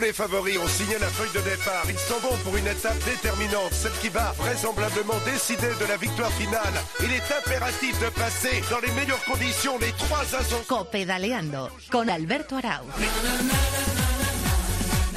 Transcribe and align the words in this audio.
Tous 0.00 0.06
les 0.06 0.12
favoris 0.14 0.56
ont 0.56 0.66
signé 0.66 0.98
la 0.98 1.08
feuille 1.08 1.32
de 1.34 1.46
départ. 1.46 1.84
Ils 1.86 1.98
s'en 1.98 2.18
vont 2.20 2.34
pour 2.42 2.56
une 2.56 2.66
étape 2.66 2.96
déterminante, 3.04 3.70
celle 3.74 3.92
qui 4.00 4.08
va 4.08 4.32
vraisemblablement 4.38 5.18
décider 5.26 5.68
de 5.78 5.84
la 5.84 5.98
victoire 5.98 6.32
finale. 6.32 6.72
Il 7.00 7.12
est 7.12 7.30
impératif 7.30 8.00
de 8.00 8.08
passer 8.08 8.62
dans 8.70 8.78
les 8.80 8.90
meilleures 8.92 9.22
conditions 9.26 9.76
les 9.78 9.92
trois 9.92 10.22
ascensions. 10.22 10.64
Copedaleando 10.66 11.68
con 11.90 12.08
Alberto 12.08 12.56
Arau. 12.56 12.86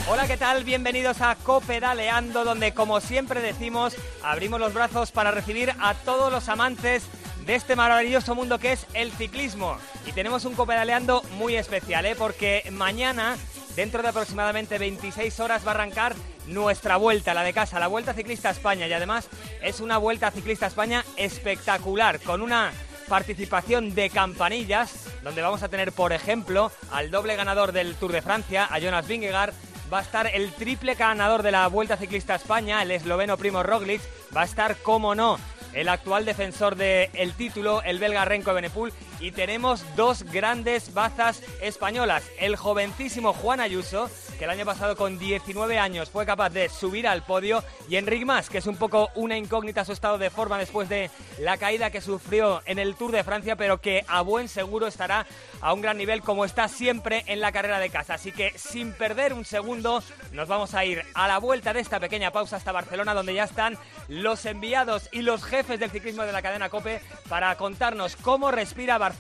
Hola, 0.10 0.28
¿qué 0.28 0.36
tal? 0.36 0.66
Bienvenidos 0.66 1.22
a 1.22 1.36
Copedaleando, 1.36 2.44
donde 2.44 2.74
como 2.74 3.00
siempre 3.00 3.40
decimos, 3.40 3.96
abrimos 4.22 4.60
los 4.60 4.74
brazos 4.74 5.14
para 5.14 5.32
recibir 5.32 5.74
a 5.80 5.94
todos 5.94 6.30
los 6.30 6.50
amantes 6.50 7.04
de 7.46 7.56
este 7.56 7.78
maravilloso 7.78 8.36
mundo 8.36 8.60
que 8.60 8.74
es 8.74 8.86
el 8.94 9.14
ciclismo. 9.14 9.78
Y 10.06 10.12
tenemos 10.12 10.44
un 10.44 10.56
Copedaleando 10.56 11.24
muy 11.38 11.56
especial, 11.56 12.06
¿eh? 12.06 12.16
porque 12.18 12.68
mañana, 12.70 13.38
dentro 13.76 14.02
de 14.02 14.10
aproximadamente 14.10 14.78
26 14.78 15.40
horas, 15.40 15.66
va 15.66 15.72
a 15.72 15.76
arrancar 15.76 16.16
nuestra 16.48 16.98
vuelta, 16.98 17.34
la 17.34 17.44
de 17.44 17.54
casa, 17.54 17.80
la 17.80 17.88
Vuelta 17.88 18.14
Ciclista 18.14 18.50
a 18.50 18.52
España. 18.52 18.88
Y 18.88 18.94
además 18.94 19.28
es 19.62 19.80
una 19.80 19.98
Vuelta 19.98 20.32
Ciclista 20.32 20.66
a 20.66 20.70
España 20.70 21.04
espectacular, 21.18 22.20
con 22.20 22.42
una 22.42 22.72
participación 23.08 23.94
de 23.96 24.10
campanillas, 24.10 25.06
donde 25.24 25.42
vamos 25.42 25.64
a 25.64 25.70
tener, 25.70 25.92
por 25.92 26.14
ejemplo, 26.14 26.72
al 26.92 27.12
doble 27.12 27.36
ganador 27.36 27.72
del 27.72 27.96
Tour 27.96 28.12
de 28.12 28.22
Francia, 28.22 28.68
a 28.70 28.80
Jonas 28.80 29.08
Vingegaard, 29.08 29.54
va 29.92 30.00
a 30.00 30.02
estar 30.02 30.28
el 30.28 30.52
triple 30.54 30.96
ganador 30.96 31.44
de 31.44 31.52
la 31.52 31.68
Vuelta 31.68 31.98
Ciclista 31.98 32.34
a 32.34 32.38
España, 32.38 32.82
el 32.82 32.92
esloveno 32.92 33.38
Primo 33.38 33.62
Roglic, 33.62 34.02
va 34.36 34.42
a 34.42 34.46
estar, 34.46 34.78
como 34.78 35.14
no, 35.16 35.38
el 35.74 35.90
actual 35.90 36.26
defensor 36.26 36.76
del 36.76 37.34
título, 37.34 37.82
el 37.84 38.00
belga 38.00 38.26
Renko 38.26 38.54
Benepul, 38.54 38.94
y 39.24 39.32
tenemos 39.32 39.86
dos 39.96 40.24
grandes 40.24 40.94
bazas 40.94 41.42
españolas. 41.62 42.26
El 42.40 42.58
jovencísimo 42.58 43.32
Juan 43.32 43.62
Ayuso, 43.62 44.10
que 44.38 44.44
el 44.44 44.50
año 44.50 44.66
pasado 44.66 44.98
con 44.98 45.18
19 45.18 45.80
años 45.80 46.10
fue 46.10 46.26
capaz 46.26 46.50
de 46.50 46.68
subir 46.68 47.08
al 47.08 47.24
podio, 47.24 47.64
y 47.88 47.96
Enric 47.96 48.26
Mas, 48.26 48.50
que 48.50 48.58
es 48.58 48.68
un 48.68 48.76
poco 48.76 49.12
una 49.16 49.38
incógnita 49.38 49.86
su 49.86 49.94
estado 49.94 50.18
de 50.18 50.30
forma 50.30 50.58
después 50.58 50.90
de 50.90 51.10
la 51.40 51.56
caída 51.56 51.90
que 51.90 52.02
sufrió 52.02 52.62
en 52.66 52.80
el 52.80 52.96
Tour 52.96 53.14
de 53.14 53.24
Francia, 53.24 53.56
pero 53.56 53.80
que 53.80 54.04
a 54.10 54.20
buen 54.20 54.50
seguro 54.50 54.88
estará 54.88 55.26
a 55.62 55.72
un 55.72 55.82
gran 55.82 55.98
nivel 55.98 56.22
como 56.22 56.44
está 56.44 56.68
siempre 56.68 57.24
en 57.28 57.40
la 57.40 57.54
carrera 57.54 57.80
de 57.80 57.90
casa. 57.90 58.16
Así 58.16 58.34
que 58.34 58.52
sin 58.58 58.92
perder 58.92 59.32
un 59.32 59.46
segundo, 59.46 60.04
nos 60.34 60.50
vamos 60.50 60.74
a 60.74 60.84
ir 60.84 61.02
a 61.14 61.30
la 61.30 61.38
vuelta 61.38 61.72
de 61.72 61.80
esta 61.80 62.02
pequeña 62.02 62.32
pausa 62.32 62.58
hasta 62.58 62.74
Barcelona, 62.74 63.14
donde 63.14 63.36
ya 63.36 63.46
están 63.46 63.78
los 64.10 64.46
enviados 64.46 65.08
y 65.14 65.22
los 65.22 65.46
jefes 65.46 65.80
del 65.80 65.92
ciclismo 65.92 66.24
de 66.24 66.34
la 66.34 66.42
cadena 66.42 66.68
Cope 66.68 67.00
para 67.30 67.56
contarnos 67.56 68.18
cómo 68.18 68.52
respira 68.52 68.98
Barcelona 68.98 69.13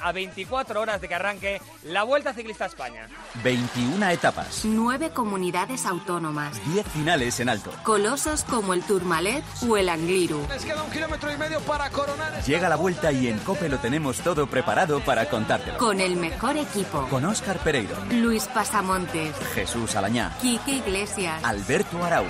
a 0.00 0.12
24 0.12 0.80
horas 0.80 1.00
de 1.00 1.08
que 1.08 1.14
arranque 1.14 1.60
la 1.84 2.02
Vuelta 2.02 2.32
Ciclista 2.32 2.64
a 2.64 2.68
España. 2.68 3.08
21 3.42 4.10
etapas, 4.10 4.64
Nueve 4.64 5.10
comunidades 5.10 5.86
autónomas. 5.86 6.60
10 6.72 6.86
finales 6.86 7.40
en 7.40 7.48
alto. 7.48 7.70
Colosos 7.82 8.44
como 8.44 8.74
el 8.74 8.82
Tourmalet 8.82 9.44
o 9.68 9.76
el 9.76 9.88
Angliru. 9.88 10.46
Les 10.48 10.64
queda 10.64 10.82
un 10.82 10.90
kilómetro 10.90 11.32
y 11.32 11.36
medio 11.36 11.60
para 11.60 11.90
coronar. 11.90 12.42
Llega 12.44 12.68
la 12.68 12.76
vuelta 12.76 13.12
y 13.12 13.28
en 13.28 13.38
Cope 13.40 13.68
lo 13.68 13.78
tenemos 13.78 14.18
todo 14.20 14.46
preparado 14.46 15.00
para 15.00 15.28
contártelo. 15.28 15.78
Con 15.78 16.00
el 16.00 16.16
mejor 16.16 16.56
equipo. 16.56 17.06
Con 17.08 17.24
Óscar 17.24 17.58
Pereiro, 17.58 17.96
Luis 18.10 18.46
Pasamontes. 18.48 19.34
Jesús 19.54 19.94
Alañá, 19.96 20.32
Quique 20.40 20.72
Iglesias. 20.72 21.42
Alberto 21.44 22.02
Arau. 22.02 22.24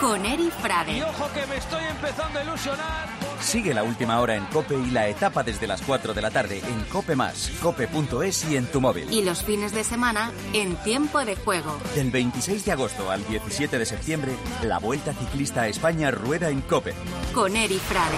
Con 0.00 0.24
Eri 0.24 0.46
Y 0.46 0.50
Frade. 0.50 1.02
ojo 1.02 1.28
que 1.34 1.44
me 1.46 1.56
estoy 1.56 1.82
empezando 1.84 2.38
a 2.38 2.42
ilusionar. 2.44 3.08
Sigue 3.40 3.74
la 3.74 3.82
última 3.82 4.20
hora 4.20 4.36
en 4.36 4.44
Cope 4.46 4.76
y 4.76 4.90
la 4.90 5.08
etapa 5.08 5.42
desde 5.42 5.66
las 5.66 5.82
4 5.82 6.14
de 6.14 6.22
la 6.22 6.30
tarde 6.30 6.60
en 6.64 6.84
Cope 6.84 7.16
Más, 7.16 7.50
cope.es 7.60 8.44
y 8.50 8.56
en 8.56 8.66
tu 8.66 8.80
móvil. 8.80 9.12
Y 9.12 9.24
los 9.24 9.42
fines 9.42 9.72
de 9.72 9.82
semana 9.84 10.30
en 10.52 10.76
tiempo 10.76 11.24
de 11.24 11.34
juego. 11.36 11.76
Del 11.94 12.10
26 12.10 12.64
de 12.64 12.72
agosto 12.72 13.10
al 13.10 13.26
17 13.26 13.78
de 13.78 13.86
septiembre, 13.86 14.32
la 14.62 14.78
Vuelta 14.78 15.12
Ciclista 15.14 15.62
a 15.62 15.68
España 15.68 16.10
rueda 16.10 16.48
en 16.48 16.60
Cope. 16.62 16.94
Con 17.34 17.56
Eri 17.56 17.78
Frade. 17.78 18.16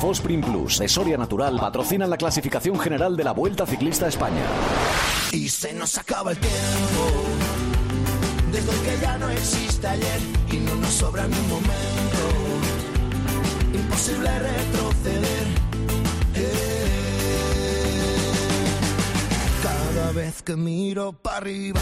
Fosprin 0.00 0.40
Plus 0.40 0.78
de 0.78 0.88
Soria 0.88 1.16
Natural 1.16 1.58
patrocina 1.58 2.06
la 2.06 2.16
clasificación 2.16 2.78
general 2.78 3.16
de 3.16 3.24
la 3.24 3.32
Vuelta 3.32 3.66
Ciclista 3.66 4.06
a 4.06 4.08
España. 4.08 4.42
Y 5.32 5.48
se 5.48 5.72
nos 5.72 5.96
acaba 5.98 6.32
el 6.32 6.38
tiempo. 6.38 7.29
Desde 8.52 8.72
que 8.82 8.98
ya 9.00 9.16
no 9.18 9.28
existe 9.30 9.86
ayer 9.86 10.20
y 10.50 10.56
no 10.56 10.74
nos 10.74 10.92
sobra 10.92 11.26
ni 11.26 11.36
un 11.36 11.48
momento. 11.48 12.18
Imposible 13.72 14.38
retroceder. 14.38 15.46
Eh. 16.34 16.90
Cada 19.62 20.12
vez 20.12 20.42
que 20.42 20.56
miro 20.56 21.12
para 21.12 21.36
arriba, 21.36 21.80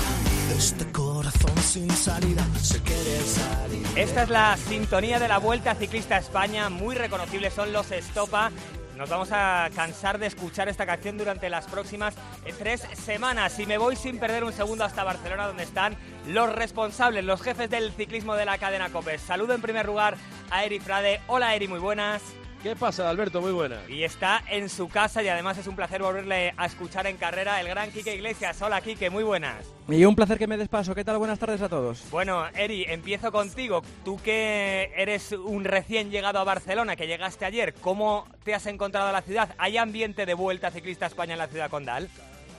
este 0.58 0.92
corazón 0.92 1.56
sin 1.62 1.90
salida 1.90 2.46
se 2.60 2.80
quiere 2.82 3.20
salir. 3.22 3.86
Esta 3.96 4.24
es 4.24 4.28
la 4.28 4.56
sintonía 4.56 5.18
de 5.18 5.28
la 5.28 5.38
Vuelta 5.38 5.74
Ciclista 5.74 6.16
a 6.16 6.18
España, 6.18 6.68
muy 6.68 6.94
reconocibles 6.94 7.54
son 7.54 7.72
los 7.72 7.90
Estopa. 7.92 8.50
Nos 8.98 9.10
vamos 9.10 9.28
a 9.30 9.70
cansar 9.76 10.18
de 10.18 10.26
escuchar 10.26 10.68
esta 10.68 10.84
canción 10.84 11.16
durante 11.16 11.48
las 11.48 11.68
próximas 11.68 12.16
eh, 12.44 12.52
tres 12.58 12.80
semanas. 12.94 13.56
Y 13.60 13.64
me 13.64 13.78
voy 13.78 13.94
sin 13.94 14.18
perder 14.18 14.42
un 14.42 14.52
segundo 14.52 14.82
hasta 14.82 15.04
Barcelona, 15.04 15.46
donde 15.46 15.62
están 15.62 15.96
los 16.26 16.52
responsables, 16.52 17.24
los 17.24 17.40
jefes 17.40 17.70
del 17.70 17.92
ciclismo 17.92 18.34
de 18.34 18.44
la 18.44 18.58
cadena 18.58 18.90
COPES. 18.90 19.20
Saludo 19.20 19.54
en 19.54 19.62
primer 19.62 19.86
lugar 19.86 20.16
a 20.50 20.64
Eri 20.64 20.80
Frade. 20.80 21.20
Hola 21.28 21.54
Eri, 21.54 21.68
muy 21.68 21.78
buenas. 21.78 22.22
¿Qué 22.62 22.74
pasa, 22.74 23.08
Alberto? 23.08 23.40
Muy 23.40 23.52
buena. 23.52 23.76
Y 23.88 24.02
está 24.02 24.42
en 24.50 24.68
su 24.68 24.88
casa 24.88 25.22
y 25.22 25.28
además 25.28 25.56
es 25.58 25.68
un 25.68 25.76
placer 25.76 26.02
volverle 26.02 26.54
a 26.56 26.66
escuchar 26.66 27.06
en 27.06 27.16
carrera 27.16 27.60
el 27.60 27.68
gran 27.68 27.92
Quique 27.92 28.16
Iglesias. 28.16 28.60
Hola 28.60 28.80
Quique, 28.80 29.10
muy 29.10 29.22
buenas. 29.22 29.64
Y 29.88 30.04
un 30.04 30.16
placer 30.16 30.38
que 30.38 30.48
me 30.48 30.56
des 30.56 30.68
paso. 30.68 30.92
¿Qué 30.92 31.04
tal? 31.04 31.18
Buenas 31.18 31.38
tardes 31.38 31.62
a 31.62 31.68
todos. 31.68 32.02
Bueno, 32.10 32.44
Eri, 32.56 32.84
empiezo 32.88 33.30
contigo. 33.30 33.82
Tú 34.04 34.20
que 34.20 34.92
eres 34.96 35.30
un 35.30 35.64
recién 35.64 36.10
llegado 36.10 36.40
a 36.40 36.44
Barcelona, 36.44 36.96
que 36.96 37.06
llegaste 37.06 37.44
ayer, 37.44 37.74
¿cómo 37.74 38.26
te 38.42 38.56
has 38.56 38.66
encontrado 38.66 39.12
la 39.12 39.22
ciudad? 39.22 39.54
¿Hay 39.56 39.76
ambiente 39.76 40.26
de 40.26 40.34
vuelta 40.34 40.72
ciclista 40.72 41.04
a 41.04 41.08
España 41.08 41.34
en 41.34 41.38
la 41.38 41.46
ciudad 41.46 41.70
condal? 41.70 42.08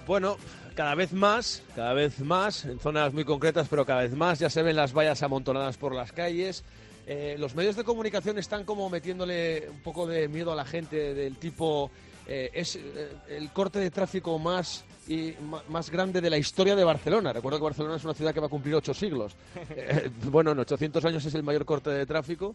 Bueno, 0.07 0.37
cada 0.75 0.95
vez 0.95 1.11
más, 1.11 1.61
cada 1.75 1.91
vez 1.91 2.21
más, 2.21 2.63
en 2.63 2.79
zonas 2.79 3.13
muy 3.13 3.25
concretas, 3.25 3.67
pero 3.69 3.85
cada 3.85 4.03
vez 4.03 4.13
más, 4.13 4.39
ya 4.39 4.49
se 4.49 4.63
ven 4.63 4.77
las 4.77 4.93
vallas 4.93 5.21
amontonadas 5.23 5.77
por 5.77 5.93
las 5.93 6.13
calles. 6.13 6.63
Eh, 7.11 7.37
los 7.39 7.55
medios 7.55 7.75
de 7.75 7.83
comunicación 7.83 8.37
están 8.37 8.65
como 8.65 8.87
metiéndole 8.87 9.67
un 9.67 9.79
poco 9.79 10.05
de 10.05 10.27
miedo 10.27 10.51
a 10.51 10.55
la 10.55 10.63
gente 10.63 11.15
del 11.15 11.37
tipo 11.37 11.89
eh, 12.27 12.51
es 12.53 12.75
eh, 12.75 13.09
el 13.29 13.49
corte 13.49 13.79
de 13.79 13.89
tráfico 13.89 14.37
más 14.37 14.85
y 15.07 15.33
más 15.69 15.89
grande 15.89 16.21
de 16.21 16.29
la 16.29 16.37
historia 16.37 16.75
de 16.75 16.83
Barcelona. 16.83 17.33
Recuerdo 17.33 17.57
que 17.57 17.63
Barcelona 17.63 17.95
es 17.95 18.03
una 18.03 18.13
ciudad 18.13 18.31
que 18.31 18.39
va 18.39 18.45
a 18.45 18.49
cumplir 18.49 18.75
ocho 18.75 18.93
siglos. 18.93 19.35
Bueno, 20.29 20.51
en 20.51 20.59
800 20.59 21.03
años 21.03 21.25
es 21.25 21.33
el 21.33 21.41
mayor 21.41 21.65
corte 21.65 21.89
de 21.89 22.05
tráfico 22.05 22.53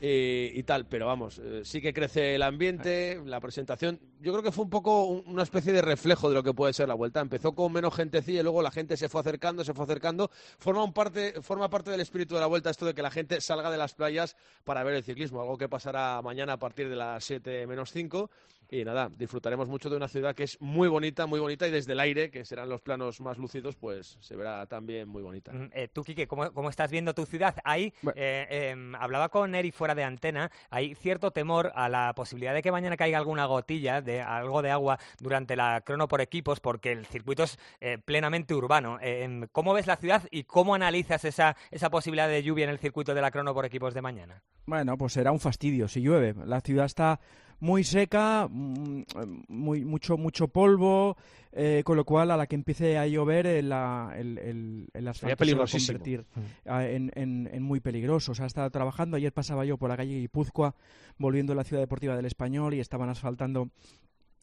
eh, 0.00 0.52
y 0.54 0.62
tal, 0.64 0.86
pero 0.86 1.06
vamos, 1.06 1.40
eh, 1.42 1.62
sí 1.64 1.80
que 1.80 1.94
crece 1.94 2.34
el 2.34 2.42
ambiente, 2.42 3.20
la 3.24 3.40
presentación. 3.40 3.98
Yo 4.20 4.32
creo 4.32 4.42
que 4.42 4.52
fue 4.52 4.64
un 4.64 4.70
poco 4.70 5.04
un- 5.06 5.22
una 5.26 5.42
especie 5.42 5.72
de 5.72 5.80
reflejo 5.80 6.28
de 6.28 6.34
lo 6.34 6.42
que 6.42 6.52
puede 6.52 6.72
ser 6.72 6.88
la 6.88 6.94
vuelta. 6.94 7.20
Empezó 7.20 7.52
con 7.54 7.72
menos 7.72 7.94
gentecilla 7.94 8.40
y 8.40 8.42
luego 8.42 8.60
la 8.62 8.70
gente 8.70 8.96
se 8.96 9.08
fue 9.08 9.20
acercando, 9.22 9.64
se 9.64 9.72
fue 9.72 9.84
acercando. 9.84 10.30
Forma, 10.58 10.84
un 10.84 10.92
parte, 10.92 11.40
forma 11.42 11.70
parte 11.70 11.90
del 11.90 12.00
espíritu 12.00 12.34
de 12.34 12.40
la 12.40 12.46
vuelta 12.46 12.68
esto 12.70 12.84
de 12.84 12.94
que 12.94 13.02
la 13.02 13.10
gente 13.10 13.40
salga 13.40 13.70
de 13.70 13.78
las 13.78 13.94
playas 13.94 14.36
para 14.64 14.84
ver 14.84 14.94
el 14.94 15.02
ciclismo, 15.04 15.40
algo 15.40 15.56
que 15.56 15.68
pasará 15.68 16.20
mañana 16.22 16.54
a 16.54 16.58
partir 16.58 16.88
de 16.90 16.96
las 16.96 17.24
7 17.24 17.66
menos 17.66 17.90
5. 17.90 18.30
Y 18.70 18.84
nada, 18.84 19.08
disfrutaremos 19.16 19.68
mucho 19.68 19.88
de 19.88 19.96
una 19.96 20.08
ciudad 20.08 20.34
que 20.34 20.42
es 20.44 20.60
muy 20.60 20.88
bonita, 20.88 21.26
muy 21.26 21.38
bonita 21.38 21.68
y 21.68 21.70
desde 21.70 21.92
el 21.92 22.00
aire, 22.00 22.30
que 22.30 22.44
serán 22.44 22.68
los 22.68 22.80
planos 22.80 23.20
más 23.20 23.38
lúcidos, 23.38 23.76
pues 23.76 24.16
se 24.20 24.34
verá 24.34 24.66
también 24.66 25.08
muy 25.08 25.22
bonita. 25.22 25.52
Mm, 25.52 25.70
eh, 25.72 25.88
tú, 25.92 26.02
Quique, 26.02 26.26
¿cómo, 26.26 26.52
cómo 26.52 26.68
estás 26.68 26.90
viendo 26.90 27.14
tu 27.14 27.26
ciudad? 27.26 27.54
Ahí, 27.64 27.92
Bueno. 28.02 28.16
eh, 28.20 28.70
em, 28.72 28.94
hablaba 28.96 29.28
con 29.28 29.54
Eri 29.54 29.70
fuera 29.70 29.94
de 29.94 30.02
antena, 30.04 30.50
hay 30.70 30.94
cierto 30.94 31.30
temor 31.30 31.70
a 31.74 31.88
la 31.88 32.12
posibilidad 32.14 32.54
de 32.54 32.62
que 32.62 32.72
mañana 32.72 32.96
caiga 32.96 33.18
alguna 33.18 33.46
gotilla, 33.46 34.02
de 34.02 34.20
algo 34.20 34.62
de 34.62 34.70
agua 34.70 34.98
durante 35.20 35.54
la 35.56 35.80
crono 35.82 36.08
por 36.08 36.20
equipos, 36.20 36.60
porque 36.60 36.92
el 36.92 37.06
circuito 37.06 37.44
es 37.44 37.58
eh, 37.80 37.98
plenamente 38.04 38.54
urbano. 38.54 38.98
Eh, 39.00 39.22
em, 39.24 39.46
¿Cómo 39.52 39.74
ves 39.74 39.86
la 39.86 39.96
ciudad 39.96 40.22
y 40.30 40.44
cómo 40.44 40.74
analizas 40.74 41.24
esa, 41.24 41.56
esa 41.70 41.88
posibilidad 41.90 42.28
de 42.28 42.42
lluvia 42.42 42.64
en 42.64 42.70
el 42.70 42.78
circuito 42.78 43.14
de 43.14 43.20
la 43.20 43.30
crono 43.30 43.54
por 43.54 43.64
equipos 43.64 43.94
de 43.94 44.02
mañana? 44.02 44.42
Bueno, 44.66 44.98
pues 44.98 45.12
será 45.12 45.30
un 45.30 45.38
fastidio 45.40 45.86
si 45.86 46.00
llueve. 46.00 46.34
La 46.44 46.60
ciudad 46.60 46.86
está 46.86 47.20
muy 47.60 47.84
seca, 47.84 48.48
mm, 48.50 49.02
muy, 49.48 49.84
mucho, 49.84 50.16
mucho 50.16 50.48
polvo, 50.48 51.16
eh, 51.52 51.82
con 51.84 51.96
lo 51.96 52.04
cual 52.04 52.30
a 52.30 52.36
la 52.36 52.46
que 52.46 52.54
empiece 52.54 52.98
a 52.98 53.06
llover 53.06 53.46
el, 53.46 53.68
la- 53.70 54.12
el, 54.16 54.36
el, 54.38 54.88
el 54.92 55.08
asfalto 55.08 55.36
se 55.44 55.58
va 55.58 55.64
a 55.64 55.66
convertir 55.94 56.24
ah, 56.66 56.84
en, 56.86 57.10
en- 57.14 57.48
en 57.50 57.62
muy 57.62 57.80
peligroso. 57.80 58.32
O 58.32 58.34
sea, 58.34 58.46
está 58.46 58.68
trabajando. 58.70 59.16
Ayer 59.16 59.32
pasaba 59.32 59.64
yo 59.64 59.78
por 59.78 59.88
la 59.88 59.96
calle 59.96 60.18
Guipúzcoa, 60.20 60.74
volviendo 61.18 61.54
a 61.54 61.56
la 61.56 61.64
ciudad 61.64 61.80
deportiva 61.82 62.14
del 62.14 62.26
Español 62.26 62.74
y 62.74 62.80
estaban 62.80 63.08
asfaltando 63.08 63.70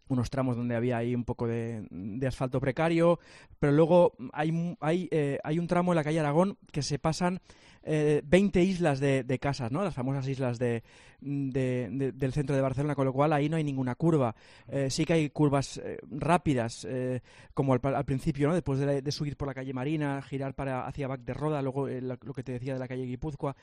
unos 0.10 0.30
tramos 0.30 0.58
donde 0.58 0.76
había 0.76 0.98
ahí 0.98 1.16
un 1.16 1.24
poco 1.24 1.48
de, 1.48 1.86
asfalto 2.28 2.60
precario, 2.60 3.20
pero 3.60 3.74
luego 3.74 4.14
hay, 4.32 4.76
hay, 4.80 5.08
eh, 5.12 5.40
hay 5.44 5.60
un 5.60 5.68
tramo 5.68 5.92
en 5.92 5.96
la 5.98 6.04
calle 6.04 6.20
Aragón 6.20 6.58
que 6.72 6.82
se 6.82 7.00
pasan 7.00 7.40
eh, 7.86 8.22
20 8.26 8.62
islas 8.64 9.00
de, 9.00 9.24
de 9.24 9.40
casas, 9.40 9.72
¿no? 9.72 9.84
Las 9.84 9.94
famosas 9.94 10.26
islas 10.28 10.58
de, 10.58 10.84
de- 11.20 11.90
de- 11.92 12.12
del 12.14 12.32
centro 12.32 12.56
de 12.56 12.62
Barcelona, 12.62 12.96
con 12.96 13.06
lo 13.06 13.12
cual 13.12 13.34
ahí 13.34 13.50
no 13.50 13.58
hay 13.58 13.64
ninguna 13.64 13.96
curva. 13.96 14.36
Eh, 14.70 14.90
sí 14.90 15.04
que 15.06 15.14
hay 15.14 15.30
curvas 15.30 15.80
eh, 15.84 15.98
rápidas, 16.10 16.86
eh, 16.90 17.22
como 17.54 17.74
al, 17.74 18.06
principio, 18.06 18.48
¿no? 18.48 18.54
Después 18.54 18.80
de, 18.80 18.86
la- 18.86 19.02
de 19.02 19.12
subir 19.12 19.36
por 19.36 19.48
la 19.50 19.54
calle 19.54 19.74
Marina, 19.74 20.22
girar 20.22 20.54
para 20.54 20.86
hacia 20.88 21.08
Bac 21.08 21.22
de 21.22 21.34
Roda, 21.34 21.62
luego 21.62 21.88
lo 21.90 22.34
que 22.34 22.44
te 22.44 22.54
decía 22.54 22.74
de 22.74 22.80
la 22.80 22.88
calle 22.88 23.06
Guipúzcoa. 23.06 23.56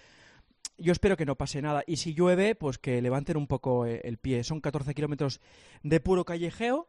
Yo 0.81 0.93
espero 0.93 1.17
que 1.19 1.27
no 1.27 1.37
pase 1.37 1.61
nada. 1.61 1.85
Y 1.87 1.97
si 1.97 2.15
llueve, 2.15 2.55
pues 2.55 2.79
que 2.79 3.03
levanten 3.03 3.37
un 3.37 3.47
poco 3.47 3.85
eh, 3.85 4.01
el 4.05 4.17
pie. 4.17 4.43
Son 4.45 4.61
14 4.61 4.95
kilómetros 4.95 5.41
de 5.83 6.01
puro 6.01 6.25
callejeo. 6.25 6.89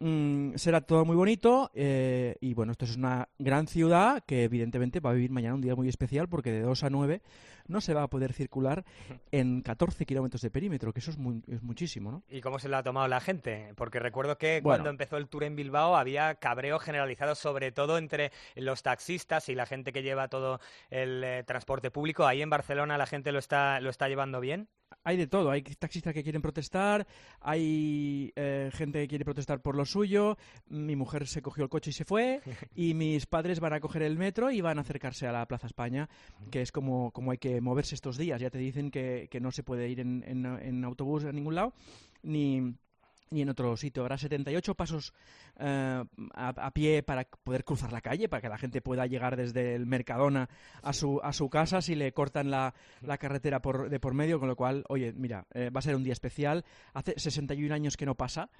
Mm, 0.00 0.54
será 0.56 0.80
todo 0.80 1.04
muy 1.04 1.16
bonito. 1.16 1.70
eh, 1.74 2.36
y 2.40 2.54
bueno, 2.54 2.72
esto 2.72 2.84
es 2.84 2.96
una 2.96 3.28
gran 3.38 3.66
ciudad 3.66 4.22
que 4.26 4.44
evidentemente 4.44 5.00
va 5.00 5.10
a 5.10 5.14
vivir 5.14 5.30
mañana 5.30 5.54
un 5.56 5.60
día 5.60 5.74
muy 5.74 5.88
especial 5.88 6.28
porque 6.28 6.52
de 6.52 6.60
2 6.60 6.84
a 6.84 6.90
9 6.90 7.20
no 7.66 7.80
se 7.80 7.92
va 7.94 8.02
a 8.04 8.08
poder 8.08 8.32
circular 8.32 8.84
en 9.32 9.60
14 9.60 10.06
kilómetros 10.06 10.40
de 10.40 10.50
perímetro, 10.50 10.92
que 10.92 11.00
eso 11.00 11.10
es, 11.10 11.18
muy- 11.18 11.42
es 11.48 11.62
muchísimo, 11.62 12.10
¿no? 12.12 12.22
¿Y 12.30 12.40
cómo 12.40 12.58
se 12.58 12.68
lo 12.68 12.76
ha 12.76 12.82
tomado 12.82 13.08
la 13.08 13.20
gente? 13.20 13.72
Porque 13.76 13.98
recuerdo 13.98 14.38
que 14.38 14.60
Bueno. 14.62 14.76
cuando 14.78 14.90
empezó 14.90 15.16
el 15.16 15.28
tour 15.28 15.44
en 15.44 15.56
Bilbao 15.56 15.96
había 15.96 16.36
cabreo 16.36 16.78
generalizado, 16.78 17.34
sobre 17.34 17.72
todo 17.72 17.98
entre 17.98 18.30
los 18.54 18.82
taxistas 18.82 19.48
y 19.48 19.54
la 19.56 19.66
gente 19.66 19.92
que 19.92 20.02
lleva 20.02 20.28
todo 20.28 20.60
el 20.90 21.22
eh, 21.24 21.42
transporte 21.44 21.90
público. 21.90 22.24
Ahí 22.26 22.40
en 22.40 22.50
Barcelona 22.50 22.96
la 22.98 23.06
gente 23.06 23.32
lo 23.32 23.38
está, 23.40 23.80
lo 23.80 23.90
está 23.90 24.08
llevando 24.08 24.40
bien. 24.40 24.68
Hay 25.04 25.16
de 25.16 25.26
todo, 25.26 25.50
hay 25.50 25.62
taxistas 25.62 26.14
que 26.14 26.22
quieren 26.22 26.40
protestar, 26.42 27.06
hay 27.40 28.32
eh, 28.36 28.70
gente 28.72 29.00
que 29.00 29.08
quiere 29.08 29.24
protestar 29.24 29.60
por 29.60 29.74
lo 29.76 29.84
suyo, 29.84 30.36
mi 30.68 30.96
mujer 30.96 31.26
se 31.26 31.42
cogió 31.42 31.64
el 31.64 31.70
coche 31.70 31.90
y 31.90 31.92
se 31.92 32.04
fue, 32.04 32.40
y 32.74 32.94
mis 32.94 33.26
padres 33.26 33.60
van 33.60 33.72
a 33.74 33.80
coger 33.80 34.02
el 34.02 34.16
metro 34.16 34.50
y 34.50 34.60
van 34.60 34.78
a 34.78 34.82
acercarse 34.82 35.26
a 35.26 35.32
la 35.32 35.46
Plaza 35.46 35.66
España, 35.66 36.08
que 36.50 36.62
es 36.62 36.72
como, 36.72 37.10
como 37.12 37.30
hay 37.32 37.38
que 37.38 37.60
moverse 37.60 37.94
estos 37.94 38.16
días. 38.16 38.40
Ya 38.40 38.50
te 38.50 38.58
dicen 38.58 38.90
que, 38.90 39.28
que 39.30 39.40
no 39.40 39.50
se 39.50 39.62
puede 39.62 39.88
ir 39.88 40.00
en, 40.00 40.24
en- 40.26 40.46
en 40.46 40.84
autobús 40.84 41.24
a 41.24 41.32
ningún 41.32 41.54
lado, 41.54 41.74
ni 42.22 42.74
ni 43.30 43.42
en 43.42 43.48
otro 43.48 43.76
sitio. 43.76 44.02
Habrá 44.02 44.18
78 44.18 44.74
pasos 44.74 45.12
eh, 45.58 46.04
a, 46.34 46.48
a 46.48 46.70
pie 46.72 47.02
para 47.02 47.24
poder 47.24 47.64
cruzar 47.64 47.92
la 47.92 48.00
calle, 48.00 48.28
para 48.28 48.40
que 48.40 48.48
la 48.48 48.58
gente 48.58 48.80
pueda 48.80 49.06
llegar 49.06 49.36
desde 49.36 49.74
el 49.74 49.86
Mercadona 49.86 50.48
a 50.82 50.92
su, 50.92 51.20
a 51.22 51.32
su 51.32 51.48
casa 51.48 51.80
si 51.82 51.94
le 51.94 52.12
cortan 52.12 52.50
la, 52.50 52.74
la 53.02 53.18
carretera 53.18 53.60
por, 53.60 53.88
de 53.90 54.00
por 54.00 54.14
medio, 54.14 54.38
con 54.38 54.48
lo 54.48 54.56
cual, 54.56 54.84
oye, 54.88 55.12
mira, 55.12 55.46
eh, 55.54 55.70
va 55.70 55.80
a 55.80 55.82
ser 55.82 55.96
un 55.96 56.04
día 56.04 56.12
especial. 56.12 56.64
Hace 56.94 57.14
61 57.18 57.74
años 57.74 57.96
que 57.96 58.06
no 58.06 58.14
pasa, 58.14 58.50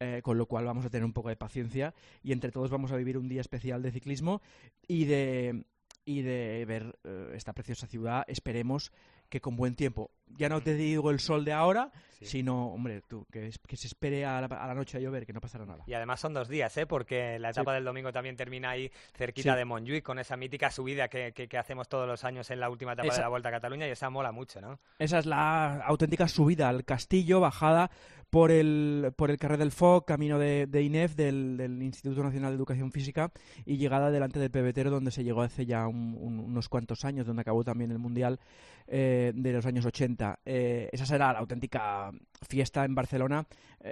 eh, 0.00 0.20
con 0.22 0.38
lo 0.38 0.46
cual 0.46 0.64
vamos 0.64 0.84
a 0.84 0.90
tener 0.90 1.04
un 1.04 1.12
poco 1.12 1.28
de 1.28 1.36
paciencia 1.36 1.94
y 2.22 2.32
entre 2.32 2.50
todos 2.50 2.70
vamos 2.70 2.92
a 2.92 2.96
vivir 2.96 3.18
un 3.18 3.28
día 3.28 3.40
especial 3.40 3.82
de 3.82 3.92
ciclismo 3.92 4.42
y 4.86 5.04
de 5.04 5.64
y 6.06 6.22
de 6.22 6.64
ver 6.66 6.96
eh, 7.04 7.32
esta 7.34 7.52
preciosa 7.52 7.88
ciudad, 7.88 8.24
esperemos 8.28 8.92
que 9.28 9.40
con 9.40 9.56
buen 9.56 9.74
tiempo. 9.74 10.12
Ya 10.36 10.48
no 10.48 10.60
te 10.60 10.74
digo 10.74 11.10
el 11.10 11.20
sol 11.20 11.44
de 11.44 11.52
ahora, 11.52 11.90
sino, 12.20 12.68
hombre, 12.68 13.02
tú, 13.06 13.26
que, 13.30 13.46
es- 13.46 13.58
que 13.58 13.76
se 13.76 13.86
espere 13.86 14.24
a 14.24 14.40
la, 14.40 14.46
a 14.46 14.66
la 14.66 14.74
noche 14.74 14.96
a 14.98 15.00
llover, 15.00 15.24
que 15.26 15.32
no 15.32 15.40
pasará 15.40 15.64
nada. 15.66 15.84
Y 15.86 15.94
además 15.94 16.18
son 16.20 16.32
dos 16.34 16.48
días, 16.48 16.76
¿eh? 16.78 16.86
porque 16.86 17.38
la 17.38 17.50
etapa 17.50 17.72
Sí. 17.72 17.74
del 17.76 17.84
domingo 17.84 18.10
también 18.12 18.36
termina 18.36 18.70
ahí 18.70 18.90
cerquita 19.14 19.52
Sí. 19.52 19.58
de 19.58 19.64
Montjuic 19.64 20.02
con 20.02 20.18
esa 20.18 20.36
mítica 20.36 20.70
subida 20.70 21.08
que, 21.08 21.32
que- 21.32 21.46
que 21.46 21.58
hacemos 21.58 21.88
todos 21.88 22.06
los 22.08 22.24
años 22.24 22.50
en 22.50 22.60
la 22.60 22.68
última 22.70 22.94
etapa 22.94 23.14
de 23.14 23.20
la 23.20 23.28
Vuelta 23.28 23.50
a 23.50 23.52
Cataluña 23.52 23.86
y 23.86 23.90
esa 23.90 24.10
mola 24.10 24.32
mucho, 24.32 24.60
¿no? 24.60 24.78
Esa 24.98 25.18
es 25.18 25.26
la 25.26 25.76
auténtica 25.84 26.26
subida 26.26 26.68
al 26.68 26.84
castillo, 26.84 27.40
bajada 27.40 27.90
por 28.30 28.50
el, 28.50 29.12
por 29.16 29.30
el 29.30 29.38
Carrer 29.38 29.58
del 29.58 29.70
Foc, 29.70 30.06
camino 30.08 30.38
de, 30.38 30.66
de 30.66 30.82
INEF, 30.82 31.14
del, 31.14 31.56
del 31.56 31.80
Instituto 31.82 32.24
Nacional 32.24 32.50
de 32.50 32.56
Educación 32.56 32.90
Física, 32.90 33.30
y 33.64 33.76
llegada 33.76 34.10
delante 34.10 34.40
del 34.40 34.50
pebetero, 34.50 34.90
donde 34.90 35.12
se 35.12 35.22
llegó 35.22 35.42
hace 35.42 35.64
ya 35.64 35.86
un- 35.86 36.16
un- 36.18 36.40
unos 36.40 36.68
cuantos 36.68 37.04
años, 37.04 37.24
donde 37.26 37.42
acabó 37.42 37.62
también 37.62 37.92
el 37.92 37.98
Mundial 37.98 38.40
eh, 38.88 39.32
de 39.34 39.52
los 39.52 39.66
años 39.66 39.84
80. 39.84 40.15
Eh, 40.44 40.88
esa 40.92 41.06
será 41.06 41.32
la 41.32 41.38
auténtica 41.38 42.10
fiesta 42.48 42.84
en 42.84 42.94
Barcelona 42.94 43.46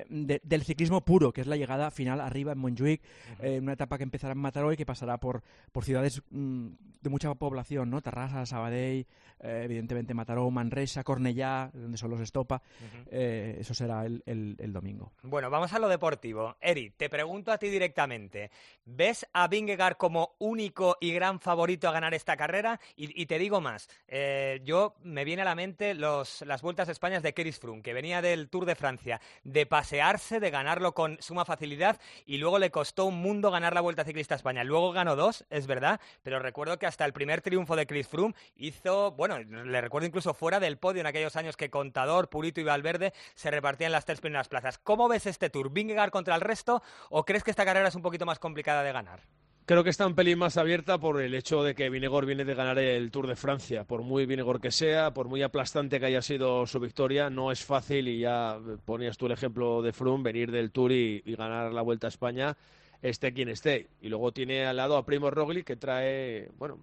de- 0.09 0.41
del 0.43 0.63
ciclismo 0.65 1.05
puro, 1.05 1.33
que 1.33 1.41
es 1.41 1.47
la 1.47 1.57
llegada 1.57 1.91
final 1.91 2.21
arriba 2.21 2.53
en 2.53 2.59
Montjuic, 2.59 3.03
eh, 3.41 3.59
una 3.61 3.75
etapa 3.75 3.97
que 3.99 4.05
empezará 4.05 4.33
en 4.33 4.39
Mataró 4.39 4.73
y 4.73 4.77
que 4.77 4.87
pasará 4.87 5.19
por, 5.19 5.43
por 5.73 5.85
ciudades 5.85 6.23
mm, 6.31 6.69
de 7.01 7.11
mucha 7.11 7.33
población, 7.35 7.91
¿no? 7.91 8.01
Terrassa, 8.01 8.47
Sabadell, 8.47 9.07
eh, 9.41 9.63
evidentemente 9.65 10.15
Mataró, 10.15 10.51
Manresa, 10.51 11.05
Cornellá, 11.05 11.71
donde 11.75 11.99
son 11.99 12.11
los 12.11 12.21
Estopa. 12.21 12.63
Eh, 13.11 13.57
eso 13.61 13.75
será 13.75 14.07
el, 14.07 14.23
el- 14.27 14.57
el 14.59 14.73
domingo. 14.73 15.13
Bueno, 15.23 15.51
vamos 15.51 15.73
a 15.73 15.79
lo 15.79 15.89
deportivo. 15.89 16.57
Eri, 16.61 16.91
te 16.91 17.09
pregunto 17.11 17.53
a 17.53 17.59
ti 17.59 17.69
directamente. 17.69 18.51
¿Ves 18.87 19.27
a 19.33 19.49
Vingegaard 19.49 19.97
como 19.97 20.35
único 20.39 20.97
y 21.01 21.13
gran 21.13 21.41
favorito 21.41 21.89
a 21.89 21.93
ganar 21.93 22.15
esta 22.15 22.37
carrera? 22.37 22.81
Y, 22.97 23.21
y 23.21 23.27
te 23.27 23.39
digo 23.39 23.61
más. 23.61 23.89
eh, 24.09 24.61
yo 24.65 24.95
me 25.03 25.25
viene 25.25 25.43
a 25.43 25.45
la 25.45 25.55
mente 25.55 25.95
los, 25.95 26.43
las 26.43 26.63
vueltas 26.63 26.89
a 26.89 26.93
España 26.93 27.21
de 27.21 27.35
Keris 27.35 27.59
Froome, 27.59 27.83
que 27.83 27.93
venía 27.93 28.23
del 28.23 28.49
Tour 28.49 28.65
de 28.65 28.75
Francia, 28.75 29.21
de 29.43 29.67
pasearse, 29.85 30.41
de 30.41 30.51
ganarlo 30.51 30.95
con 30.95 31.19
suma 31.21 31.45
facilidad 31.45 32.01
y 32.25 32.39
luego 32.39 32.59
le 32.59 32.71
costó 32.71 33.05
un 33.05 33.21
mundo 33.21 33.51
ganar 33.51 33.75
la 33.75 33.83
Vuelta 33.83 34.03
Ciclista 34.03 34.35
a 34.35 34.37
España. 34.37 34.65
Luego 34.65 34.93
ganó 34.93 35.15
dos, 35.15 35.45
es 35.51 35.67
verdad, 35.67 36.01
pero 36.23 36.39
recuerdo 36.39 36.79
que 36.79 36.87
hasta 36.87 37.05
el 37.05 37.13
primer 37.13 37.43
triunfo 37.43 37.77
de 37.77 37.87
Chris 37.87 38.09
Froome 38.09 38.35
hizo, 38.57 39.11
bueno, 39.11 39.39
le 39.39 39.81
recuerdo 39.83 40.07
incluso 40.07 40.33
fuera 40.33 40.59
del 40.59 40.79
podio 40.79 41.03
en 41.03 41.07
aquellos 41.07 41.37
años 41.37 41.59
que 41.59 41.69
Contador, 41.69 42.31
Purito 42.31 42.63
y 42.63 42.65
Valverde 42.65 43.13
se 43.35 43.51
repartían 43.51 43.93
las 43.93 44.07
tres 44.07 44.23
primeras 44.23 44.49
plazas. 44.49 44.79
¿Cómo 44.79 45.07
ves 45.07 45.27
este 45.27 45.51
Tour? 45.51 45.71
¿Vingegaard 45.71 46.11
contra 46.11 46.35
el 46.35 46.41
resto 46.41 46.83
o 47.11 47.27
crees 47.27 47.45
que 47.45 47.51
esta 47.51 47.67
carrera 47.67 47.89
es 47.89 47.95
un 47.95 48.01
poquito 48.01 48.25
más 48.25 48.39
complicada 48.39 48.83
de 48.83 48.93
ganar? 48.93 49.21
Creo 49.67 49.83
que 49.83 49.89
está 49.89 50.07
un 50.07 50.15
pelín 50.15 50.39
más 50.39 50.59
abierta 50.59 50.99
por 50.99 51.23
el 51.23 51.35
hecho 51.35 51.63
de 51.63 51.75
que 51.75 51.89
Vinegor 51.89 52.27
viene 52.27 52.45
de 52.45 52.55
ganar 52.55 52.79
el 52.79 53.11
Tour 53.11 53.27
de 53.27 53.35
Francia. 53.35 53.85
Por 53.85 54.03
muy 54.03 54.27
Vinegor 54.27 54.61
que 54.61 54.71
sea, 54.71 55.15
por 55.15 55.27
muy 55.27 55.41
aplastante 55.43 55.99
que 55.99 56.05
haya 56.05 56.21
sido 56.21 56.67
su 56.67 56.79
victoria, 56.81 57.31
no 57.31 57.51
es 57.51 57.65
fácil, 57.65 58.09
y 58.09 58.19
ya 58.19 58.59
ponías 58.85 59.17
tú 59.17 59.25
el 59.25 59.33
ejemplo 59.33 59.81
de 59.81 59.95
Froome, 59.95 60.23
venir 60.23 60.51
del 60.51 60.71
Tour 60.71 60.93
y, 60.93 61.23
y 61.25 61.35
ganar 61.35 61.73
la 61.73 61.81
Vuelta 61.81 62.09
a 62.09 62.09
España, 62.09 62.59
esté 63.01 63.33
quien 63.33 63.49
esté. 63.49 63.89
Y 64.03 64.11
luego 64.11 64.33
tiene 64.33 64.67
al 64.67 64.77
lado 64.77 64.99
a 64.99 65.07
Primo 65.07 65.31
Roglic, 65.31 65.65
que 65.65 65.77
trae, 65.77 66.51
bueno, 66.59 66.79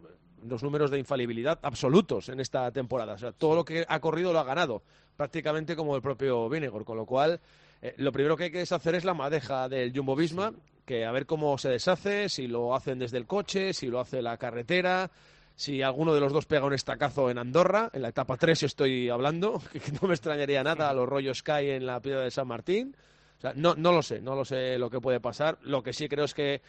los 0.48 0.64
números 0.64 0.90
de 0.90 0.98
infalibilidad 0.98 1.60
absolutos 1.62 2.30
en 2.30 2.40
esta 2.40 2.72
temporada. 2.72 3.14
O 3.14 3.18
sea, 3.20 3.32
todo 3.32 3.54
lo 3.54 3.64
que 3.64 3.86
ha 3.88 4.00
corrido 4.00 4.34
lo 4.34 4.40
ha 4.40 4.44
ganado, 4.44 4.82
prácticamente 5.16 5.76
como 5.76 5.96
el 5.96 6.02
propio 6.02 6.50
Vinegor, 6.50 6.84
con 6.84 6.98
lo 6.98 7.06
cual... 7.06 7.40
eh, 7.84 7.94
lo 7.98 8.12
primero 8.12 8.36
que 8.36 8.46
hay 8.46 8.52
que 8.52 8.58
deshacer 8.58 8.96
es 8.96 9.06
la 9.06 9.14
madeja 9.14 9.70
del 9.70 9.96
Jumbo 9.96 10.16
Visma, 10.16 10.52
que 10.86 11.06
a 11.06 11.12
ver 11.12 11.26
cómo 11.26 11.58
se 11.58 11.70
deshace, 11.70 12.30
si 12.30 12.48
lo 12.48 12.76
hacen 12.76 13.00
desde 13.00 13.18
el 13.18 13.28
coche, 13.28 13.74
si 13.74 13.88
lo 13.88 14.00
hace 14.00 14.22
la 14.22 14.38
carretera, 14.38 15.12
si 15.56 15.82
alguno 15.82 16.14
de 16.14 16.20
los 16.20 16.34
dos 16.34 16.46
pega 16.46 16.66
un 16.66 16.74
estacazo 16.74 17.30
en 17.30 17.38
Andorra, 17.38 17.90
en 17.94 18.02
la 18.02 18.10
etapa 18.10 18.38
3 18.38 18.64
estoy 18.64 19.10
hablando, 19.10 19.62
que 19.72 19.80
no 20.02 20.08
me 20.08 20.14
extrañaría 20.14 20.64
nada 20.64 20.90
a 20.90 20.94
los 20.94 21.08
rollos 21.08 21.40
Sky 21.40 21.70
en 21.70 21.86
la 21.86 22.00
piedra 22.00 22.22
de 22.22 22.32
San 22.32 22.48
Martín. 22.48 22.96
O 23.38 23.42
sea, 23.42 23.54
no, 23.56 23.74
no 23.74 23.92
lo 23.92 24.04
sé, 24.04 24.22
no 24.22 24.36
lo 24.36 24.46
sé 24.46 24.78
lo 24.78 24.90
que 24.90 25.02
puede 25.02 25.20
pasar. 25.20 25.58
Lo 25.64 25.82
que 25.82 25.94
sí 25.94 26.08
creo 26.08 26.26
es 26.26 26.36
que, 26.36 26.62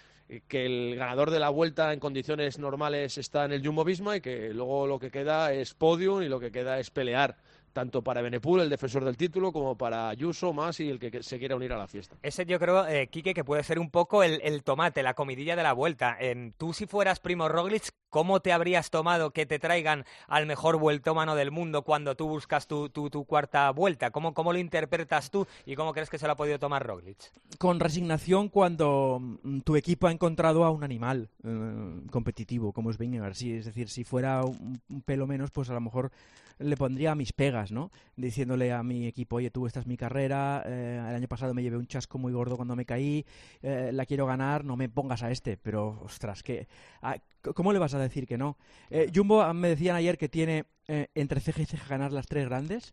que 0.49 0.64
el 0.64 0.97
ganador 0.97 1.31
de 1.31 1.38
la 1.38 1.50
vuelta 1.50 1.93
en 1.93 2.00
condiciones 2.00 2.59
normales 2.59 3.19
está 3.19 3.44
en 3.44 3.53
el 3.53 3.67
Jumbo 3.67 3.85
Visma 3.85 4.17
y 4.17 4.20
que 4.23 4.54
luego 4.54 4.87
lo 4.87 4.99
que 4.99 5.11
queda 5.11 5.52
es 5.52 5.75
podium 5.75 6.23
y 6.23 6.28
lo 6.28 6.40
que 6.40 6.50
queda 6.50 6.78
es 6.78 6.90
pelear 6.90 7.37
tanto 7.73 8.02
para 8.02 8.23
Benepul, 8.23 8.61
el 8.61 8.71
defensor 8.71 9.05
del 9.05 9.17
título, 9.17 9.52
como 9.52 9.76
para 9.76 10.09
Ayuso, 10.09 10.52
más 10.52 10.79
y 10.81 10.88
el 10.88 10.99
que 10.99 11.23
se 11.23 11.38
quiera 11.38 11.57
unir 11.57 11.73
a 11.73 11.79
la 11.79 11.87
fiesta. 11.87 12.17
Ese 12.23 12.47
yo 12.47 12.59
creo, 12.59 12.87
eh, 12.87 13.09
Quique, 13.09 13.35
que 13.35 13.45
puede 13.45 13.62
ser 13.62 13.79
un 13.79 13.91
poco 13.91 14.23
el, 14.23 14.41
el 14.43 14.62
tomate, 14.62 15.02
la 15.02 15.14
comidilla 15.14 15.57
de 15.57 15.62
la 15.62 15.73
vuelta. 15.73 16.17
Em, 16.21 16.52
tú 16.52 16.73
si 16.73 16.87
fueras 16.87 17.21
Primo 17.21 17.49
Roglic, 17.49 17.88
¿cómo 18.12 18.40
te 18.40 18.52
habrías 18.52 18.90
tomado 18.90 19.31
que 19.31 19.47
te 19.47 19.59
traigan 19.59 20.04
al 20.28 20.45
mejor 20.45 20.76
vueltómano 20.78 21.35
del 21.35 21.50
mundo 21.50 21.83
cuando 21.83 22.14
tú 22.14 22.28
buscas 22.28 22.69
tu, 22.69 22.90
tu, 22.90 23.25
cuarta 23.25 23.71
vuelta? 23.71 24.11
¿Cómo, 24.11 24.35
¿Cómo 24.35 24.52
lo 24.52 24.59
interpretas 24.59 25.31
tú 25.31 25.47
y 25.64 25.75
cómo 25.75 25.95
crees 25.95 26.11
que 26.11 26.19
se 26.19 26.26
lo 26.26 26.35
ha 26.35 26.37
podido 26.37 26.59
tomar 26.59 26.87
Roglic? 26.87 27.33
Con 27.59 27.81
resignación 27.81 28.50
cuando 28.50 29.19
mm, 29.21 29.61
tu 29.61 29.76
equipo 29.76 30.07
ha 30.07 30.12
encontrado 30.12 30.64
a 30.64 30.71
un 30.71 30.85
animal 30.85 31.31
eh, 31.42 32.02
competitivo, 32.11 32.73
como 32.73 32.90
es 32.90 32.99
Vingegaard. 32.99 33.35
Sí, 33.35 33.54
es 33.54 33.64
decir, 33.64 33.88
si 33.88 34.04
fuera 34.04 34.45
un, 34.45 34.83
pelo 35.07 35.26
menos, 35.26 35.50
pues 35.50 35.71
a 35.71 35.75
lo 35.75 35.81
mejor 35.81 36.12
le 36.59 36.76
pondría 36.76 37.14
mis 37.14 37.33
pegas, 37.33 37.73
¿no? 37.73 37.90
Diciéndole 38.16 38.73
a 38.73 38.83
mi 38.83 39.07
equipo, 39.07 39.37
oye, 39.37 39.50
tú, 39.50 39.66
esta 39.66 39.81
es 39.81 39.87
mi 39.87 39.97
carrera, 39.97 40.62
eh, 40.66 41.02
el 41.09 41.14
año 41.14 41.28
pasado 41.28 41.54
me 41.54 41.62
llevé 41.62 41.76
un 41.76 41.87
chasco 41.87 42.19
muy 42.19 42.33
gordo 42.33 42.57
cuando 42.57 42.76
me 42.76 42.85
caí, 42.85 43.25
eh, 43.62 43.90
la 43.92 44.07
quiero 44.07 44.26
ganar, 44.26 44.64
no 44.64 44.76
me 44.76 44.88
pongas 44.88 45.23
a 45.23 45.31
este, 45.31 45.57
pero, 45.57 46.00
ostras, 46.04 46.42
que, 46.42 46.69
ah, 47.02 47.16
¿cómo 47.54 47.73
le 47.73 47.78
vas 47.78 47.95
a 47.95 47.99
decir 48.02 48.26
que 48.26 48.38
no? 48.38 48.56
Eh, 48.90 49.11
Jumbo, 49.14 49.42
ah, 49.42 49.52
me 49.54 49.68
decían 49.68 49.97
ayer 49.97 50.16
que 50.18 50.28
tiene 50.28 50.64
eh, 50.88 51.09
entre 51.14 51.40
ceja 51.40 51.62
y 51.62 51.66
ceja 51.66 51.88
ganar 51.88 52.12
las 52.12 52.26
tres 52.26 52.47
grandes, 52.47 52.92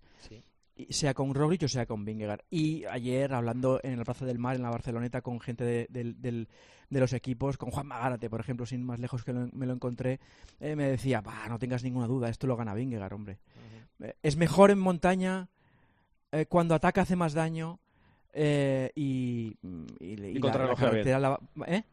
y 0.76 0.94
sea 0.94 1.14
con 1.14 1.34
Roglic 1.34 1.64
o 1.64 1.68
sea 1.68 1.86
con 1.86 2.06
Vingegaard. 2.06 2.42
Y 2.50 2.86
ayer, 2.86 3.34
hablando 3.34 3.80
en 3.84 4.00
el 4.00 4.06
Plaza 4.06 4.26
del 4.26 4.40
Mar, 4.40 4.56
en 4.56 4.62
la 4.64 4.70
Barceloneta, 4.70 5.22
con 5.22 5.40
gente 5.42 5.64
de, 5.66 5.88
de 6.90 7.00
los 7.00 7.14
equipos, 7.14 7.58
con 7.58 7.70
Juan 7.72 7.88
Magárate, 7.88 8.30
por 8.30 8.40
ejemplo, 8.40 8.66
sin 8.66 8.84
más 8.84 9.00
lejos 9.00 9.24
que 9.24 9.34
lo- 9.34 9.50
me 9.52 9.66
lo 9.66 9.74
encontré, 9.74 10.20
eh, 10.60 10.76
me 10.76 10.86
decía, 10.90 11.22
"Bah, 11.22 11.48
no 11.50 11.60
tengas 11.60 11.84
ninguna 11.84 12.08
duda, 12.08 12.30
esto 12.30 12.48
lo 12.48 12.56
gana 12.56 12.74
Vingegaard, 12.74 13.14
hombre. 13.14 13.40
Eh, 14.02 14.14
es 14.24 14.38
mejor 14.38 14.72
en 14.72 14.80
montaña, 14.80 15.50
eh, 16.32 16.46
cuando 16.48 16.76
ataca 16.76 17.02
hace 17.02 17.16
más 17.16 17.34
daño, 17.34 17.80
eh, 18.34 18.92
y, 18.96 19.58
y, 20.00 20.16
le- 20.16 20.30
Y 20.30 20.32
y 20.32 20.34
la, 20.36 20.42
contrarrelojea 20.42 20.86
la 20.86 20.92
carretera 20.92 21.20
la 21.20 21.30
va- 21.30 21.40
¿eh? 21.68 21.84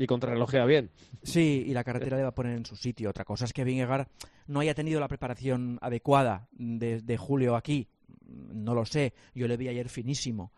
Y 0.00 0.06
contrarrelojea 0.06 0.64
bien. 0.64 0.90
Sí, 1.22 1.62
y 1.66 1.74
la 1.74 1.84
carretera 1.84 2.16
le 2.16 2.22
va 2.22 2.30
a 2.30 2.34
poner 2.34 2.56
en 2.56 2.64
su 2.64 2.74
sitio. 2.74 3.10
Otra 3.10 3.26
cosa 3.26 3.44
es 3.44 3.52
que 3.52 3.64
Vingegaard 3.64 4.08
no 4.46 4.60
haya 4.60 4.74
tenido 4.74 4.98
la 4.98 5.08
preparación 5.08 5.78
adecuada 5.82 6.48
desde 6.52 7.18
julio 7.18 7.54
aquí. 7.54 7.86
No 8.26 8.72
lo 8.72 8.86
sé. 8.86 9.12
Yo 9.34 9.46
le 9.46 9.58
vi 9.58 9.68
ayer 9.68 9.90
finísimo. 9.90 10.52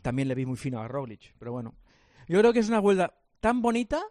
También 0.00 0.28
le 0.28 0.34
vi 0.34 0.46
muy 0.46 0.56
fino 0.56 0.80
a 0.80 0.88
Roglic. 0.88 1.34
Pero 1.38 1.52
bueno, 1.52 1.74
yo 2.26 2.38
creo 2.38 2.54
que 2.54 2.60
es 2.60 2.70
una 2.70 2.80
vuelta 2.80 3.12
tan 3.40 3.60
bonita, 3.60 4.02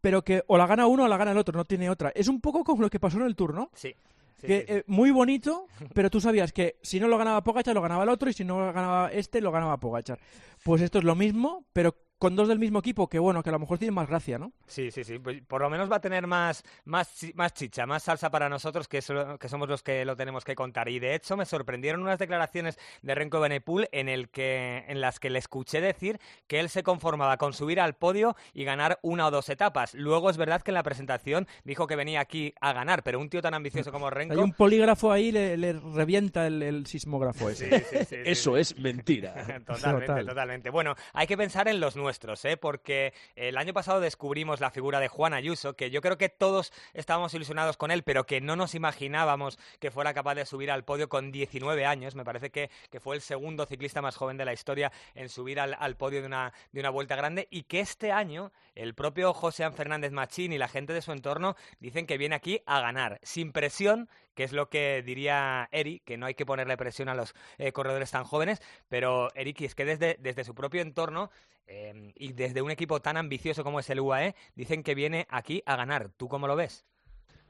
pero 0.00 0.24
que 0.24 0.42
o 0.46 0.56
la 0.56 0.66
gana 0.66 0.86
uno 0.86 1.04
o 1.04 1.08
la 1.08 1.18
gana 1.18 1.32
el 1.32 1.36
otro. 1.36 1.58
No 1.58 1.66
tiene 1.66 1.90
otra. 1.90 2.08
Es 2.14 2.28
un 2.28 2.40
poco 2.40 2.64
como 2.64 2.80
lo 2.80 2.88
que 2.88 2.98
pasó 2.98 3.18
en 3.18 3.26
el 3.26 3.36
Tour, 3.36 3.52
¿no? 3.52 3.70
Sí. 3.74 3.94
sí, 4.40 4.46
que 4.46 4.60
sí, 4.60 4.66
sí. 4.68 4.72
eh, 4.72 4.84
muy 4.86 5.10
bonito, 5.10 5.66
pero 5.92 6.08
tú 6.08 6.18
sabías 6.18 6.54
que 6.54 6.78
si 6.80 6.98
no 6.98 7.08
lo 7.08 7.18
ganaba 7.18 7.44
Pogachar, 7.44 7.74
lo 7.74 7.82
ganaba 7.82 8.04
el 8.04 8.08
otro, 8.08 8.30
y 8.30 8.32
si 8.32 8.42
no 8.42 8.58
lo 8.58 8.72
ganaba 8.72 9.12
este, 9.12 9.42
lo 9.42 9.52
ganaba 9.52 9.78
Pogachar. 9.78 10.18
Pues 10.64 10.80
esto 10.80 10.96
es 10.96 11.04
lo 11.04 11.14
mismo, 11.14 11.66
pero 11.74 11.94
con 12.18 12.34
dos 12.36 12.48
del 12.48 12.58
mismo 12.58 12.80
equipo, 12.80 13.08
que 13.08 13.18
bueno, 13.18 13.42
que 13.42 13.50
a 13.50 13.52
lo 13.52 13.58
mejor 13.58 13.78
tiene 13.78 13.92
más 13.92 14.08
gracia, 14.08 14.38
¿no? 14.38 14.52
Sí, 14.66 14.90
sí, 14.90 15.04
sí. 15.04 15.18
Pues 15.18 15.40
por 15.46 15.60
lo 15.62 15.70
menos 15.70 15.90
va 15.90 15.96
a 15.96 16.00
tener 16.00 16.26
más, 16.26 16.64
más, 16.84 17.24
más 17.34 17.54
chicha, 17.54 17.86
más 17.86 18.02
salsa 18.02 18.30
para 18.30 18.48
nosotros, 18.48 18.88
que, 18.88 19.00
so- 19.02 19.38
que 19.38 19.48
somos 19.48 19.68
los 19.68 19.82
que 19.82 20.04
lo 20.04 20.16
tenemos 20.16 20.44
que 20.44 20.54
contar. 20.54 20.88
Y 20.88 20.98
de 20.98 21.14
hecho 21.14 21.36
me 21.36 21.46
sorprendieron 21.46 22.02
unas 22.02 22.18
declaraciones 22.18 22.78
de 23.02 23.14
Renko 23.14 23.40
Benepul 23.40 23.88
en, 23.92 24.08
el 24.08 24.28
que, 24.30 24.84
en 24.88 25.00
las 25.00 25.20
que 25.20 25.30
le 25.30 25.38
escuché 25.38 25.80
decir 25.80 26.18
que 26.46 26.58
él 26.60 26.68
se 26.68 26.82
conformaba 26.82 27.36
con 27.36 27.52
subir 27.52 27.80
al 27.80 27.94
podio 27.94 28.36
y 28.52 28.64
ganar 28.64 28.98
una 29.02 29.26
o 29.26 29.30
dos 29.30 29.48
etapas. 29.48 29.94
Luego 29.94 30.30
es 30.30 30.36
verdad 30.36 30.62
que 30.62 30.70
en 30.72 30.74
la 30.76 30.82
presentación 30.82 31.46
dijo 31.64 31.86
que 31.86 31.94
venía 31.96 32.20
aquí 32.20 32.52
a 32.60 32.72
ganar, 32.72 33.02
pero 33.04 33.20
un 33.20 33.28
tío 33.30 33.42
tan 33.42 33.54
ambicioso 33.54 33.92
como 33.92 34.10
Renko... 34.10 34.34
Hay 34.34 34.40
un 34.40 34.52
polígrafo 34.52 35.12
ahí, 35.12 35.30
le, 35.30 35.56
le 35.56 35.72
revienta 35.74 36.46
el, 36.46 36.62
el 36.62 36.86
sismógrafo 36.86 37.48
ese. 37.50 37.68
Sí, 37.78 37.84
sí, 37.90 37.96
sí, 37.98 38.04
sí, 38.06 38.16
Eso 38.24 38.54
sí. 38.54 38.60
es 38.60 38.78
mentira. 38.78 39.34
Totalmente, 39.66 40.06
Total. 40.06 40.26
totalmente. 40.26 40.70
Bueno, 40.70 40.94
hay 41.12 41.26
que 41.26 41.36
pensar 41.36 41.68
en 41.68 41.78
los 41.80 41.96
nuestros, 42.08 42.42
¿eh? 42.46 42.56
porque 42.56 43.12
el 43.36 43.58
año 43.58 43.74
pasado 43.74 44.00
descubrimos 44.00 44.60
la 44.60 44.70
figura 44.70 44.98
de 44.98 45.08
Juan 45.08 45.34
Ayuso, 45.34 45.76
que 45.76 45.90
yo 45.90 46.00
creo 46.00 46.16
que 46.16 46.30
todos 46.30 46.72
estábamos 46.94 47.34
ilusionados 47.34 47.76
con 47.76 47.90
él, 47.90 48.02
pero 48.02 48.24
que 48.24 48.40
no 48.40 48.56
nos 48.56 48.74
imaginábamos 48.74 49.58
que 49.78 49.90
fuera 49.90 50.14
capaz 50.14 50.36
de 50.36 50.46
subir 50.46 50.70
al 50.70 50.84
podio 50.84 51.10
con 51.10 51.30
19 51.30 51.84
años. 51.84 52.14
Me 52.14 52.24
parece 52.24 52.48
que, 52.48 52.70
que 52.90 52.98
fue 52.98 53.14
el 53.14 53.20
segundo 53.20 53.66
ciclista 53.66 54.00
más 54.00 54.16
joven 54.16 54.38
de 54.38 54.46
la 54.46 54.54
historia 54.54 54.90
en 55.14 55.28
subir 55.28 55.60
al, 55.60 55.76
al 55.78 55.98
podio 55.98 56.22
de 56.22 56.28
una, 56.28 56.54
de 56.72 56.80
una 56.80 56.88
vuelta 56.88 57.14
grande 57.14 57.46
y 57.50 57.64
que 57.64 57.80
este 57.80 58.10
año 58.10 58.52
el 58.74 58.94
propio 58.94 59.34
José 59.34 59.70
Fernández 59.70 60.12
Machín 60.12 60.54
y 60.54 60.56
la 60.56 60.68
gente 60.68 60.94
de 60.94 61.02
su 61.02 61.12
entorno 61.12 61.56
dicen 61.78 62.06
que 62.06 62.16
viene 62.16 62.36
aquí 62.36 62.62
a 62.64 62.80
ganar, 62.80 63.20
sin 63.22 63.52
presión, 63.52 64.08
que 64.38 64.44
es 64.44 64.52
lo 64.52 64.68
que 64.68 65.02
diría 65.02 65.68
Eri, 65.72 65.98
que 65.98 66.16
no 66.16 66.26
hay 66.26 66.34
que 66.34 66.46
ponerle 66.46 66.76
presión 66.76 67.08
a 67.08 67.14
los 67.16 67.34
eh, 67.58 67.72
corredores 67.72 68.12
tan 68.12 68.22
jóvenes, 68.22 68.62
pero 68.88 69.34
Eric, 69.34 69.62
es 69.62 69.74
que 69.74 69.84
desde, 69.84 70.16
desde 70.20 70.44
su 70.44 70.54
propio 70.54 70.80
entorno 70.80 71.32
eh, 71.66 72.12
y 72.14 72.34
desde 72.34 72.62
un 72.62 72.70
equipo 72.70 73.00
tan 73.00 73.16
ambicioso 73.16 73.64
como 73.64 73.80
es 73.80 73.90
el 73.90 73.98
UAE, 73.98 74.36
dicen 74.54 74.84
que 74.84 74.94
viene 74.94 75.26
aquí 75.28 75.60
a 75.66 75.74
ganar. 75.74 76.10
¿Tú 76.16 76.28
cómo 76.28 76.46
lo 76.46 76.54
ves? 76.54 76.84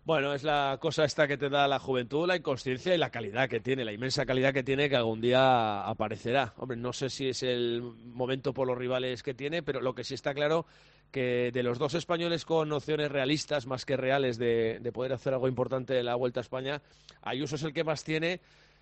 Bueno, 0.04 0.33
es 0.33 0.45
la 0.45 0.78
cosa 0.80 1.04
esta 1.04 1.28
que 1.28 1.37
te 1.37 1.50
da 1.50 1.68
la 1.68 1.78
juventud, 1.78 2.26
la 2.26 2.37
inconsciencia 2.37 2.95
y 2.95 2.99
la 2.99 3.11
calidad 3.11 3.50
que 3.50 3.61
tiene, 3.61 3.85
la 3.85 3.92
inmensa 3.92 4.25
calidad 4.25 4.54
que 4.54 4.62
tiene 4.62 4.88
que 4.88 4.97
algún 4.97 5.21
día 5.21 5.83
aparecerá. 5.83 6.54
Hombre, 6.57 6.78
no 6.78 6.95
sé 6.95 7.11
si 7.11 7.28
es 7.28 7.42
el 7.42 7.83
momento 7.83 8.54
por 8.54 8.66
los 8.66 8.78
rivales 8.78 9.23
que 9.23 9.35
tiene, 9.35 9.62
pero 9.62 9.83
lo 9.83 9.95
que 9.95 10.04
sí 10.04 10.14
está 10.14 10.33
claro 10.33 10.64
que 11.10 11.50
de 11.52 11.62
los 11.62 11.78
dos 11.78 11.94
españoles 11.94 12.44
con 12.44 12.70
opciones 12.72 13.10
realistas 13.10 13.66
más 13.66 13.84
que 13.84 13.96
reales 13.96 14.38
de, 14.38 14.78
de 14.80 14.92
poder 14.92 15.12
hacer 15.12 15.32
algo 15.34 15.48
importante 15.48 15.98
en 15.98 16.06
la 16.06 16.14
Vuelta 16.14 16.40
a 16.40 16.42
España, 16.42 16.80
Ayuso 17.22 17.56
es 17.56 17.62
el 17.62 17.72
que 17.72 17.84
más 17.84 18.04
tiene. 18.04 18.40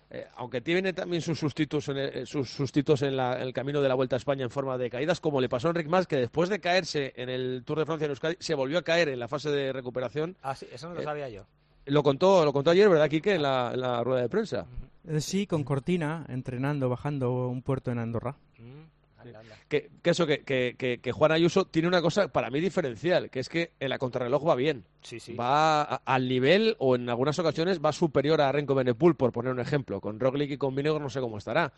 eh, 0.09 0.25
aunque 0.37 0.61
tiene 0.61 0.93
también 0.93 1.21
sus 1.21 1.37
sustitutos, 1.37 1.89
en 1.89 1.97
el, 1.97 2.27
sus 2.27 2.49
sustitutos 2.49 3.01
en, 3.01 3.17
la- 3.17 3.35
en 3.35 3.41
el 3.41 3.51
camino 3.53 3.81
de 3.81 3.89
la 3.89 3.95
Vuelta 3.95 4.15
a 4.15 4.19
España 4.19 4.43
en 4.43 4.49
forma 4.49 4.77
de 4.77 4.89
caídas, 4.89 5.19
como 5.19 5.41
le 5.41 5.49
pasó 5.49 5.67
a 5.67 5.71
Enric 5.71 5.87
Mas, 5.89 6.07
que 6.07 6.15
después 6.15 6.47
de 6.49 6.59
caerse 6.61 7.11
en 7.17 7.27
el 7.29 7.63
Tour 7.65 7.79
de 7.79 7.85
Francia 7.85 8.05
en 8.05 8.11
Euskadi, 8.11 8.37
se 8.39 8.55
volvió 8.55 8.77
a 8.77 8.83
caer 8.83 9.09
en 9.09 9.19
la 9.19 9.27
fase 9.27 9.49
de 9.49 9.73
recuperación 9.73 10.37
Ah, 10.41 10.55
sí, 10.55 10.65
eso 10.71 10.87
no 10.87 10.93
lo 10.95 11.01
Eh, 11.01 11.03
sabía 11.03 11.27
yo. 11.27 11.43
lo 11.87 12.03
contó, 12.03 12.45
lo 12.45 12.53
contó 12.53 12.71
ayer, 12.71 12.87
¿verdad, 12.87 13.09
Quique? 13.09 13.35
En 13.35 13.41
la, 13.43 13.71
en 13.73 13.81
la 13.81 14.01
rueda 14.03 14.21
de 14.21 14.29
prensa. 14.29 14.65
Eh, 15.09 15.19
Sí, 15.19 15.45
con 15.45 15.63
Cortina, 15.65 16.25
entrenando, 16.29 16.87
bajando 16.87 17.47
un 17.49 17.61
puerto 17.61 17.91
en 17.91 17.99
Andorra. 17.99 18.35
Mm, 18.59 18.83
anda, 19.17 19.39
anda. 19.39 19.55
Que, 19.67 19.89
que 20.01 20.09
eso, 20.09 20.25
que, 20.27 20.43
que, 20.43 20.75
que, 21.01 21.11
Juan 21.11 21.31
Ayuso 21.31 21.65
tiene 21.65 21.87
una 21.87 22.01
cosa 22.01 22.27
para 22.29 22.49
mí 22.49 22.59
diferencial, 22.59 23.29
que 23.29 23.39
es 23.39 23.49
que 23.49 23.71
en 23.79 23.89
la 23.89 23.97
contrarreloj 23.97 24.47
va 24.47 24.55
bien. 24.55 24.85
Sí, 25.01 25.19
sí. 25.19 25.33
Va 25.33 25.81
a- 25.81 26.01
al 26.05 26.27
nivel, 26.27 26.75
o 26.79 26.95
en 26.95 27.09
algunas 27.09 27.37
ocasiones 27.39 27.79
va 27.83 27.91
superior 27.91 28.39
a 28.41 28.51
Renko 28.51 28.75
Benepul, 28.75 29.15
por 29.15 29.31
poner 29.31 29.51
un 29.51 29.59
ejemplo. 29.59 29.99
Con 30.01 30.19
Roglic 30.19 30.51
y 30.51 30.57
con 30.57 30.75
Vinegor 30.75 31.01
no 31.01 31.09
sé 31.09 31.19
cómo 31.19 31.37
estará. 31.37 31.71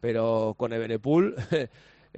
Pero 0.00 0.54
con 0.58 0.72
Ebenepul 0.72 1.34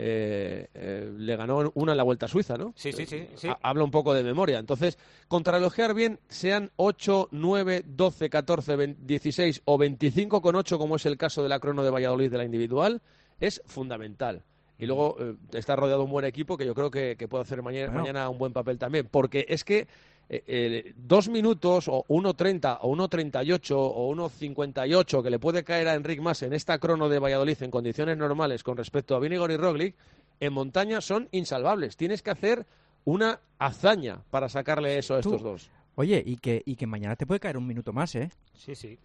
eh, 0.01 0.69
eh, 0.75 1.13
le 1.17 1.37
ganó 1.37 1.71
una 1.75 1.93
en 1.93 1.97
la 1.99 2.03
Vuelta 2.05 2.27
a 2.27 2.29
Suiza, 2.29 2.57
¿no? 2.57 2.73
Sí, 2.77 2.93
sí, 2.93 3.07
sí, 3.07 3.29
sí. 3.37 3.49
Ha- 3.49 3.59
Habla 3.63 3.85
un 3.85 3.91
poco 3.91 4.15
de 4.15 4.23
memoria. 4.23 4.59
Entonces, 4.59 4.99
contrarrelojear 5.29 5.95
bien, 5.95 6.19
sean 6.29 6.71
8, 6.77 7.29
9, 7.33 7.85
12, 7.87 8.31
14, 8.31 8.77
20, 8.77 9.03
16 9.05 9.63
o 9.65 9.79
25 9.79 10.43
con 10.43 10.57
8, 10.57 10.79
como 10.79 10.97
es 10.97 11.07
el 11.07 11.17
caso 11.17 11.43
de 11.43 11.49
la 11.49 11.59
crono 11.61 11.83
de 11.85 11.91
Valladolid 11.91 12.31
de 12.31 12.39
la 12.39 12.45
individual, 12.45 13.01
es 13.41 13.63
fundamental. 13.67 14.43
Y 14.78 14.87
luego 14.87 15.16
eh, 15.18 15.35
está 15.52 15.75
rodeado 15.76 16.00
de 16.00 16.04
un 16.04 16.11
buen 16.12 16.25
equipo 16.25 16.56
que 16.56 16.64
yo 16.64 16.75
creo 16.75 16.90
que, 16.90 17.16
que 17.16 17.26
puede 17.28 17.42
hacer 17.42 17.62
mañana, 17.62 17.87
Bueno. 17.87 18.00
mañana 18.00 18.28
un 18.28 18.38
buen 18.38 18.52
papel 18.52 18.78
también. 18.78 19.08
Porque 19.11 19.44
es 19.49 19.64
que 19.64 19.88
eh, 20.28 20.44
eh, 20.47 20.92
dos 20.97 21.28
minutos 21.28 21.88
o 21.88 22.04
1.30 22.08 22.78
o 22.82 22.94
1.38 22.94 23.75
o 23.76 24.14
1.58 24.14 25.23
que 25.23 25.30
le 25.30 25.38
puede 25.38 25.64
caer 25.64 25.88
a 25.88 25.94
Enric 25.94 26.20
Mas 26.20 26.42
en 26.42 26.52
esta 26.52 26.78
crono 26.78 27.08
de 27.08 27.18
Valladolid 27.18 27.61
en 27.62 27.70
condiciones 27.70 28.16
normales 28.16 28.62
con 28.62 28.76
respecto 28.76 29.16
a 29.16 29.20
Vinigor 29.20 29.50
y 29.50 29.56
Roglic, 29.56 29.97
en 30.40 30.52
montaña 30.52 31.00
son 31.00 31.28
insalvables. 31.32 31.97
Tienes 31.97 32.23
que 32.23 32.30
hacer 32.30 32.66
una 33.04 33.40
hazaña 33.58 34.20
para 34.30 34.49
sacarle 34.49 34.99
eso 34.99 35.14
a 35.14 35.20
Tú- 35.20 35.30
estos 35.30 35.42
dos. 35.42 35.70
Oye, 35.97 36.23
y 36.25 36.37
que, 36.37 36.62
y 36.64 36.76
que 36.76 36.87
mañana 36.87 37.16
te 37.16 37.26
puede 37.26 37.40
caer 37.40 37.56
un 37.56 37.66
minuto 37.66 37.92
más, 37.92 38.14
¿eh? 38.14 38.30
Sí, 38.54 38.76
sí. 38.76 38.97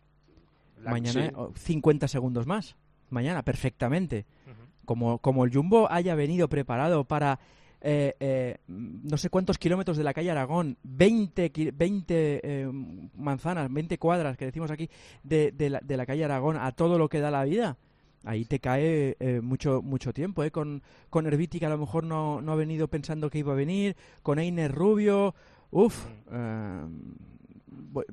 La- 0.84 0.92
mañana 0.92 1.26
sí. 1.30 1.34
oh, 1.36 1.52
50 1.56 2.08
segundos 2.08 2.46
más. 2.46 2.76
Mañana, 3.10 3.42
perfectamente. 3.42 4.26
Ujú. 4.46 4.62
Como, 4.86 5.20
como 5.20 5.46
el 5.46 5.54
Jumbo 5.54 5.90
haya 5.92 6.16
venido 6.16 6.48
preparado 6.50 7.04
para 7.06 7.40
eh, 7.86 8.16
eh, 8.20 8.58
no 8.68 9.18
sé 9.18 9.30
cuántos 9.30 9.58
kilómetros 9.58 9.98
de 9.98 10.04
la 10.06 10.14
calle 10.14 10.32
Aragón, 10.32 10.78
20, 10.84 11.52
ki- 11.52 11.72
20 11.72 12.40
eh, 12.44 12.70
manzanas, 13.16 13.72
20 13.72 13.98
cuadras 13.98 14.38
que 14.38 14.46
decimos 14.46 14.72
aquí 14.72 14.90
de, 15.24 15.52
de 15.52 15.70
la, 15.70 15.80
de 15.82 15.98
la 15.98 16.06
calle 16.06 16.24
Aragón 16.24 16.58
a 16.58 16.72
todo 16.72 16.98
lo 16.98 17.10
que 17.10 17.20
da 17.20 17.30
la 17.32 17.44
vida. 17.44 17.78
Ahí 18.26 18.46
te 18.46 18.60
cae 18.60 19.18
eh, 19.20 19.42
mucho 19.42 19.82
mucho 19.82 20.14
tiempo, 20.14 20.46
¿eh? 20.46 20.52
Con, 20.52 20.82
con 21.10 21.26
Herbiti, 21.28 21.60
que 21.60 21.66
a 21.66 21.70
lo 21.70 21.78
mejor 21.78 22.06
no, 22.06 22.40
no 22.40 22.54
ha 22.54 22.56
venido 22.56 22.88
pensando 22.88 23.30
que 23.30 23.40
iba 23.40 23.52
a 23.52 23.56
venir, 23.58 23.98
con 24.22 24.40
Einer 24.40 24.72
Rubio, 24.72 25.36
uff, 25.72 26.06
bu- 26.32 26.90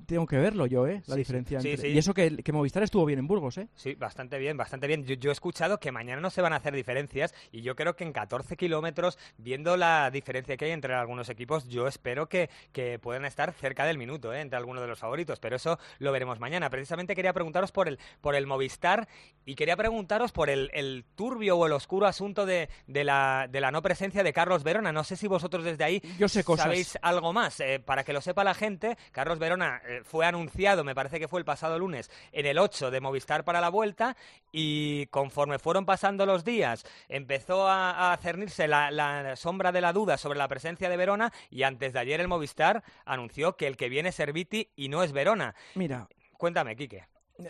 tengo 0.06 0.26
que 0.26 0.36
verlo 0.36 0.66
yo, 0.66 0.86
¿eh? 0.86 1.02
La 1.06 1.14
Sí, 1.14 1.18
diferencia 1.20 1.60
Sí, 1.60 1.70
entre... 1.70 1.88
sí. 1.88 1.94
Y 1.94 1.98
eso 1.98 2.14
que, 2.14 2.36
que 2.38 2.52
Movistar 2.52 2.82
estuvo 2.82 3.04
bien 3.04 3.18
en 3.18 3.26
Burgos, 3.26 3.58
¿eh? 3.58 3.68
Sí, 3.74 3.94
bastante 3.94 4.38
bien, 4.38 4.56
bastante 4.56 4.86
bien. 4.86 5.04
Yo, 5.04 5.14
yo 5.14 5.30
he 5.30 5.32
escuchado 5.32 5.78
que 5.80 5.92
mañana 5.92 6.20
no 6.20 6.30
se 6.30 6.42
van 6.42 6.52
a 6.52 6.56
hacer 6.56 6.74
diferencias 6.74 7.34
y 7.52 7.62
yo 7.62 7.76
creo 7.76 7.96
que 7.96 8.04
en 8.04 8.12
14 8.12 8.56
kilómetros, 8.56 9.18
viendo 9.38 9.76
la 9.76 10.10
diferencia 10.10 10.56
que 10.56 10.66
hay 10.66 10.70
entre 10.72 10.94
algunos 10.94 11.28
equipos, 11.28 11.68
yo 11.68 11.86
espero 11.86 12.28
que, 12.28 12.50
que 12.72 12.98
puedan 12.98 13.24
estar 13.24 13.52
cerca 13.52 13.84
del 13.84 13.98
minuto 13.98 14.32
¿eh? 14.32 14.40
entre 14.40 14.56
algunos 14.58 14.82
de 14.82 14.88
los 14.88 14.98
favoritos, 14.98 15.40
pero 15.40 15.56
eso 15.56 15.78
lo 15.98 16.12
veremos 16.12 16.40
mañana. 16.40 16.70
Precisamente 16.70 17.14
quería 17.14 17.32
preguntaros 17.32 17.72
por 17.72 17.88
el, 17.88 17.98
por 18.20 18.34
el 18.34 18.46
Movistar 18.46 19.08
y 19.44 19.54
quería 19.54 19.76
preguntaros 19.76 20.32
por 20.32 20.50
el, 20.50 20.70
el 20.74 21.04
turbio 21.14 21.56
o 21.56 21.66
el 21.66 21.72
oscuro 21.72 22.06
asunto 22.06 22.46
de, 22.46 22.68
de 22.86 23.04
la, 23.04 23.48
de 23.50 23.60
la 23.60 23.70
no 23.70 23.82
presencia 23.82 24.22
de 24.22 24.32
Carlos 24.32 24.62
Verona. 24.62 24.92
No 24.92 25.04
sé 25.04 25.16
si 25.16 25.26
vosotros 25.26 25.64
desde 25.64 25.84
ahí 25.84 26.00
Yo 26.18 26.28
sé 26.28 26.44
cosas. 26.44 26.64
sabéis 26.64 26.98
algo 27.02 27.32
más. 27.32 27.60
Eh, 27.60 27.80
para 27.84 28.04
que 28.04 28.12
lo 28.12 28.20
sepa 28.20 28.44
la 28.44 28.54
gente, 28.54 28.96
Carlos 29.12 29.38
Verona 29.38 29.49
eh, 29.58 30.02
fue 30.04 30.26
anunciado, 30.26 30.84
me 30.84 30.94
parece 30.94 31.18
que 31.18 31.28
fue 31.28 31.40
el 31.40 31.44
pasado 31.44 31.78
lunes, 31.78 32.10
en 32.32 32.46
el 32.46 32.58
8 32.58 32.90
de 32.90 33.00
Movistar 33.00 33.44
para 33.44 33.60
la 33.60 33.68
vuelta 33.68 34.16
y 34.52 35.06
conforme 35.06 35.58
fueron 35.58 35.86
pasando 35.86 36.26
los 36.26 36.44
días 36.44 36.84
empezó 37.08 37.68
a, 37.68 38.12
a 38.12 38.16
cernirse 38.16 38.68
la, 38.68 38.90
la 38.90 39.36
sombra 39.36 39.72
de 39.72 39.80
la 39.80 39.92
duda 39.92 40.16
sobre 40.18 40.38
la 40.38 40.48
presencia 40.48 40.88
de 40.88 40.96
Verona 40.96 41.32
y 41.50 41.62
antes 41.62 41.92
de 41.92 41.98
ayer 41.98 42.20
el 42.20 42.28
Movistar 42.28 42.82
anunció 43.04 43.56
que 43.56 43.66
el 43.66 43.76
que 43.76 43.88
viene 43.88 44.10
es 44.10 44.14
Serviti 44.14 44.70
y 44.76 44.88
no 44.88 45.02
es 45.02 45.12
Verona. 45.12 45.54
Mira, 45.74 46.08
Cuéntame, 46.40 46.74
Quique. 46.74 47.04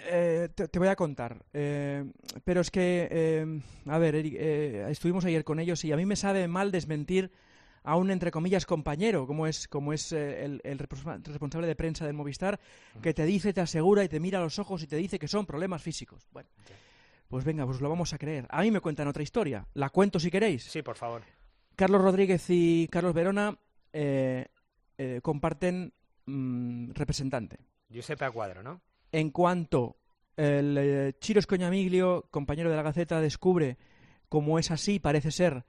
Eh, 0.08 0.48
te, 0.52 0.66
te 0.66 0.78
voy 0.80 0.88
a 0.88 0.96
contar. 0.96 1.44
Eh, 1.52 2.04
pero 2.44 2.60
es 2.60 2.72
que, 2.72 3.06
eh, 3.08 3.60
a 3.86 3.98
ver, 3.98 4.16
Eric, 4.16 4.34
estuvimos 4.34 5.24
ayer 5.24 5.44
con 5.44 5.60
ellos 5.60 5.84
y 5.84 5.92
a 5.92 5.96
mí 5.96 6.04
me 6.06 6.16
sabe 6.16 6.48
mal 6.48 6.72
desmentir 6.72 7.30
a 7.82 7.96
un, 7.96 8.10
entre 8.10 8.30
comillas, 8.30 8.66
compañero, 8.66 9.26
como 9.26 9.46
es, 9.46 9.66
como 9.68 9.92
es 9.92 10.12
eh, 10.12 10.44
el, 10.44 10.60
el 10.64 10.78
responsa- 10.78 11.22
responsable 11.24 11.66
de 11.66 11.76
prensa 11.76 12.04
del 12.06 12.14
Movistar, 12.14 12.60
que 13.02 13.14
te 13.14 13.24
dice, 13.24 13.52
te 13.52 13.60
asegura 13.60 14.04
y 14.04 14.08
te 14.08 14.20
mira 14.20 14.38
a 14.38 14.42
los 14.42 14.58
ojos 14.58 14.82
y 14.82 14.86
te 14.86 14.96
dice 14.96 15.18
que 15.18 15.28
son 15.28 15.46
problemas 15.46 15.82
físicos. 15.82 16.28
Bueno, 16.32 16.48
pues 17.28 17.44
venga, 17.44 17.64
pues 17.64 17.80
lo 17.80 17.88
vamos 17.88 18.12
a 18.12 18.18
creer. 18.18 18.46
A 18.50 18.62
mí 18.62 18.70
me 18.70 18.80
cuentan 18.80 19.08
otra 19.08 19.22
historia. 19.22 19.66
La 19.74 19.88
cuento 19.90 20.18
si 20.20 20.30
queréis. 20.30 20.64
Sí, 20.64 20.82
por 20.82 20.96
favor. 20.96 21.22
Carlos 21.76 22.02
Rodríguez 22.02 22.44
y 22.48 22.88
Carlos 22.88 23.14
Verona 23.14 23.56
eh, 23.92 24.46
eh, 24.98 25.20
comparten 25.22 25.92
mm, 26.26 26.90
representante. 26.92 27.58
Giuseppe 27.88 28.24
Acuadro, 28.24 28.62
¿no? 28.62 28.80
En 29.12 29.30
cuanto 29.30 29.96
el 30.36 31.14
Chiro 31.20 31.40
Escoñamiglio, 31.40 32.26
compañero 32.30 32.70
de 32.70 32.76
la 32.76 32.82
Gaceta, 32.82 33.20
descubre 33.20 33.78
como 34.28 34.58
es 34.58 34.70
así, 34.70 34.98
parece 35.00 35.30
ser 35.30 35.64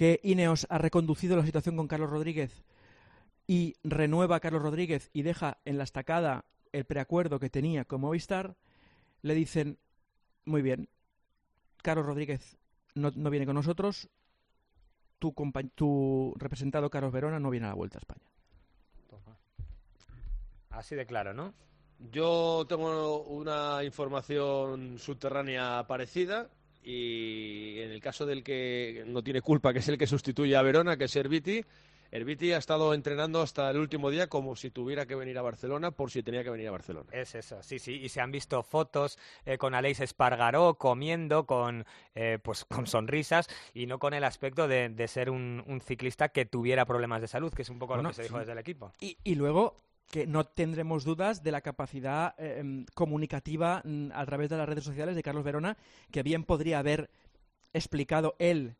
que 0.00 0.18
Ineos 0.22 0.66
ha 0.70 0.78
reconducido 0.78 1.36
la 1.36 1.44
situación 1.44 1.76
con 1.76 1.86
Carlos 1.86 2.08
Rodríguez 2.08 2.64
y 3.46 3.74
renueva 3.84 4.36
a 4.36 4.40
Carlos 4.40 4.62
Rodríguez 4.62 5.10
y 5.12 5.20
deja 5.20 5.58
en 5.66 5.76
la 5.76 5.84
estacada 5.84 6.46
el 6.72 6.86
preacuerdo 6.86 7.38
que 7.38 7.50
tenía 7.50 7.84
con 7.84 8.00
Movistar, 8.00 8.56
le 9.20 9.34
dicen, 9.34 9.76
muy 10.46 10.62
bien, 10.62 10.88
Carlos 11.82 12.06
Rodríguez 12.06 12.56
no, 12.94 13.12
no 13.14 13.28
viene 13.28 13.44
con 13.44 13.56
nosotros, 13.56 14.08
tu, 15.18 15.34
tu 15.74 16.32
representado 16.38 16.88
Carlos 16.88 17.12
Verona 17.12 17.38
no 17.38 17.50
viene 17.50 17.66
a 17.66 17.68
la 17.68 17.74
Vuelta 17.74 17.98
a 17.98 18.00
España. 18.00 18.24
Así 20.70 20.94
de 20.94 21.04
claro, 21.04 21.34
¿no? 21.34 21.52
Yo 22.10 22.64
tengo 22.66 23.22
una 23.24 23.84
información 23.84 24.98
subterránea 24.98 25.86
parecida 25.86 26.48
y 26.82 27.80
en 27.80 27.90
el 27.90 28.00
caso 28.00 28.26
del 28.26 28.42
que 28.42 29.04
no 29.06 29.22
tiene 29.22 29.40
culpa, 29.40 29.72
que 29.72 29.80
es 29.80 29.88
el 29.88 29.98
que 29.98 30.06
sustituye 30.06 30.56
a 30.56 30.62
Verona, 30.62 30.96
que 30.96 31.04
es 31.04 31.16
Herbiti, 31.16 31.64
Herbiti 32.12 32.52
ha 32.52 32.58
estado 32.58 32.92
entrenando 32.92 33.40
hasta 33.40 33.70
el 33.70 33.76
último 33.78 34.10
día 34.10 34.26
como 34.26 34.56
si 34.56 34.70
tuviera 34.70 35.06
que 35.06 35.14
venir 35.14 35.38
a 35.38 35.42
Barcelona 35.42 35.92
por 35.92 36.10
si 36.10 36.22
tenía 36.22 36.42
que 36.42 36.50
venir 36.50 36.66
a 36.66 36.72
Barcelona. 36.72 37.08
Es 37.12 37.34
eso, 37.36 37.62
sí, 37.62 37.78
sí. 37.78 37.92
Y 38.02 38.08
se 38.08 38.20
han 38.20 38.32
visto 38.32 38.62
fotos 38.64 39.16
eh, 39.44 39.58
con 39.58 39.74
Aleix 39.74 40.00
Espargaró 40.00 40.74
comiendo 40.74 41.46
con, 41.46 41.84
eh, 42.14 42.38
pues, 42.42 42.64
con 42.64 42.86
sonrisas 42.86 43.46
y 43.74 43.86
no 43.86 43.98
con 43.98 44.14
el 44.14 44.24
aspecto 44.24 44.66
de, 44.66 44.88
de 44.88 45.08
ser 45.08 45.30
un, 45.30 45.62
un 45.66 45.80
ciclista 45.80 46.30
que 46.30 46.46
tuviera 46.46 46.84
problemas 46.84 47.20
de 47.20 47.28
salud, 47.28 47.52
que 47.52 47.62
es 47.62 47.70
un 47.70 47.78
poco 47.78 47.94
Bueno, 47.94 48.08
lo 48.08 48.10
que 48.10 48.16
se 48.16 48.22
dijo 48.22 48.34
sí. 48.34 48.40
desde 48.40 48.52
el 48.52 48.58
equipo. 48.58 48.92
Y, 49.00 49.16
y 49.22 49.36
luego 49.36 49.76
que 50.10 50.26
no 50.26 50.44
tendremos 50.44 51.04
dudas 51.04 51.42
de 51.42 51.52
la 51.52 51.60
capacidad 51.60 52.34
eh, 52.38 52.58
em, 52.58 52.84
comunicativa 52.94 53.80
mm, 53.84 54.10
a 54.12 54.26
través 54.26 54.50
de 54.50 54.56
las 54.56 54.68
redes 54.68 54.84
sociales 54.84 55.14
de 55.14 55.22
Carlos 55.22 55.44
Verona, 55.44 55.76
que 56.10 56.22
bien 56.22 56.44
podría 56.44 56.80
haber 56.80 57.10
explicado 57.72 58.34
él. 58.38 58.76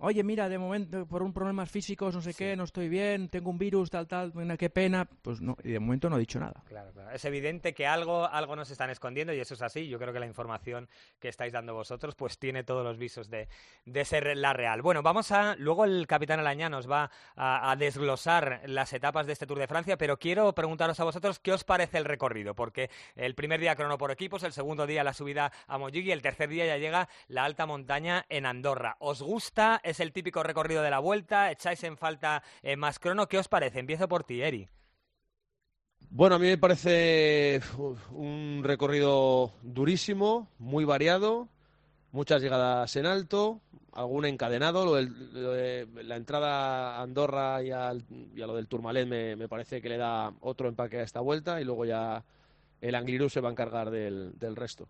Oye, 0.00 0.22
mira, 0.22 0.48
de 0.48 0.58
momento, 0.58 1.06
por 1.06 1.24
un 1.24 1.32
problemas 1.32 1.68
físicos, 1.68 2.14
no 2.14 2.20
sé 2.20 2.32
qué, 2.32 2.54
no 2.54 2.62
estoy 2.62 2.88
bien, 2.88 3.28
tengo 3.28 3.50
un 3.50 3.58
virus, 3.58 3.90
tal, 3.90 4.06
tal, 4.06 4.32
qué 4.56 4.70
pena. 4.70 5.04
Pues 5.22 5.40
no, 5.40 5.56
y 5.64 5.72
de 5.72 5.80
momento 5.80 6.08
no 6.08 6.14
ha 6.14 6.20
dicho 6.20 6.38
nada. 6.38 6.62
Claro, 6.68 6.92
claro. 6.92 7.10
Es 7.10 7.24
evidente 7.24 7.74
que 7.74 7.84
algo, 7.84 8.24
algo 8.26 8.54
nos 8.54 8.70
están 8.70 8.90
escondiendo 8.90 9.32
y 9.32 9.40
eso 9.40 9.54
es 9.54 9.62
así. 9.62 9.88
Yo 9.88 9.98
creo 9.98 10.12
que 10.12 10.20
la 10.20 10.26
información 10.26 10.88
que 11.18 11.28
estáis 11.28 11.52
dando 11.52 11.74
vosotros 11.74 12.14
pues 12.14 12.38
tiene 12.38 12.62
todos 12.62 12.84
los 12.84 12.96
visos 12.96 13.28
de, 13.28 13.48
de 13.86 14.04
ser 14.04 14.36
la 14.36 14.52
real. 14.52 14.82
Bueno, 14.82 15.02
vamos 15.02 15.32
a... 15.32 15.56
Luego 15.56 15.84
el 15.84 16.06
capitán 16.06 16.38
Alañá 16.38 16.68
nos 16.68 16.88
va 16.88 17.10
a, 17.34 17.68
a 17.68 17.74
desglosar 17.74 18.62
las 18.66 18.92
etapas 18.92 19.26
de 19.26 19.32
este 19.32 19.48
Tour 19.48 19.58
de 19.58 19.66
Francia, 19.66 19.98
pero 19.98 20.16
quiero 20.16 20.54
preguntaros 20.54 21.00
a 21.00 21.04
vosotros 21.04 21.40
qué 21.40 21.52
os 21.52 21.64
parece 21.64 21.98
el 21.98 22.04
recorrido, 22.04 22.54
porque 22.54 22.88
el 23.16 23.34
primer 23.34 23.58
día 23.58 23.74
crono 23.74 23.98
por 23.98 24.12
equipos, 24.12 24.44
el 24.44 24.52
segundo 24.52 24.86
día 24.86 25.02
la 25.02 25.12
subida 25.12 25.50
a 25.66 25.76
y 25.92 26.10
el 26.10 26.22
tercer 26.22 26.48
día 26.48 26.66
ya 26.66 26.76
llega 26.76 27.08
la 27.28 27.44
alta 27.44 27.66
montaña 27.66 28.26
en 28.28 28.46
Andorra. 28.46 28.96
¿Os 29.00 29.22
gusta? 29.22 29.80
¿Es 29.88 30.00
el 30.00 30.12
típico 30.12 30.42
recorrido 30.42 30.82
de 30.82 30.90
la 30.90 30.98
vuelta? 30.98 31.50
¿Echáis 31.50 31.82
en 31.82 31.96
falta 31.96 32.42
eh, 32.62 32.76
más 32.76 32.98
crono? 32.98 33.26
¿Qué 33.26 33.38
os 33.38 33.48
parece? 33.48 33.78
Empiezo 33.78 34.06
por 34.06 34.22
ti, 34.22 34.42
Eri. 34.42 34.68
Bueno, 36.10 36.36
a 36.36 36.38
mí 36.38 36.46
me 36.46 36.58
parece 36.58 37.62
un 38.10 38.60
recorrido 38.62 39.54
durísimo, 39.62 40.50
muy 40.58 40.84
variado, 40.84 41.48
muchas 42.12 42.42
llegadas 42.42 42.94
en 42.96 43.06
alto, 43.06 43.62
algún 43.92 44.26
encadenado. 44.26 44.94
La 45.00 46.16
entrada 46.16 46.98
a 46.98 47.02
Andorra 47.02 47.62
y, 47.62 47.70
a 47.70 47.94
lo 47.94 48.56
del 48.56 48.68
Tourmalet 48.68 49.08
me, 49.08 49.48
parece 49.48 49.80
que 49.80 49.88
le 49.88 49.96
da 49.96 50.34
otro 50.40 50.68
empaque 50.68 50.98
a 50.98 51.02
esta 51.02 51.20
vuelta 51.20 51.62
y 51.62 51.64
luego 51.64 51.86
ya 51.86 52.22
el 52.82 52.94
Angliru 52.94 53.30
se 53.30 53.40
va 53.40 53.48
a 53.48 53.52
encargar 53.52 53.90
del 53.90 54.54
resto. 54.54 54.86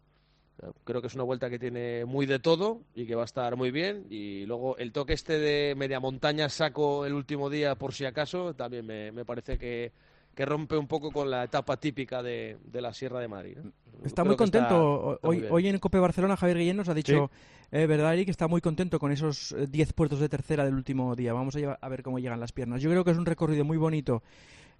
Creo 0.84 1.00
que 1.00 1.06
es 1.06 1.14
una 1.14 1.24
vuelta 1.24 1.48
que 1.50 1.58
tiene 1.58 2.04
muy 2.04 2.26
de 2.26 2.38
todo 2.40 2.80
y 2.94 3.06
que 3.06 3.14
va 3.14 3.22
a 3.22 3.26
estar 3.26 3.54
muy 3.56 3.70
bien. 3.70 4.06
Y 4.10 4.44
luego 4.46 4.76
el 4.78 4.92
toque 4.92 5.12
este 5.12 5.38
de 5.38 5.74
media 5.76 6.00
montaña 6.00 6.48
saco 6.48 7.06
el 7.06 7.12
último 7.14 7.48
día 7.50 7.74
por 7.76 7.92
si 7.94 8.04
acaso 8.04 8.54
también 8.54 8.84
me, 8.86 9.12
me 9.12 9.24
parece 9.24 9.56
que, 9.58 9.92
que 10.34 10.44
rompe 10.44 10.76
un 10.76 10.88
poco 10.88 11.10
con 11.12 11.30
la 11.30 11.44
etapa 11.44 11.76
típica 11.76 12.22
de, 12.22 12.58
de 12.64 12.80
la 12.80 12.92
Sierra 12.92 13.20
de 13.20 13.28
Madrid. 13.28 13.56
¿no? 13.62 13.70
Está 14.04 14.22
Creo 14.22 14.36
muy 14.36 14.44
está- 14.44 14.58
contento. 14.68 15.14
está 15.14 15.26
muy 15.28 15.36
hoy, 15.38 15.46
hoy 15.50 15.68
en 15.68 15.78
Cope 15.78 15.98
Barcelona 15.98 16.36
Javier 16.36 16.58
Guillén 16.58 16.76
nos 16.76 16.88
ha 16.88 16.94
dicho, 16.94 17.30
eh, 17.70 17.86
¿verdad, 17.86 18.14
Eric? 18.14 18.24
Que 18.26 18.30
está 18.32 18.48
muy 18.48 18.60
contento 18.60 18.98
con 18.98 19.12
esos 19.12 19.52
eh, 19.52 19.66
10 19.68 19.92
puertos 19.92 20.18
de 20.20 20.28
tercera 20.28 20.64
del 20.64 20.74
último 20.74 21.14
día. 21.14 21.32
Vamos 21.32 21.54
a, 21.56 21.60
llevar- 21.60 21.78
a 21.80 21.88
ver 21.88 22.02
cómo 22.02 22.18
llegan 22.18 22.40
las 22.40 22.52
piernas. 22.52 22.82
Yo 22.82 22.90
creo 22.90 23.04
que 23.04 23.12
es 23.12 23.18
un 23.18 23.26
recorrido 23.26 23.64
muy 23.64 23.76
bonito 23.76 24.22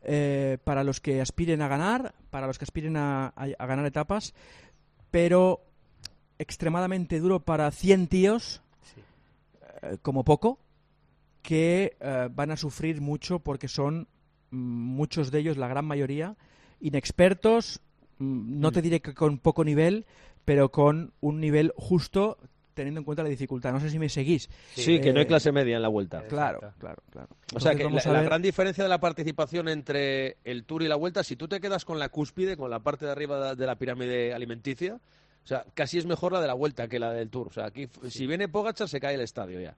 eh, 0.02 0.58
para 0.64 0.82
los 0.85 1.00
que 1.00 1.20
aspiren 1.20 1.62
a 1.62 1.68
ganar, 1.68 2.14
para 2.30 2.47
los 2.49 2.58
que 2.58 2.64
aspiren 2.64 2.97
a, 2.97 3.26
a- 3.37 3.47
a 3.58 3.66
ganar 3.66 3.87
etapas, 3.87 4.35
pero 5.10 5.60
extremadamente 6.39 7.21
duro 7.21 7.41
para 7.41 7.71
100 7.71 8.07
tíos, 8.09 8.63
eh, 9.83 9.99
como 10.03 10.25
poco, 10.25 10.59
que 11.43 11.97
eh, 12.01 12.29
van 12.33 12.51
a 12.51 12.57
sufrir 12.57 13.01
mucho 13.01 13.39
porque 13.41 13.69
son 13.69 14.09
mm, 14.51 14.57
muchos 14.57 15.31
de 15.31 15.41
ellos, 15.41 15.57
la 15.57 15.69
gran 15.69 15.85
mayoría, 15.85 16.37
inexpertos, 16.81 17.81
mm, 18.19 18.61
no 18.61 18.73
te 18.73 18.83
diré 18.83 19.01
que 19.01 19.15
con 19.15 19.39
poco 19.39 19.65
nivel, 19.65 20.07
pero 20.45 20.71
con 20.71 21.13
un 21.21 21.41
nivel 21.41 21.73
justo 21.77 22.39
teniendo 22.75 23.01
en 23.01 23.05
cuenta 23.05 23.25
la 23.25 23.29
dificultad. 23.29 23.73
No 23.73 23.81
sé 23.81 23.91
si 23.91 23.99
me 23.99 24.09
seguís. 24.09 24.49
Sí, 24.75 25.01
que 25.01 25.13
no 25.13 25.19
hay 25.19 25.25
Eh, 25.25 25.29
clase 25.29 25.51
media 25.51 25.75
en 25.75 25.83
la 25.83 25.89
vuelta. 25.89 26.23
Claro, 26.29 26.61
claro, 26.79 27.03
claro. 27.11 27.29
O 27.53 27.59
sea 27.59 27.75
que 27.75 27.83
la, 27.83 28.13
la 28.13 28.23
gran 28.23 28.41
diferencia 28.41 28.85
de 28.85 28.89
la 28.89 29.01
participación 29.01 29.69
entre 29.69 30.37
el 30.45 30.63
Tour 30.65 30.85
y 30.85 30.89
la 30.89 30.95
Vuelta, 30.95 31.25
si 31.25 31.35
tú 31.35 31.49
te 31.49 31.61
quedas 31.61 31.85
con 31.85 31.99
la 31.99 32.09
cúspide, 32.09 32.57
con 32.57 32.71
la 32.71 32.79
parte 32.79 33.05
de 33.05 33.11
arriba 33.11 33.57
de 33.57 33.67
la 33.67 33.75
pirámide 33.75 34.33
alimenticia, 34.33 35.01
o 35.49 35.54
sea, 35.56 35.65
casi 35.73 35.97
es 35.97 36.04
mejor 36.04 36.32
la 36.34 36.43
de 36.43 36.47
la 36.47 36.52
Vuelta 36.52 36.89
que 36.89 36.99
la 36.99 37.11
del 37.11 37.30
Tour. 37.30 37.47
O 37.47 37.50
sea, 37.50 37.65
aquí 37.65 37.89
si 38.11 38.26
viene 38.26 38.49
Pogacar 38.49 38.87
se 38.87 39.00
cae 39.00 39.15
el 39.15 39.23
estadio 39.23 39.58
ya. 39.63 39.75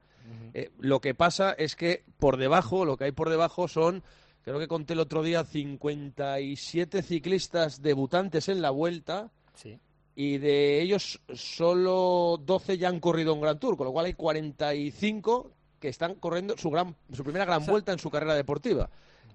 Eh, 0.52 0.70
lo 0.80 1.00
que 1.00 1.14
pasa 1.14 1.52
es 1.52 1.76
que 1.76 2.02
por 2.18 2.38
debajo, 2.38 2.84
lo 2.84 2.96
que 2.96 3.04
hay 3.04 3.12
por 3.12 3.30
debajo 3.30 3.68
son, 3.68 4.02
creo 4.42 4.58
que 4.58 4.66
conté 4.66 4.94
el 4.94 4.98
otro 4.98 5.22
día, 5.22 5.44
57 5.44 7.02
ciclistas 7.02 7.82
debutantes 7.82 8.48
en 8.48 8.60
la 8.62 8.70
Vuelta 8.70 9.30
Sí. 9.54 9.78
y 10.16 10.38
de 10.38 10.82
ellos 10.82 11.20
solo 11.34 12.36
12 12.44 12.76
ya 12.78 12.88
han 12.88 12.98
corrido 12.98 13.32
un 13.34 13.40
Gran 13.40 13.60
Tour, 13.60 13.76
con 13.76 13.86
lo 13.86 13.92
cual 13.92 14.06
hay 14.06 14.14
45 14.14 15.52
que 15.78 15.88
están 15.88 16.16
corriendo 16.16 16.56
su 16.58 16.70
gran 16.70 16.94
su 17.12 17.22
primera 17.22 17.44
gran 17.44 17.62
O 17.62 17.64
sea- 17.64 17.70
vuelta 17.72 17.92
en 17.92 17.98
su 17.98 18.10
carrera 18.10 18.34
deportiva. 18.34 18.90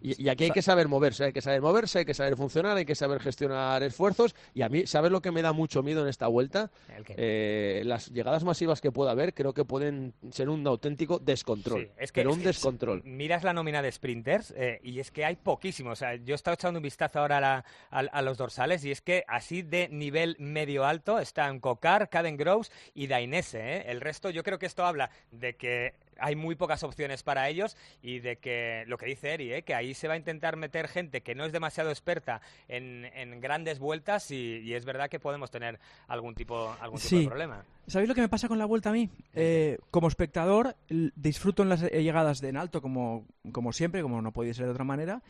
Y, 0.05 0.23
y 0.23 0.29
aquí 0.29 0.43
hay 0.45 0.51
que 0.51 0.61
saber 0.61 0.87
moverse, 0.87 1.23
hay 1.25 1.33
que 1.33 1.41
saber 1.41 1.61
moverse, 1.61 1.99
hay 1.99 2.05
que 2.05 2.13
saber 2.13 2.35
funcionar, 2.37 2.77
hay 2.77 2.85
que 2.85 2.93
saber 2.95 3.19
gestionar 3.19 3.81
esfuerzos. 3.81 4.35
Y 4.53 4.61
a 4.61 4.69
mí, 4.69 4.85
¿sabes 4.85 5.11
lo 5.11 5.21
que 5.21 5.31
me 5.31 5.41
da 5.41 5.51
mucho 5.51 5.81
miedo 5.81 6.03
en 6.03 6.07
esta 6.09 6.27
vuelta? 6.27 6.69
Eh, 7.17 7.81
las 7.85 8.09
llegadas 8.11 8.43
masivas 8.43 8.81
que 8.81 8.91
pueda 8.91 9.11
haber 9.11 9.33
creo 9.33 9.53
que 9.53 9.65
pueden 9.65 10.13
ser 10.31 10.49
un 10.49 10.65
auténtico 10.67 11.19
descontrol. 11.19 11.81
Sí, 11.85 11.91
es 11.97 12.11
que, 12.11 12.21
pero 12.21 12.29
es 12.31 12.35
un 12.35 12.41
que 12.41 12.47
descontrol. 12.49 13.01
miras 13.03 13.43
la 13.43 13.53
nómina 13.53 13.81
de 13.81 13.91
sprinters 13.91 14.53
eh, 14.55 14.79
y 14.83 14.99
es 14.99 15.11
que 15.11 15.25
hay 15.25 15.35
poquísimos. 15.37 15.93
O 15.93 15.95
sea, 15.95 16.15
yo 16.15 16.33
he 16.33 16.35
estado 16.35 16.55
echando 16.55 16.79
un 16.79 16.83
vistazo 16.83 17.19
ahora 17.19 17.37
a, 17.37 17.41
la- 17.41 17.65
a- 17.89 17.99
a 17.99 18.21
los 18.21 18.37
dorsales 18.37 18.83
y 18.85 18.91
es 18.91 19.01
que 19.01 19.23
así 19.27 19.61
de 19.61 19.87
nivel 19.89 20.35
medio 20.39 20.85
alto 20.85 21.19
están 21.19 21.59
Cocar, 21.59 22.09
Caden 22.09 22.37
Groves 22.37 22.71
y 22.93 23.07
Dainese. 23.07 23.59
¿eh? 23.77 23.83
El 23.87 24.01
resto, 24.01 24.29
yo 24.29 24.43
creo 24.43 24.59
que 24.59 24.65
esto 24.65 24.85
habla 24.85 25.09
de 25.31 25.55
que 25.55 25.93
hay 26.19 26.35
muy 26.35 26.55
pocas 26.55 26.83
opciones 26.83 27.23
para 27.23 27.49
ellos 27.49 27.75
y 28.01 28.19
de 28.19 28.37
que 28.37 28.83
lo 28.87 28.97
que 28.97 29.05
dice 29.07 29.33
Eri, 29.33 29.53
¿eh? 29.53 29.61
que 29.63 29.75
ahí 29.75 29.93
se 29.93 30.07
va 30.07 30.13
a 30.15 30.17
intentar 30.17 30.55
meter 30.57 30.87
gente 30.87 31.21
que 31.21 31.35
no 31.35 31.45
es 31.45 31.51
demasiado 31.51 31.89
experta 31.89 32.41
en, 32.67 33.05
en 33.13 33.41
grandes 33.41 33.79
vueltas 33.79 34.31
y, 34.31 34.59
y 34.59 34.73
es 34.73 34.85
verdad 34.85 35.09
que 35.09 35.19
podemos 35.19 35.51
tener 35.51 35.79
algún 36.07 36.35
tipo, 36.35 36.75
algún 36.79 36.99
tipo 36.99 37.09
Sí. 37.09 37.21
de 37.23 37.27
problema. 37.27 37.63
¿Sabéis 37.87 38.09
lo 38.09 38.15
que 38.15 38.21
me 38.21 38.29
pasa 38.29 38.47
con 38.47 38.57
la 38.57 38.65
vuelta 38.65 38.89
a 38.89 38.93
mí? 38.93 39.09
Eh, 39.33 39.77
como 39.91 40.07
espectador, 40.07 40.75
disfruto 40.89 41.61
en 41.63 41.69
las 41.69 41.83
eh, 41.83 42.01
llegadas 42.01 42.41
de 42.41 42.49
en 42.49 42.57
alto, 42.57 42.81
como, 42.81 43.25
como 43.51 43.71
siempre, 43.73 44.01
como 44.01 44.21
no 44.21 44.31
podía 44.31 44.53
ser 44.53 44.65
de 44.65 44.71
otra 44.71 44.83
manera. 44.83 45.21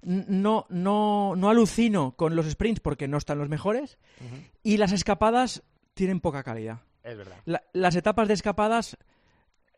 No, 0.00 0.64
no, 0.68 1.34
no 1.36 1.50
alucino 1.50 2.12
con 2.16 2.36
los 2.36 2.48
sprints 2.48 2.80
porque 2.80 3.08
no 3.08 3.18
están 3.18 3.38
los 3.38 3.48
mejores. 3.48 3.98
Y 4.62 4.76
las 4.76 4.92
escapadas 4.92 5.62
tienen 5.94 6.20
poca 6.20 6.42
calidad. 6.44 6.80
Es 7.02 7.16
verdad. 7.16 7.36
La- 7.44 7.64
las 7.72 7.96
etapas 7.96 8.28
de 8.28 8.34
escapadas, 8.34 8.96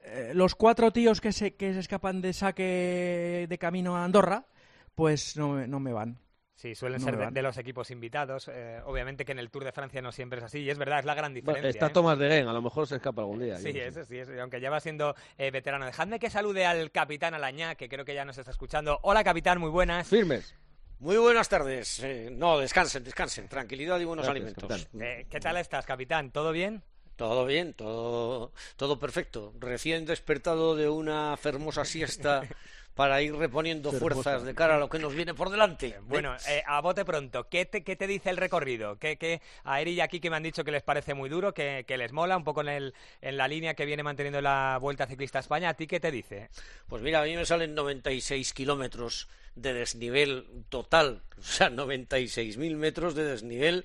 eh, 0.04 0.32
los 0.34 0.54
cuatro 0.54 0.90
tíos 0.92 1.20
que 1.20 1.32
se, 1.32 1.54
que 1.56 1.72
se 1.72 1.80
escapan 1.80 2.20
de 2.20 2.32
saque 2.32 3.46
de 3.48 3.58
camino 3.58 3.96
a 3.96 4.04
Andorra, 4.04 4.46
pues 4.94 5.36
no, 5.36 5.50
me- 5.50 5.66
no 5.68 5.80
me 5.80 5.92
van. 5.92 6.18
Sí, 6.54 6.74
suelen 6.74 7.00
No 7.00 7.06
ser 7.06 7.32
de, 7.32 7.40
los 7.42 7.56
equipos 7.56 7.90
invitados. 7.90 8.50
eh, 8.52 8.82
obviamente 8.84 9.24
que 9.24 9.32
en 9.32 9.38
el 9.38 9.50
Tour 9.50 9.64
de 9.64 9.72
Francia 9.72 10.02
no 10.02 10.12
siempre 10.12 10.40
es 10.40 10.44
así. 10.44 10.58
Y 10.58 10.68
es 10.68 10.76
verdad, 10.76 10.98
es 10.98 11.06
la 11.06 11.14
gran 11.14 11.32
Bueno, 11.32 11.40
diferencia. 11.46 11.70
está 11.70 11.86
¿eh? 11.86 11.90
Tomás 11.90 12.18
de 12.18 12.28
Gen, 12.28 12.48
a 12.48 12.52
lo 12.52 12.60
mejor 12.60 12.86
se 12.86 12.96
escapa 12.96 13.22
algún 13.22 13.38
día. 13.40 13.56
Sí, 13.56 13.70
eso 13.70 14.04
sí, 14.04 14.18
eso, 14.18 14.32
aunque 14.38 14.60
ya 14.60 14.68
va 14.68 14.78
siendo 14.78 15.14
eh, 15.38 15.50
veterano. 15.50 15.86
Dejadme 15.86 16.18
que 16.18 16.28
salude 16.28 16.66
al 16.66 16.90
capitán 16.90 17.32
Alañá, 17.32 17.76
que 17.76 17.88
creo 17.88 18.04
que 18.04 18.12
ya 18.14 18.26
nos 18.26 18.36
está 18.36 18.50
escuchando. 18.50 19.00
Hola, 19.04 19.24
capitán, 19.24 19.58
muy 19.58 19.70
buenas. 19.70 20.06
Firmes. 20.06 20.54
Muy 20.98 21.16
buenas 21.16 21.48
tardes. 21.48 22.00
Eh, 22.04 22.28
no, 22.30 22.58
descansen, 22.58 23.04
descansen. 23.04 23.48
Tranquilidad 23.48 23.98
y 23.98 24.04
buenos 24.04 24.26
Gracias, 24.26 24.54
alimentos. 24.54 24.88
Eh, 25.00 25.26
¿Qué 25.30 25.40
tal 25.40 25.56
estás, 25.56 25.86
capitán? 25.86 26.30
¿Todo 26.30 26.52
bien? 26.52 26.82
Todo 27.20 27.44
bien, 27.44 27.74
todo, 27.74 28.50
todo 28.76 28.98
perfecto. 28.98 29.52
Recién 29.60 30.06
despertado 30.06 30.74
de 30.74 30.88
una 30.88 31.38
hermosa 31.44 31.84
siesta 31.84 32.44
para 32.94 33.20
ir 33.20 33.36
reponiendo 33.36 33.92
fuerzas 33.92 34.42
de 34.42 34.54
cara 34.54 34.76
a 34.76 34.78
lo 34.78 34.88
que 34.88 34.98
nos 34.98 35.14
viene 35.14 35.34
por 35.34 35.50
delante. 35.50 35.98
Bueno, 36.04 36.34
eh, 36.48 36.62
a 36.66 36.80
bote 36.80 37.04
pronto, 37.04 37.46
¿qué 37.50 37.66
te, 37.66 37.84
qué 37.84 37.94
te 37.94 38.06
dice 38.06 38.30
el 38.30 38.38
recorrido? 38.38 38.98
¿Qué, 38.98 39.18
qué, 39.18 39.42
a 39.64 39.82
Eri 39.82 39.90
y 39.90 40.00
aquí 40.00 40.18
que 40.18 40.30
me 40.30 40.36
han 40.36 40.42
dicho 40.42 40.64
que 40.64 40.70
les 40.70 40.82
parece 40.82 41.12
muy 41.12 41.28
duro, 41.28 41.52
que, 41.52 41.84
que 41.86 41.98
les 41.98 42.10
mola 42.10 42.38
un 42.38 42.44
poco 42.44 42.62
en, 42.62 42.68
el, 42.68 42.94
en 43.20 43.36
la 43.36 43.48
línea 43.48 43.74
que 43.74 43.84
viene 43.84 44.02
manteniendo 44.02 44.40
la 44.40 44.78
Vuelta 44.80 45.06
Ciclista 45.06 45.40
a 45.40 45.42
España, 45.42 45.68
¿a 45.68 45.74
ti 45.74 45.86
qué 45.86 46.00
te 46.00 46.10
dice? 46.10 46.48
Pues 46.88 47.02
mira, 47.02 47.20
a 47.20 47.24
mí 47.24 47.36
me 47.36 47.44
salen 47.44 47.74
96 47.74 48.54
kilómetros 48.54 49.28
de 49.56 49.74
desnivel 49.74 50.46
total, 50.70 51.20
o 51.38 51.42
sea, 51.42 51.68
96.000 51.68 52.76
metros 52.76 53.14
de 53.14 53.24
desnivel 53.24 53.84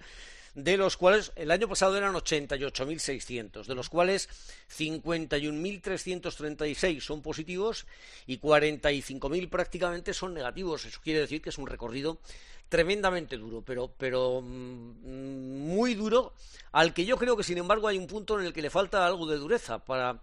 de 0.56 0.78
los 0.78 0.98
cuales 0.98 1.32
el 1.36 1.52
año 1.52 1.68
pasado 1.68 1.98
eran 1.98 2.14
88.600, 2.14 3.66
de 3.66 3.76
los 3.76 3.90
cuales 3.90 4.30
51.336 4.76 7.02
son 7.02 7.22
positivos 7.22 7.86
y 8.26 8.40
45.000 8.40 9.50
prácticamente 9.50 10.14
son 10.14 10.34
negativos. 10.34 10.86
Eso 10.86 11.02
quiere 11.04 11.20
decir 11.20 11.42
que 11.42 11.50
es 11.50 11.58
un 11.58 11.68
recorrido 11.68 12.20
tremendamente 12.70 13.36
duro, 13.38 13.62
pero, 13.62 13.92
pero 13.98 14.42
mm, 14.42 15.68
muy 15.68 15.94
duro, 15.94 16.34
al 16.72 16.94
que 16.94 17.06
yo 17.06 17.18
creo 17.18 17.36
que 17.38 17.44
sin 17.44 17.58
embargo 17.58 17.88
hay 17.88 17.98
un 17.98 18.08
punto 18.08 18.40
en 18.40 18.46
el 18.46 18.54
que 18.54 18.62
le 18.62 18.70
falta 18.70 19.06
algo 19.06 19.28
de 19.28 19.38
dureza 19.38 19.80
para, 19.80 20.22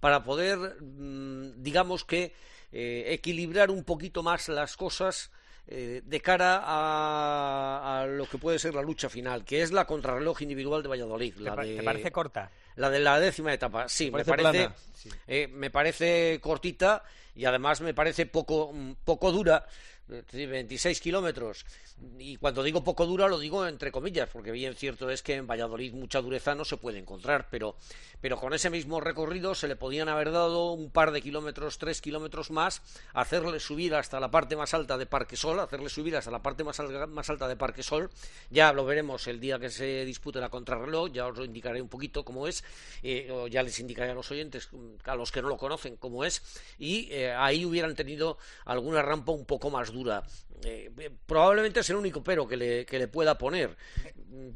para 0.00 0.24
poder, 0.24 0.76
mm, 0.80 1.62
digamos 1.62 2.04
que, 2.04 2.34
eh, 2.72 3.12
equilibrar 3.12 3.70
un 3.70 3.84
poquito 3.84 4.22
más 4.24 4.48
las 4.48 4.76
cosas 4.76 5.30
eh, 5.68 6.02
de 6.04 6.20
cara 6.20 6.60
a, 6.64 7.53
lo 8.06 8.26
que 8.26 8.38
puede 8.38 8.58
ser 8.58 8.74
la 8.74 8.82
lucha 8.82 9.08
final, 9.08 9.44
que 9.44 9.62
es 9.62 9.72
la 9.72 9.86
contrarreloj 9.86 10.42
individual 10.42 10.82
de 10.82 10.88
Valladolid. 10.88 11.34
La 11.36 11.56
¿Te, 11.56 11.66
de, 11.66 11.76
¿Te 11.76 11.82
parece 11.82 12.12
corta? 12.12 12.50
La 12.76 12.90
de 12.90 13.00
la 13.00 13.20
décima 13.20 13.52
etapa, 13.52 13.88
sí, 13.88 14.10
me 14.10 14.24
parece, 14.24 14.70
eh, 15.26 15.48
me 15.48 15.70
parece 15.70 16.38
cortita 16.40 17.02
y 17.36 17.44
además 17.44 17.80
me 17.80 17.94
parece 17.94 18.26
poco, 18.26 18.72
poco 19.04 19.32
dura. 19.32 19.66
26 20.08 21.00
kilómetros. 21.00 21.64
Y 22.18 22.36
cuando 22.36 22.62
digo 22.62 22.84
poco 22.84 23.06
dura, 23.06 23.28
lo 23.28 23.38
digo 23.38 23.66
entre 23.66 23.92
comillas, 23.92 24.28
porque 24.30 24.50
bien 24.50 24.74
cierto 24.74 25.08
es 25.10 25.22
que 25.22 25.34
en 25.34 25.46
Valladolid 25.46 25.94
mucha 25.94 26.20
dureza 26.20 26.54
no 26.54 26.64
se 26.64 26.76
puede 26.76 26.98
encontrar, 26.98 27.48
pero, 27.50 27.76
pero 28.20 28.36
con 28.36 28.52
ese 28.52 28.68
mismo 28.68 29.00
recorrido 29.00 29.54
se 29.54 29.68
le 29.68 29.76
podían 29.76 30.08
haber 30.08 30.32
dado 30.32 30.72
un 30.72 30.90
par 30.90 31.12
de 31.12 31.22
kilómetros, 31.22 31.78
tres 31.78 32.02
kilómetros 32.02 32.50
más, 32.50 32.82
hacerle 33.14 33.60
subir 33.60 33.94
hasta 33.94 34.20
la 34.20 34.30
parte 34.30 34.56
más 34.56 34.74
alta 34.74 34.98
de 34.98 35.06
Parque 35.06 35.36
Sol, 35.36 35.60
hacerle 35.60 35.88
subir 35.88 36.16
hasta 36.16 36.30
la 36.30 36.42
parte 36.42 36.64
más, 36.64 36.80
al, 36.80 37.08
más 37.08 37.30
alta 37.30 37.48
de 37.48 37.56
Parque 37.56 37.82
Sol. 37.82 38.10
Ya 38.50 38.72
lo 38.72 38.84
veremos 38.84 39.26
el 39.28 39.40
día 39.40 39.58
que 39.58 39.70
se 39.70 40.04
dispute 40.04 40.40
la 40.40 40.50
contrarreloj, 40.50 41.12
ya 41.12 41.26
os 41.26 41.38
lo 41.38 41.44
indicaré 41.44 41.80
un 41.80 41.88
poquito 41.88 42.24
cómo 42.24 42.46
es, 42.46 42.64
eh, 43.02 43.30
o 43.30 43.46
ya 43.46 43.62
les 43.62 43.78
indicaré 43.78 44.10
a 44.10 44.14
los 44.14 44.30
oyentes, 44.30 44.68
a 45.04 45.14
los 45.14 45.32
que 45.32 45.40
no 45.40 45.48
lo 45.48 45.56
conocen, 45.56 45.96
cómo 45.96 46.24
es, 46.24 46.42
y 46.78 47.08
eh, 47.12 47.32
ahí 47.32 47.64
hubieran 47.64 47.94
tenido 47.94 48.36
alguna 48.64 49.00
rampa 49.00 49.32
un 49.32 49.46
poco 49.46 49.70
más 49.70 49.93
dura. 49.94 50.22
Eh, 50.62 50.90
probablemente 51.26 51.80
es 51.80 51.90
el 51.90 51.96
único 51.96 52.22
pero 52.22 52.46
que 52.46 52.56
le, 52.56 52.84
que 52.86 52.98
le 52.98 53.08
pueda 53.08 53.38
poner, 53.38 53.76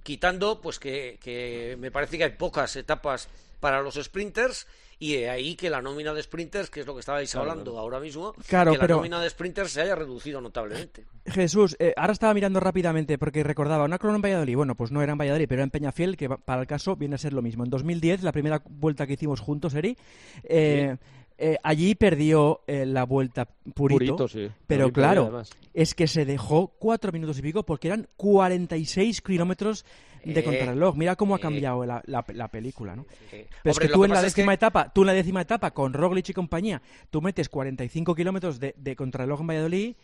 quitando 0.02 0.60
pues 0.60 0.78
que, 0.78 1.18
que, 1.20 1.76
me 1.78 1.90
parece 1.90 2.18
que 2.18 2.24
hay 2.24 2.32
pocas 2.32 2.76
etapas 2.76 3.28
para 3.60 3.82
los 3.82 3.94
sprinters 3.94 4.66
y 5.00 5.14
ahí 5.24 5.54
que 5.54 5.70
la 5.70 5.80
nómina 5.80 6.12
de 6.12 6.22
sprinters, 6.22 6.70
que 6.70 6.80
es 6.80 6.86
lo 6.86 6.94
que 6.94 7.00
estabais 7.00 7.30
claro, 7.30 7.50
hablando 7.50 7.70
claro. 7.70 7.84
ahora 7.84 8.00
mismo, 8.00 8.34
claro, 8.48 8.72
que 8.72 8.78
pero... 8.78 8.94
la 8.94 8.98
nómina 8.98 9.20
de 9.20 9.30
sprinters 9.30 9.70
se 9.70 9.80
haya 9.82 9.94
reducido 9.94 10.40
notablemente. 10.40 11.06
Jesús, 11.26 11.76
eh, 11.78 11.94
ahora 11.96 12.12
estaba 12.12 12.34
mirando 12.34 12.58
rápidamente 12.58 13.16
porque 13.16 13.44
recordaba 13.44 13.84
una 13.84 13.98
crono 13.98 14.16
en 14.16 14.22
Valladolid, 14.22 14.56
bueno, 14.56 14.74
pues 14.74 14.90
no 14.90 15.00
era 15.02 15.12
en 15.12 15.18
Valladolid, 15.18 15.46
pero 15.48 15.60
era 15.60 15.64
en 15.64 15.70
Peñafiel, 15.70 16.16
que 16.16 16.28
para 16.28 16.62
el 16.62 16.66
caso 16.66 16.96
viene 16.96 17.14
a 17.14 17.18
ser 17.18 17.32
lo 17.32 17.42
mismo. 17.42 17.64
En 17.64 17.70
2010, 17.70 18.22
la 18.22 18.32
primera 18.32 18.60
vuelta 18.68 19.06
que 19.06 19.12
hicimos 19.12 19.40
juntos, 19.40 19.74
Eri, 19.74 19.96
eh, 20.44 20.96
sí. 20.98 21.06
Eh, 21.40 21.56
allí 21.62 21.94
perdió 21.94 22.62
eh, 22.66 22.84
la 22.84 23.04
vuelta 23.04 23.46
Purito, 23.72 24.16
Purito 24.16 24.28
sí. 24.28 24.50
pero 24.66 24.92
claro, 24.92 25.42
es 25.72 25.94
que 25.94 26.08
se 26.08 26.24
dejó 26.24 26.66
cuatro 26.78 27.12
minutos 27.12 27.38
y 27.38 27.42
pico 27.42 27.62
porque 27.62 27.86
eran 27.86 28.08
46 28.16 29.20
kilómetros 29.20 29.84
de 30.24 30.42
contrarreloj. 30.42 30.96
Mira 30.96 31.14
cómo 31.14 31.36
ha 31.36 31.38
cambiado 31.38 31.86
la, 31.86 32.02
la, 32.06 32.24
la 32.26 32.48
película, 32.48 32.96
¿no? 32.96 33.06
Pero 33.30 33.44
Hombre, 33.44 33.70
es 33.70 33.78
que 33.78 33.88
tú 33.88 34.04
en 34.04 34.10
la 34.10 34.22
décima 34.22 34.52
es 34.52 34.58
que... 34.58 34.66
etapa, 34.66 34.92
tú 34.92 35.02
en 35.02 35.06
la 35.06 35.12
décima 35.12 35.40
etapa 35.40 35.70
con 35.70 35.92
Roglic 35.92 36.28
y 36.28 36.32
compañía, 36.32 36.82
tú 37.10 37.22
metes 37.22 37.48
45 37.48 38.16
kilómetros 38.16 38.58
de, 38.58 38.74
de 38.76 38.96
contrarreloj 38.96 39.40
en 39.40 39.46
Valladolid 39.46 39.88
eh, 39.90 39.96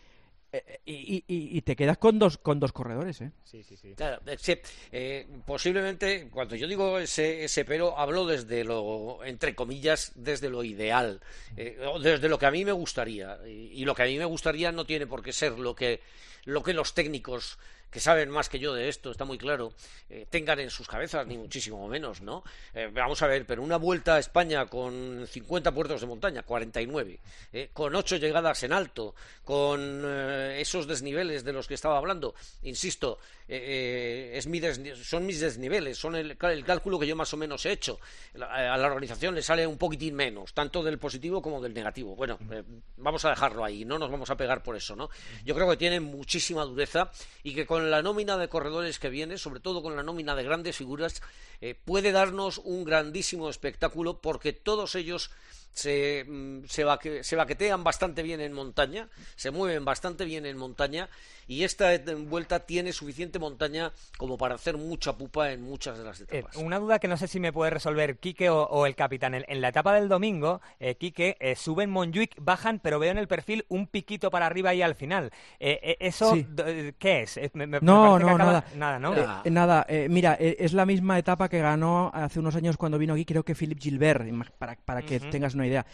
y, 0.85 1.17
y, 1.17 1.23
y, 1.27 1.61
te 1.61 1.75
quedas 1.75 1.97
con 1.97 2.19
dos 2.19 2.37
con 2.37 2.59
dos 2.59 2.71
corredores, 2.71 3.21
¿eh? 3.21 3.31
Sí, 3.43 3.63
sí, 3.63 3.75
sí. 3.75 3.93
Claro, 3.95 4.21
sí 4.37 4.57
eh, 4.91 5.27
posiblemente, 5.45 6.29
cuando 6.29 6.55
yo 6.55 6.67
digo 6.67 6.99
ese, 6.99 7.43
ese 7.43 7.65
pero, 7.65 7.97
hablo 7.97 8.25
desde 8.25 8.63
lo, 8.63 9.23
entre 9.23 9.55
comillas, 9.55 10.11
desde 10.15 10.49
lo 10.49 10.63
ideal, 10.63 11.21
eh, 11.57 11.77
desde 12.01 12.29
lo 12.29 12.37
que 12.37 12.45
a 12.45 12.51
mí 12.51 12.65
me 12.65 12.71
gustaría. 12.71 13.39
Y, 13.45 13.81
y, 13.81 13.85
lo 13.85 13.95
que 13.95 14.03
a 14.03 14.05
mí 14.05 14.17
me 14.17 14.25
gustaría 14.25 14.71
no 14.71 14.85
tiene 14.85 15.07
por 15.07 15.23
qué 15.23 15.33
ser 15.33 15.57
lo 15.57 15.75
que, 15.75 16.01
lo 16.45 16.63
que 16.63 16.73
los 16.73 16.93
técnicos 16.93 17.57
que 17.89 17.99
saben 17.99 18.29
más 18.29 18.49
que 18.49 18.59
yo 18.59 18.73
de 18.73 18.89
esto, 18.89 19.11
está 19.11 19.25
muy 19.25 19.37
claro, 19.37 19.73
eh, 20.09 20.25
tengan 20.29 20.59
en 20.59 20.69
sus 20.69 20.87
cabezas, 20.87 21.25
ni 21.27 21.37
muchísimo 21.37 21.87
menos, 21.87 22.21
¿no? 22.21 22.43
Eh, 22.73 22.89
vamos 22.91 23.21
a 23.21 23.27
ver, 23.27 23.45
pero 23.45 23.63
una 23.63 23.77
vuelta 23.77 24.15
a 24.15 24.19
España 24.19 24.65
con 24.65 25.25
50 25.27 25.71
puertos 25.71 26.01
de 26.01 26.07
montaña, 26.07 26.43
49, 26.43 27.19
eh, 27.53 27.69
con 27.73 27.95
8 27.95 28.17
llegadas 28.17 28.63
en 28.63 28.73
alto, 28.73 29.15
con 29.43 30.03
eh, 30.05 30.57
esos 30.59 30.87
desniveles 30.87 31.43
de 31.43 31.53
los 31.53 31.67
que 31.67 31.73
estaba 31.73 31.97
hablando, 31.97 32.35
insisto, 32.63 33.19
es 33.47 34.47
mi 34.47 34.59
son 35.03 35.25
mis 35.25 35.39
desniveles, 35.39 35.99
son 35.99 36.15
el, 36.15 36.35
cálculo 36.35 36.97
que 36.97 37.05
yo 37.05 37.15
más 37.15 37.31
o 37.33 37.37
menos 37.37 37.63
he 37.67 37.71
hecho. 37.71 37.99
A 38.41 38.75
la 38.75 38.87
organización 38.87 39.35
le 39.35 39.43
sale 39.43 39.67
un 39.67 39.77
poquitín 39.77 40.15
menos, 40.15 40.51
tanto 40.51 40.81
del 40.81 40.97
positivo 40.97 41.43
como 41.43 41.61
del 41.61 41.73
negativo. 41.73 42.15
Bueno, 42.15 42.39
vamos 42.97 43.23
a 43.23 43.29
dejarlo 43.29 43.63
ahí, 43.63 43.85
no 43.85 43.99
nos 43.99 44.09
vamos 44.09 44.31
a 44.31 44.35
pegar 44.35 44.63
por 44.63 44.75
eso, 44.75 44.95
¿no? 44.95 45.11
Yo 45.43 45.53
creo 45.53 45.69
que 45.69 45.77
tienen 45.77 46.01
muchísima 46.01 46.65
dureza 46.65 47.11
y 47.43 47.53
que 47.53 47.67
con 47.67 47.84
la 47.91 48.01
nómina 48.01 48.37
de 48.37 48.49
corredores 48.49 48.99
que 48.99 49.09
viene, 49.09 49.37
sobre 49.37 49.59
todo 49.59 49.81
con 49.81 49.95
la 49.95 50.03
nómina 50.03 50.35
de 50.35 50.43
grandes 50.43 50.75
figuras, 50.75 51.21
eh, 51.61 51.75
puede 51.85 52.11
darnos 52.11 52.59
un 52.63 52.83
grandísimo 52.83 53.49
espectáculo 53.49 54.21
porque 54.21 54.53
todos 54.53 54.95
ellos 54.95 55.31
se, 55.75 56.25
se, 56.67 56.83
baque, 56.85 57.23
se, 57.23 57.35
baquetean 57.35 57.83
bastante 57.83 58.23
bien 58.23 58.39
en 58.39 58.53
montaña, 58.53 59.09
se 59.35 59.51
mueven 59.51 59.83
bastante 59.83 60.23
bien 60.23 60.45
en 60.45 60.57
montaña 60.57 61.09
y 61.47 61.63
esta 61.63 61.91
vuelta 62.27 62.59
tiene 62.59 62.93
suficiente 62.93 63.39
montaña 63.39 63.91
como 64.17 64.37
para 64.37 64.55
hacer 64.55 64.77
mucha 64.77 65.17
pupa 65.17 65.51
en 65.51 65.61
muchas 65.61 65.97
de 65.97 66.03
las 66.05 66.21
etapas. 66.21 66.55
Eh, 66.55 66.59
una 66.59 66.79
duda 66.79 66.97
que 66.99 67.07
no 67.07 67.17
sé 67.17 67.27
si 67.27 67.39
me 67.39 67.53
puede 67.53 67.71
resolver 67.71 68.17
Quique 68.17 68.49
o, 68.49 68.63
o 68.63 68.85
el 68.85 68.95
capitán. 68.95 69.35
En, 69.35 69.45
en, 69.47 69.61
la 69.61 69.67
etapa 69.67 69.93
del 69.93 70.07
domingo, 70.07 70.61
eh, 70.79 70.95
Quique, 70.95 71.37
eh, 71.39 71.55
suben 71.55 71.89
Montjuic, 71.89 72.35
bajan, 72.39 72.79
pero 72.79 72.97
veo 72.97 73.11
en 73.11 73.17
el 73.17 73.27
perfil 73.27 73.65
un 73.67 73.87
piquito 73.87 74.31
para 74.31 74.45
arriba 74.45 74.73
y 74.73 74.81
al 74.81 74.95
final. 74.95 75.31
Eh, 75.59 75.97
¿Eso 75.99 76.33
sí. 76.33 76.47
qué 76.97 77.23
es? 77.23 77.39
Me, 77.53 77.67
me 77.67 77.79
no, 77.81 78.17
no, 78.17 78.29
acaba... 78.29 78.37
nada. 78.37 78.65
Nada, 78.75 78.99
¿no? 78.99 79.13
nada. 79.45 79.85
mira, 80.09 80.35
es 80.39 80.73
la 80.73 80.85
misma 80.85 81.19
etapa 81.19 81.49
que 81.49 81.59
ganó 81.59 82.11
hace 82.13 82.39
unos 82.39 82.55
años 82.55 82.77
cuando 82.77 82.97
vino 82.97 83.13
aquí, 83.13 83.25
creo 83.25 83.43
que 83.43 83.55
Philip 83.55 83.79
Gilbert, 83.79 84.25
para, 84.57 84.77
para 84.77 85.01
que 85.01 85.17
uh 85.17 85.19
-huh. 85.19 85.29
tengas 85.31 85.53
una 85.53 85.64
idea. 85.67 85.85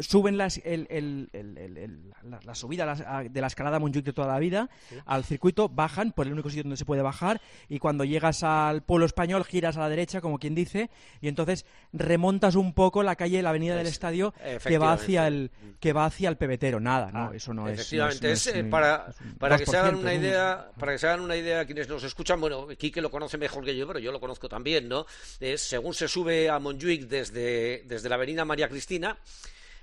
suben 0.00 0.36
las, 0.36 0.58
el, 0.64 0.86
el, 0.90 1.28
el, 1.32 2.12
la, 2.22 2.40
la, 2.44 2.54
subida 2.54 2.94
de 3.24 3.40
la 3.40 3.46
escalada 3.46 3.78
Montjuic 3.78 4.04
de 4.04 4.12
toda 4.12 4.28
la 4.28 4.38
vida 4.38 4.68
sí. 4.88 4.96
al 5.06 5.24
circuito, 5.24 5.68
bajan 5.68 6.12
por 6.12 6.26
el 6.26 6.32
único 6.32 6.48
sitio 6.48 6.64
donde 6.64 6.76
se 6.76 6.84
puede 6.84 7.02
bajar 7.02 7.40
y 7.68 7.78
cuando 7.78 8.04
llegas 8.04 8.42
al 8.42 8.82
pueblo 8.82 9.06
español 9.06 9.44
giras 9.44 9.76
a 9.76 9.80
la 9.80 9.88
derecha, 9.88 10.20
como 10.20 10.38
quien 10.38 10.54
dice, 10.54 10.90
y 11.20 11.28
entonces 11.28 11.66
remontas 11.92 12.54
un 12.54 12.72
poco 12.72 13.02
la 13.02 13.16
calle, 13.16 13.42
la 13.42 13.50
avenida 13.50 13.76
del 13.76 13.86
estadio 13.86 14.34
que 14.66 14.78
va 14.78 14.92
hacia 14.92 15.26
el 15.26 15.50
que 15.80 15.92
va 15.92 16.06
hacia 16.06 16.28
el 16.28 16.36
pebetero. 16.36 16.80
Nada, 16.80 17.10
no, 17.12 17.30
ah, 17.30 17.30
eso 17.34 17.52
no 17.52 17.68
es. 17.68 17.74
Efectivamente, 17.74 18.32
es, 18.32 18.46
es 18.46 18.64
para, 18.64 19.12
para 19.38 19.58
que 19.58 19.66
se 19.66 19.76
hagan 19.76 19.96
una 19.96 20.14
idea, 20.14 20.70
para 20.78 20.92
que 20.92 20.98
se 20.98 21.06
hagan 21.06 21.20
una 21.20 21.36
idea 21.36 21.64
quienes 21.66 21.88
nos 21.88 22.02
escuchan, 22.04 22.40
bueno, 22.40 22.68
Quique 22.78 23.00
lo 23.00 23.10
conoce 23.10 23.36
mejor 23.36 23.64
que 23.64 23.76
yo, 23.76 23.86
pero 23.86 23.98
yo 23.98 24.10
lo 24.12 24.20
conozco 24.20 24.48
también, 24.48 24.88
¿no? 24.88 25.06
Es, 25.40 25.60
según 25.60 25.94
se 25.94 26.08
sube 26.08 26.48
a 26.48 26.58
Montjuic 26.58 27.02
desde, 27.02 27.82
desde 27.84 28.08
la 28.08 28.14
avenida 28.14 28.44
María 28.44 28.68
Cristina, 28.68 28.83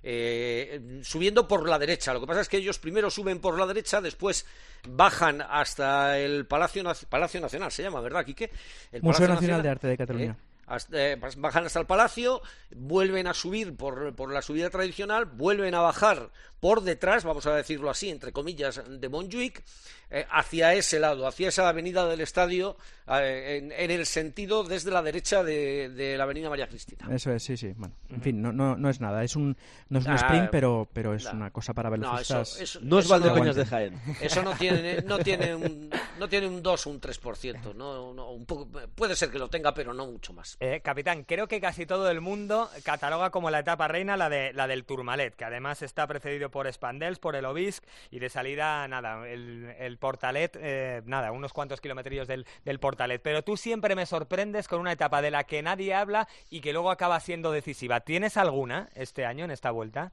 eh, 0.04 1.00
subiendo 1.04 1.48
por 1.48 1.68
la 1.68 1.78
derecha. 1.78 2.14
Lo 2.14 2.22
que 2.22 2.28
pasa 2.28 2.42
es 2.42 2.50
que 2.50 2.58
ellos 2.58 2.80
primero 2.80 3.10
suben 3.10 3.40
por 3.40 3.58
la 3.58 3.66
derecha, 3.66 4.02
después 4.02 4.46
bajan 4.88 5.42
hasta 5.42 6.18
el 6.18 6.46
Palacio, 6.46 6.84
Palacio 7.10 7.42
Nacional, 7.42 7.72
se 7.72 7.84
llama, 7.84 8.02
¿verdad, 8.02 8.26
Quique? 8.26 8.52
El 8.92 9.04
Museo 9.04 9.28
Nacional, 9.28 9.36
Nacional, 9.36 9.64
de 9.64 9.70
Arte 9.70 9.88
de 9.88 9.98
Cataluña. 9.98 10.38
Eh, 10.40 10.51
hasta, 10.72 11.12
eh, 11.12 11.20
bajan 11.38 11.66
hasta 11.66 11.80
el 11.80 11.86
Palacio, 11.86 12.42
vuelven 12.76 13.28
a 13.28 13.34
subir 13.34 13.76
por, 13.76 14.16
por, 14.16 14.32
la 14.32 14.42
subida 14.42 14.70
tradicional, 14.70 15.26
vuelven 15.26 15.76
a 15.76 15.82
bajar 15.82 16.32
por 16.60 16.82
detrás, 16.82 17.24
vamos 17.24 17.46
a 17.48 17.56
decirlo 17.56 17.90
así, 17.90 18.10
entre 18.10 18.32
comillas, 18.32 18.82
de 18.88 19.10
Montjuic, 19.10 19.64
eh, 20.12 20.26
hacia 20.30 20.74
ese 20.74 21.00
lado, 21.00 21.26
hacia 21.26 21.50
esa 21.50 21.68
avenida 21.68 22.06
del 22.08 22.22
estadio, 22.22 22.78
eh, 23.08 23.58
en, 23.58 23.72
en, 23.72 23.92
el 23.92 24.06
sentido 24.06 24.64
desde 24.64 24.92
la 24.92 25.02
derecha 25.02 25.44
de, 25.44 25.90
de, 25.90 26.18
la 26.18 26.26
avenida 26.26 26.50
María 26.50 26.68
Cristina. 26.68 27.08
Eso 27.10 27.32
es, 27.32 27.42
sí, 27.42 27.58
sí. 27.58 27.74
Bueno, 27.76 27.96
en 28.10 28.16
uh 28.16 28.20
-huh. 28.20 28.22
fin, 28.22 28.42
no, 28.42 28.52
no, 28.52 28.76
no, 28.76 28.90
es 28.90 29.02
nada, 29.02 29.24
es 29.24 29.36
un, 29.36 29.58
no 29.90 30.00
es 30.00 30.06
un 30.06 30.12
ah, 30.12 30.16
sprint, 30.16 30.50
pero, 30.52 30.88
pero 30.94 31.16
es 31.16 31.24
nah. 31.26 31.34
una 31.34 31.52
cosa 31.52 31.74
para 31.74 31.90
velocistas. 31.90 32.30
No, 32.30 32.42
eso, 32.42 32.64
eso, 32.64 32.80
no 32.84 33.00
es 33.00 33.08
Valdepeñas 33.08 33.56
no, 33.56 33.64
de 33.64 33.66
Jaén. 33.66 34.02
Eso 34.22 34.44
no 34.44 34.54
tiene, 34.54 35.02
no 35.08 35.18
tiene 35.18 35.56
un, 35.56 35.90
no 36.20 36.30
tiene 36.30 36.48
un 36.48 36.62
2 36.62 36.88
o 36.88 36.90
un 36.90 37.02
3%. 37.02 37.74
No, 37.74 38.14
no, 38.14 38.32
un 38.32 38.46
poco, 38.46 38.68
puede 38.94 39.16
ser 39.16 39.32
que 39.32 39.40
lo 39.40 39.50
tenga, 39.50 39.74
pero 39.74 39.94
no 39.94 40.06
mucho 40.06 40.32
más. 40.34 40.58
Eh, 40.64 40.80
capitán, 40.84 41.24
creo 41.24 41.48
que 41.48 41.60
casi 41.60 41.88
todo 41.88 42.12
el 42.12 42.22
mundo 42.22 42.70
cataloga 42.84 43.32
como 43.32 43.50
la 43.50 43.58
etapa 43.58 43.88
reina 43.88 44.16
la, 44.16 44.30
de, 44.30 44.54
la 44.54 44.68
del 44.68 44.86
Tourmalet, 44.86 45.36
que 45.36 45.44
además 45.44 45.82
está 45.82 46.06
precedido 46.06 46.52
por 46.52 46.72
Spandels, 46.72 47.18
por 47.18 47.36
el 47.36 47.46
Obisc 47.46 47.84
y 48.12 48.20
de 48.20 48.30
salida, 48.30 48.88
nada, 48.88 49.28
el, 49.28 49.98
Portalet, 50.00 50.56
eh, 50.62 51.02
nada, 51.06 51.32
unos 51.32 51.52
cuantos 51.52 51.82
kilometrillos 51.82 52.28
del, 52.28 52.46
del 52.64 52.80
Portalet. 52.80 53.20
Pero 53.24 53.44
tú 53.44 53.58
siempre 53.58 53.96
me 53.96 54.06
sorprendes 54.06 54.68
con 54.68 54.80
una 54.80 54.92
etapa 54.92 55.24
de 55.24 55.32
la 55.32 55.46
que 55.46 55.64
nadie 55.64 55.96
habla 55.96 56.28
y 56.52 56.62
que 56.62 56.74
luego 56.74 56.92
acaba 56.92 57.20
siendo 57.22 57.52
decisiva. 57.52 58.02
¿Tienes 58.02 58.38
alguna 58.38 58.88
este 58.94 59.26
año 59.26 59.46
en 59.46 59.50
esta 59.50 59.72
vuelta? 59.72 60.12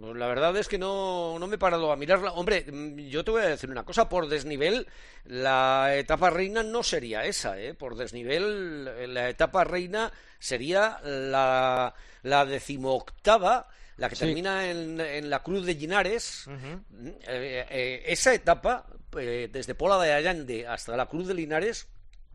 La 0.00 0.26
verdad 0.26 0.56
es 0.56 0.66
que 0.66 0.78
no, 0.78 1.38
no 1.38 1.46
me 1.46 1.54
he 1.54 1.58
parado 1.58 1.92
a 1.92 1.96
mirarla. 1.96 2.32
Hombre, 2.32 2.64
mm, 2.70 2.98
yo 3.08 3.24
te 3.24 3.30
voy 3.30 3.42
a 3.42 3.48
decir 3.48 3.70
una 3.70 3.84
cosa, 3.84 4.08
por 4.08 4.28
desnivel, 4.28 4.88
la 5.24 5.94
etapa 5.96 6.30
reina 6.30 6.62
no 6.64 6.82
sería 6.82 7.24
esa, 7.24 7.60
¿eh? 7.60 7.74
Por 7.74 7.94
desnivel, 7.94 9.14
la 9.14 9.28
etapa 9.28 9.62
reina 9.62 10.12
sería 10.38 11.00
la, 11.04 11.94
la 12.22 12.44
decimoctava, 12.44 13.68
la 13.96 14.08
que 14.08 14.16
termina 14.16 14.68
en, 14.68 15.00
en, 15.00 15.30
la 15.30 15.42
Cruz 15.42 15.64
de 15.64 15.74
Linares. 15.74 16.44
Mm, 16.48 17.08
eh, 17.28 17.66
eh, 17.70 18.02
esa 18.06 18.34
etapa, 18.34 18.86
eh, 19.16 19.48
desde 19.52 19.76
Pola 19.76 20.02
de 20.02 20.12
Allande 20.12 20.66
hasta 20.66 20.96
la 20.96 21.06
Cruz 21.06 21.28
de 21.28 21.34
Linares, 21.34 21.86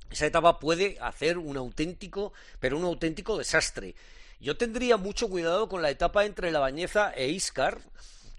esa 0.10 0.26
etapa 0.26 0.60
puede 0.60 0.98
hacer 1.02 1.38
un 1.38 1.58
auténtico, 1.58 2.34
pero 2.60 2.78
un 2.78 2.86
auténtico 2.86 3.38
desastre. 3.38 3.96
Yo 4.40 4.56
tendría 4.56 4.96
mucho 4.96 5.30
cuidado 5.30 5.68
con 5.68 5.82
la 5.82 5.90
etapa 5.90 6.26
entre 6.26 6.52
La 6.52 6.60
Bañeza 6.60 7.12
e 7.12 7.28
Iscar, 7.28 7.80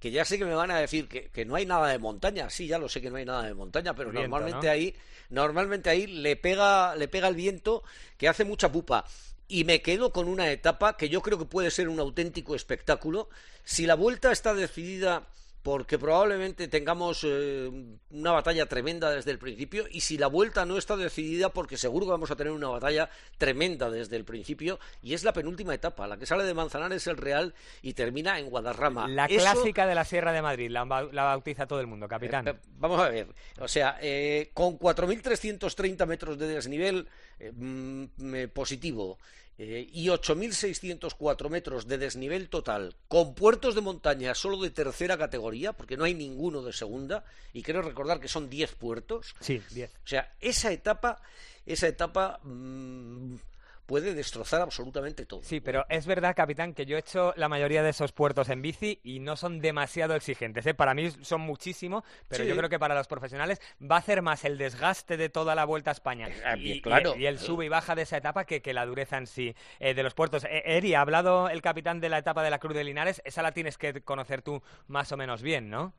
que 0.00 0.10
ya 0.10 0.24
sé 0.24 0.38
que 0.38 0.46
me 0.46 0.54
van 0.54 0.70
a 0.70 0.78
decir 0.78 1.08
que, 1.08 1.44
no 1.44 1.56
hay 1.56 1.66
nada 1.66 1.88
de 1.88 1.98
montaña. 1.98 2.48
Sí, 2.48 2.66
ya 2.66 2.78
lo 2.78 2.88
sé 2.88 3.02
que 3.02 3.10
no 3.10 3.16
hay 3.16 3.26
nada 3.26 3.42
de 3.42 3.52
montaña, 3.52 3.94
pero 3.94 4.10
normalmente 4.10 4.70
ahí, 4.70 4.94
normalmente 5.28 5.90
ahí 5.90 6.06
le 6.06 6.36
pega, 6.36 6.96
le 6.96 7.06
pega 7.06 7.28
el 7.28 7.34
viento 7.34 7.82
que 8.16 8.28
hace 8.28 8.44
mucha 8.44 8.72
pupa. 8.72 9.04
Y 9.46 9.64
me 9.64 9.82
quedo 9.82 10.10
con 10.10 10.26
una 10.26 10.50
etapa 10.50 10.96
que 10.96 11.10
yo 11.10 11.20
creo 11.20 11.38
que 11.38 11.44
puede 11.44 11.70
ser 11.70 11.90
un 11.90 12.00
auténtico 12.00 12.54
espectáculo. 12.54 13.28
Si 13.64 13.84
la 13.84 13.94
vuelta 13.94 14.32
está 14.32 14.54
decidida 14.54 15.26
porque 15.62 15.98
probablemente 15.98 16.68
tengamos 16.68 17.24
eh, 17.24 17.70
una 18.10 18.32
batalla 18.32 18.66
tremenda 18.66 19.10
desde 19.10 19.30
el 19.30 19.38
principio 19.38 19.84
y 19.90 20.00
si 20.00 20.16
la 20.16 20.26
vuelta 20.26 20.64
no 20.64 20.78
está 20.78 20.96
decidida 20.96 21.50
porque 21.50 21.76
seguro 21.76 22.06
que 22.06 22.12
vamos 22.12 22.30
a 22.30 22.36
tener 22.36 22.52
una 22.52 22.68
batalla 22.68 23.10
tremenda 23.36 23.90
desde 23.90 24.16
el 24.16 24.24
principio 24.24 24.78
y 25.02 25.12
es 25.12 25.22
la 25.22 25.32
penúltima 25.32 25.74
etapa, 25.74 26.06
la 26.06 26.16
que 26.16 26.26
sale 26.26 26.44
de 26.44 26.54
Manzanares 26.54 27.06
el 27.06 27.18
Real 27.18 27.54
y 27.82 27.92
termina 27.92 28.38
en 28.38 28.48
Guadarrama. 28.48 29.06
La 29.08 29.28
clásica 29.28 29.86
de 29.86 29.94
la 29.94 30.04
Sierra 30.04 30.32
de 30.32 30.42
Madrid, 30.42 30.70
la, 30.70 30.84
bautiza 30.84 31.66
todo 31.66 31.80
el 31.80 31.86
mundo, 31.86 32.08
capitán. 32.08 32.48
Eh, 32.48 32.54
vamos 32.78 33.00
a 33.00 33.10
ver, 33.10 33.28
o 33.58 33.68
sea, 33.68 33.98
eh, 34.00 34.50
con 34.54 34.78
4.330 34.78 36.06
metros 36.06 36.38
de 36.38 36.46
desnivel 36.48 37.06
mm, 37.52 38.04
positivo 38.54 39.18
eh, 39.62 39.90
y 39.92 40.06
8.604 40.06 41.50
metros 41.50 41.86
de 41.86 41.98
desnivel 41.98 42.48
total, 42.48 42.96
con 43.08 43.34
puertos 43.34 43.74
de 43.74 43.82
montaña 43.82 44.34
solo 44.34 44.56
de 44.62 44.70
tercera 44.70 45.18
categoría, 45.18 45.74
porque 45.74 45.98
no 45.98 46.04
hay 46.04 46.14
ninguno 46.14 46.62
de 46.62 46.72
segunda, 46.72 47.26
y 47.52 47.62
quiero 47.62 47.82
recordar 47.82 48.20
que 48.20 48.28
son 48.28 48.48
10 48.48 48.74
puertos. 48.76 49.34
Sí, 49.40 49.60
10. 49.72 49.90
O 49.90 50.08
sea, 50.08 50.32
esa 50.40 50.72
etapa, 50.72 51.20
esa 51.66 51.88
etapa 51.88 52.40
mm, 52.42 53.34
puede 53.90 54.14
destrozar 54.14 54.60
absolutamente 54.60 55.26
todo. 55.26 55.42
Sí, 55.42 55.60
pero 55.60 55.84
es 55.88 56.06
verdad, 56.06 56.36
capitán, 56.36 56.74
que 56.74 56.86
yo 56.86 56.94
he 56.96 57.00
hecho 57.00 57.34
la 57.36 57.48
mayoría 57.48 57.82
de 57.82 57.90
esos 57.90 58.12
puertos 58.12 58.48
en 58.48 58.62
bici 58.62 59.00
y 59.02 59.18
no 59.18 59.34
son 59.34 59.60
demasiado 59.60 60.14
exigentes. 60.14 60.64
¿eh? 60.66 60.74
Para 60.74 60.94
mí 60.94 61.10
son 61.22 61.40
muchísimo, 61.40 62.04
pero 62.28 62.44
yo 62.44 62.56
creo 62.56 62.68
que 62.68 62.78
para 62.78 62.94
los 62.94 63.08
profesionales 63.08 63.60
va 63.82 63.96
a 63.96 63.98
hacer 63.98 64.22
más 64.22 64.44
el 64.44 64.58
desgaste 64.58 65.16
de 65.16 65.28
toda 65.28 65.56
la 65.56 65.64
Vuelta 65.64 65.90
a 65.90 65.94
España 65.94 66.28
ah, 66.46 66.56
y, 66.56 66.80
claro. 66.80 67.16
y, 67.16 67.26
el 67.26 67.40
sube 67.40 67.66
y 67.66 67.68
baja 67.68 67.96
de 67.96 68.02
esa 68.02 68.16
etapa 68.16 68.44
que, 68.44 68.62
la 68.72 68.86
dureza 68.86 69.18
en 69.18 69.26
sí 69.26 69.56
eh, 69.80 69.92
de 69.92 70.04
los 70.04 70.14
puertos. 70.14 70.44
Eh, 70.44 70.62
Eri, 70.66 70.94
ha 70.94 71.00
hablado 71.00 71.48
el 71.48 71.60
capitán 71.60 71.98
de 71.98 72.10
la 72.10 72.18
etapa 72.18 72.44
de 72.44 72.50
la 72.50 72.60
Cruz 72.60 72.76
de 72.76 72.84
Linares, 72.84 73.20
esa 73.24 73.42
la 73.42 73.50
tienes 73.50 73.76
que 73.76 74.02
conocer 74.02 74.42
tú 74.42 74.62
más 74.86 75.10
o 75.10 75.16
menos 75.16 75.42
bien, 75.42 75.68
¿no? 75.68 75.94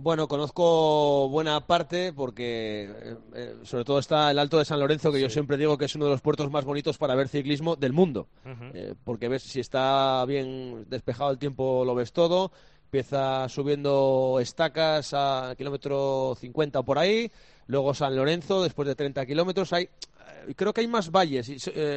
Bueno, 0.00 0.28
conozco 0.28 1.28
buena 1.28 1.66
parte 1.66 2.12
porque 2.12 2.84
eh, 2.84 3.16
eh, 3.34 3.54
sobre 3.64 3.84
todo 3.84 3.98
está 3.98 4.30
el 4.30 4.38
Alto 4.38 4.56
de 4.56 4.64
San 4.64 4.78
Lorenzo, 4.78 5.10
que 5.10 5.20
yo 5.20 5.28
siempre 5.28 5.56
digo 5.56 5.76
que 5.76 5.86
es 5.86 5.94
uno 5.96 6.04
de 6.04 6.12
los 6.12 6.20
puertos 6.20 6.52
más 6.52 6.64
bonitos 6.64 6.98
para 6.98 7.16
ver 7.16 7.26
ciclismo 7.26 7.74
del 7.74 7.92
mundo. 7.92 8.28
Eh, 8.74 8.94
porque 9.02 9.26
ves 9.26 9.42
si 9.42 9.58
está 9.58 10.24
bien 10.24 10.86
despejado 10.88 11.32
el 11.32 11.38
tiempo, 11.38 11.84
lo 11.84 11.96
ves 11.96 12.12
todo. 12.12 12.52
Empieza 12.84 13.48
subiendo 13.48 14.38
estacas 14.40 15.14
a 15.14 15.54
kilómetro 15.58 16.36
50 16.38 16.78
o 16.78 16.84
por 16.84 17.00
ahí. 17.00 17.32
Luego 17.66 17.92
San 17.92 18.14
Lorenzo, 18.14 18.62
después 18.62 18.86
de 18.86 18.94
30 18.94 19.26
kilómetros, 19.26 19.72
hay 19.72 19.88
creo 20.54 20.72
que 20.72 20.80
hay 20.80 20.88
más 20.88 21.10
valles, 21.10 21.50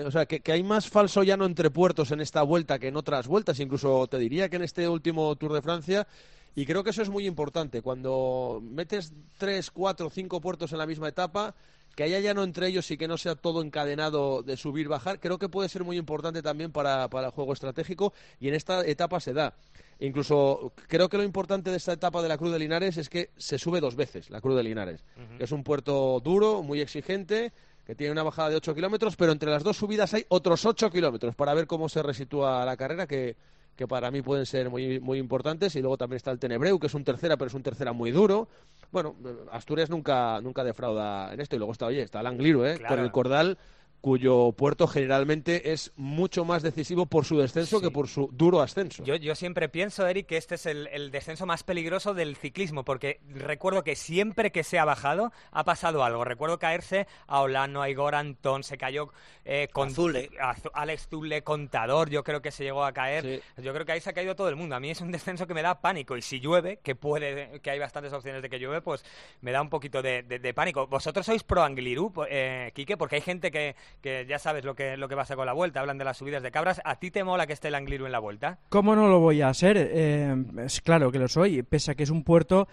o 0.05 0.11
sea, 0.11 0.25
que, 0.25 0.41
que, 0.41 0.51
hay 0.51 0.63
más 0.63 0.89
falso 0.89 1.23
llano 1.23 1.45
entre 1.45 1.69
puertos 1.69 2.11
en 2.11 2.19
esta 2.19 2.41
vuelta 2.41 2.79
que 2.79 2.87
en 2.87 2.97
otras 2.97 3.27
vueltas. 3.27 3.59
Incluso 3.59 4.07
te 4.07 4.17
diría 4.17 4.49
que 4.49 4.55
en 4.55 4.63
este 4.63 4.89
último 4.89 5.35
Tour 5.35 5.53
de 5.53 5.61
Francia 5.61 6.07
y 6.55 6.65
creo 6.65 6.83
que 6.83 6.89
eso 6.89 7.01
es 7.01 7.09
muy 7.09 7.25
importante. 7.25 7.81
Cuando 7.81 8.61
metes 8.61 9.13
tres, 9.37 9.71
cuatro, 9.71 10.09
cinco 10.09 10.41
puertos 10.41 10.71
en 10.71 10.79
la 10.79 10.85
misma 10.85 11.09
etapa, 11.09 11.55
que 11.95 12.03
haya 12.03 12.19
llano 12.19 12.43
entre 12.43 12.67
ellos 12.67 12.89
y 12.91 12.97
que 12.97 13.07
no 13.07 13.17
sea 13.17 13.35
todo 13.35 13.61
encadenado 13.61 14.43
de 14.43 14.57
subir, 14.57 14.87
bajar, 14.87 15.19
creo 15.19 15.37
que 15.37 15.49
puede 15.49 15.69
ser 15.69 15.83
muy 15.83 15.97
importante 15.97 16.41
también 16.41 16.71
para, 16.71 17.09
para 17.09 17.27
el 17.27 17.33
juego 17.33 17.53
estratégico 17.53 18.13
y 18.39 18.47
en 18.47 18.53
esta 18.53 18.85
etapa 18.85 19.19
se 19.19 19.33
da. 19.33 19.53
Incluso 19.99 20.73
creo 20.87 21.09
que 21.09 21.17
lo 21.17 21.23
importante 21.23 21.69
de 21.69 21.77
esta 21.77 21.93
etapa 21.93 22.21
de 22.21 22.29
la 22.29 22.37
Cruz 22.37 22.51
de 22.51 22.59
Linares 22.59 22.97
es 22.97 23.07
que 23.07 23.29
se 23.37 23.59
sube 23.59 23.79
dos 23.79 23.95
veces 23.95 24.29
la 24.29 24.41
Cruz 24.41 24.55
de 24.55 24.63
Linares. 24.63 25.03
que 25.37 25.43
Es 25.43 25.51
un 25.51 25.63
puerto 25.63 26.19
duro, 26.21 26.63
muy 26.63 26.81
exigente, 26.81 27.53
que 27.85 27.95
tiene 27.95 28.11
una 28.11 28.23
bajada 28.23 28.49
de 28.49 28.55
8 28.55 28.73
kilómetros, 28.73 29.15
pero 29.15 29.31
entre 29.31 29.51
las 29.51 29.63
dos 29.63 29.77
subidas 29.77 30.13
hay 30.13 30.25
otros 30.29 30.65
8 30.65 30.89
kilómetros 30.89 31.35
para 31.35 31.53
ver 31.53 31.67
cómo 31.67 31.89
se 31.89 32.01
resitúa 32.01 32.65
la 32.65 32.77
carrera, 32.77 33.05
que 33.05 33.35
que 33.81 33.87
para 33.87 34.11
mí 34.11 34.21
pueden 34.21 34.45
ser 34.45 34.69
muy, 34.69 34.99
muy 34.99 35.17
importantes. 35.17 35.75
Y 35.75 35.81
luego 35.81 35.97
también 35.97 36.17
está 36.17 36.29
el 36.29 36.37
Tenebreu, 36.37 36.77
que 36.77 36.85
es 36.85 36.93
un 36.93 37.03
tercera, 37.03 37.35
pero 37.35 37.47
es 37.47 37.53
un 37.55 37.63
tercera 37.63 37.93
muy 37.93 38.11
duro. 38.11 38.47
Bueno, 38.91 39.15
Asturias 39.51 39.89
nunca, 39.89 40.39
nunca 40.39 40.63
defrauda 40.63 41.33
en 41.33 41.39
esto. 41.39 41.55
Y 41.55 41.59
luego 41.59 41.71
está, 41.71 41.87
oye, 41.87 42.03
está 42.03 42.19
el 42.19 42.27
Angliru, 42.27 42.63
¿eh? 42.63 42.79
Con 42.87 42.99
el 42.99 43.11
Cordal 43.11 43.57
cuyo 44.01 44.51
puerto 44.53 44.87
generalmente 44.87 45.71
es 45.71 45.93
mucho 45.95 46.43
más 46.43 46.63
decisivo 46.63 47.05
por 47.05 47.23
su 47.23 47.37
descenso 47.37 47.79
que 47.79 47.91
por 47.91 48.07
su 48.07 48.29
duro 48.33 48.61
ascenso. 48.61 49.03
Yo, 49.03 49.15
yo 49.15 49.35
siempre 49.35 49.69
pienso, 49.69 50.07
Eric, 50.07 50.25
que 50.25 50.37
este 50.37 50.55
es 50.55 50.65
el, 50.65 51.11
descenso 51.11 51.45
más 51.45 51.63
peligroso 51.63 52.13
del 52.13 52.35
ciclismo, 52.35 52.83
porque 52.83 53.21
recuerdo 53.29 53.83
que 53.83 53.95
siempre 53.95 54.51
que 54.51 54.63
se 54.63 54.79
ha 54.79 54.85
bajado 54.85 55.31
ha 55.51 55.63
pasado 55.63 56.03
algo. 56.03 56.25
Recuerdo 56.25 56.57
caerse 56.57 57.07
a 57.27 57.41
Olano, 57.41 57.81
a 57.81 57.89
Igor 57.89 58.15
Antón, 58.15 58.63
se 58.63 58.77
cayó 58.77 59.13
eh, 59.45 59.67
con 59.71 59.91
Zule. 59.91 60.31
Alex 60.73 61.07
Zule, 61.09 61.43
Contador, 61.43 62.09
yo 62.09 62.23
creo 62.23 62.41
que 62.41 62.51
se 62.51 62.63
llegó 62.63 62.83
a 62.83 62.93
caer. 62.93 63.43
Yo 63.57 63.73
creo 63.73 63.85
que 63.85 63.91
ahí 63.91 64.01
se 64.01 64.09
ha 64.09 64.13
caído 64.13 64.35
todo 64.35 64.49
el 64.49 64.55
mundo. 64.55 64.75
A 64.75 64.79
mí 64.79 64.89
es 64.89 65.01
un 65.01 65.11
descenso 65.11 65.45
que 65.45 65.53
me 65.53 65.61
da 65.61 65.79
pánico 65.79 66.17
y 66.17 66.21
si 66.21 66.39
llueve, 66.39 66.77
que 66.77 66.95
puede, 66.95 67.59
que 67.61 67.69
hay 67.69 67.79
bastantes 67.79 68.13
opciones 68.13 68.41
de 68.41 68.49
que 68.49 68.59
llueve, 68.59 68.81
pues 68.81 69.05
me 69.41 69.51
da 69.51 69.61
un 69.61 69.69
poquito 69.69 70.01
de, 70.01 70.53
pánico. 70.55 70.87
¿Vosotros 70.87 71.25
sois 71.25 71.43
pro 71.43 71.63
Angliru, 71.63 72.11
eh, 72.27 72.71
Quique? 72.73 72.97
Porque 72.97 73.17
hay 73.17 73.21
gente 73.21 73.51
que 73.51 73.75
que 74.01 74.25
ya 74.27 74.39
sabes 74.39 74.63
lo 74.63 74.75
que, 74.75 74.97
lo 74.97 75.07
que 75.07 75.15
pasa 75.15 75.35
con 75.35 75.45
la 75.45 75.53
vuelta, 75.53 75.79
hablan 75.79 75.97
de 75.97 76.05
las 76.05 76.17
subidas 76.17 76.43
de 76.43 76.51
cabras. 76.51 76.81
¿A 76.85 76.95
ti 76.95 77.11
te 77.11 77.23
mola 77.23 77.47
que 77.47 77.53
esté 77.53 77.69
el 77.69 77.75
Angliru 77.75 78.05
en 78.05 78.11
la 78.11 78.19
vuelta? 78.19 78.59
¿Cómo 78.69 78.95
no 78.95 79.07
lo 79.07 79.19
voy 79.19 79.41
a 79.41 79.49
hacer? 79.49 79.77
Eh, 79.77 80.35
es 80.63 80.81
claro 80.81 81.11
que 81.11 81.19
lo 81.19 81.27
soy, 81.27 81.63
pese 81.63 81.91
a 81.91 81.95
que 81.95 82.03
es 82.03 82.09
un 82.09 82.23
puerto 82.23 82.67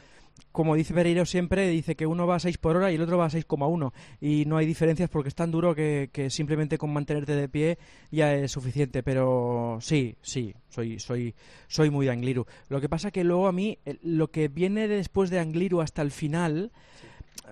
como 0.53 0.75
dice 0.75 0.95
Pereiro 0.95 1.25
siempre, 1.25 1.69
dice 1.69 1.97
que 1.97 2.07
uno 2.07 2.27
va 2.27 2.37
a 2.37 2.41
6 2.41 2.59
por 2.59 2.77
hora 2.77 2.91
y 2.91 2.95
el 2.95 3.03
otro 3.03 3.19
va 3.19 3.27
a 3.27 3.31
6,1 3.31 3.93
y 4.21 4.45
no 4.47 4.57
hay 4.57 4.67
diferencias 4.67 5.11
porque 5.11 5.29
es 5.29 5.35
tan 5.35 5.51
duro 5.51 5.75
que, 5.75 6.09
simplemente 6.31 6.79
con 6.79 6.93
mantenerte 6.93 7.35
de 7.35 7.49
pie 7.49 7.79
ya 8.11 8.35
es 8.35 8.53
suficiente, 8.53 9.03
pero 9.03 9.79
sí, 9.81 10.17
sí, 10.21 10.55
soy, 10.69 10.99
soy, 10.99 11.35
soy 11.67 11.91
muy 11.91 12.07
de 12.07 12.13
Angliru. 12.13 12.47
Lo 12.69 12.81
que 12.81 12.89
pasa 12.89 13.11
que 13.11 13.25
luego 13.25 13.47
a 13.47 13.53
mí, 13.53 13.79
eh, 13.85 13.99
lo 14.03 14.31
que 14.31 14.49
viene 14.49 14.89
después 14.89 15.31
de 15.31 15.39
Angliru 15.39 15.81
hasta 15.81 16.03
el 16.03 16.11
final, 16.11 16.73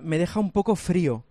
me 0.02 0.18
deja 0.18 0.40
un 0.40 0.52
poco 0.52 0.76
frío. 0.76 1.24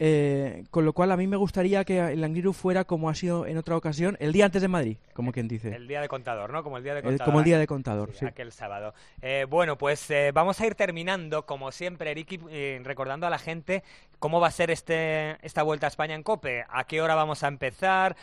Eh, 0.00 0.64
con 0.70 0.84
lo 0.84 0.92
cual 0.92 1.10
a 1.10 1.16
mí 1.16 1.26
me 1.26 1.36
gustaría 1.36 1.84
que 1.84 1.98
el 1.98 2.22
Angliru 2.22 2.52
fuera 2.52 2.84
como 2.84 3.10
ha 3.10 3.14
sido 3.14 3.46
en 3.46 3.58
otra 3.58 3.76
ocasión, 3.76 4.16
el 4.20 4.32
día 4.32 4.44
antes 4.44 4.62
de 4.62 4.68
Madrid, 4.68 4.96
como 5.12 5.32
quien 5.32 5.48
dice. 5.48 5.74
El 5.74 5.88
día 5.88 6.00
de 6.00 6.08
contador, 6.08 6.52
¿no? 6.52 6.62
Como 6.62 6.76
el 6.76 6.84
día 6.84 6.94
de 6.94 7.02
contador. 7.02 7.24
como 7.24 7.38
el 7.40 7.44
día 7.44 7.58
de 7.58 7.66
contador, 7.66 8.12
sí. 8.14 8.24
Aquel 8.24 8.52
sábado. 8.52 8.94
Eh, 9.22 9.46
bueno, 9.48 9.76
pues 9.76 10.08
eh, 10.10 10.30
vamos 10.32 10.60
a 10.60 10.66
ir 10.66 10.74
terminando, 10.74 11.46
como 11.46 11.72
siempre, 11.72 12.12
Eriki, 12.12 12.38
recordando 12.82 13.26
a 13.26 13.30
la 13.30 13.38
gente 13.38 13.82
cómo 14.18 14.40
va 14.40 14.48
a 14.48 14.52
ser 14.52 14.70
este, 14.70 15.36
esta 15.44 15.62
vuelta 15.62 15.86
a 15.86 15.88
España 15.88 16.14
en 16.14 16.22
COPE, 16.22 16.64
a 16.68 16.84
qué 16.84 17.02
hora 17.02 17.14
vamos 17.14 17.42
a 17.42 17.48
empezar, 17.48 18.16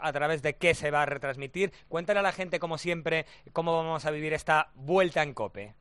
a 0.00 0.12
través 0.12 0.42
de 0.42 0.56
qué 0.56 0.74
se 0.74 0.90
va 0.90 1.02
a 1.02 1.06
retransmitir. 1.06 1.72
Cuéntale 1.88 2.20
a 2.20 2.22
la 2.22 2.32
gente, 2.32 2.58
como 2.58 2.78
siempre, 2.78 3.26
cómo 3.52 3.76
vamos 3.76 4.06
a 4.06 4.10
vivir 4.10 4.32
esta 4.32 4.70
vuelta 4.74 5.22
en 5.22 5.34
COPE. 5.34 5.74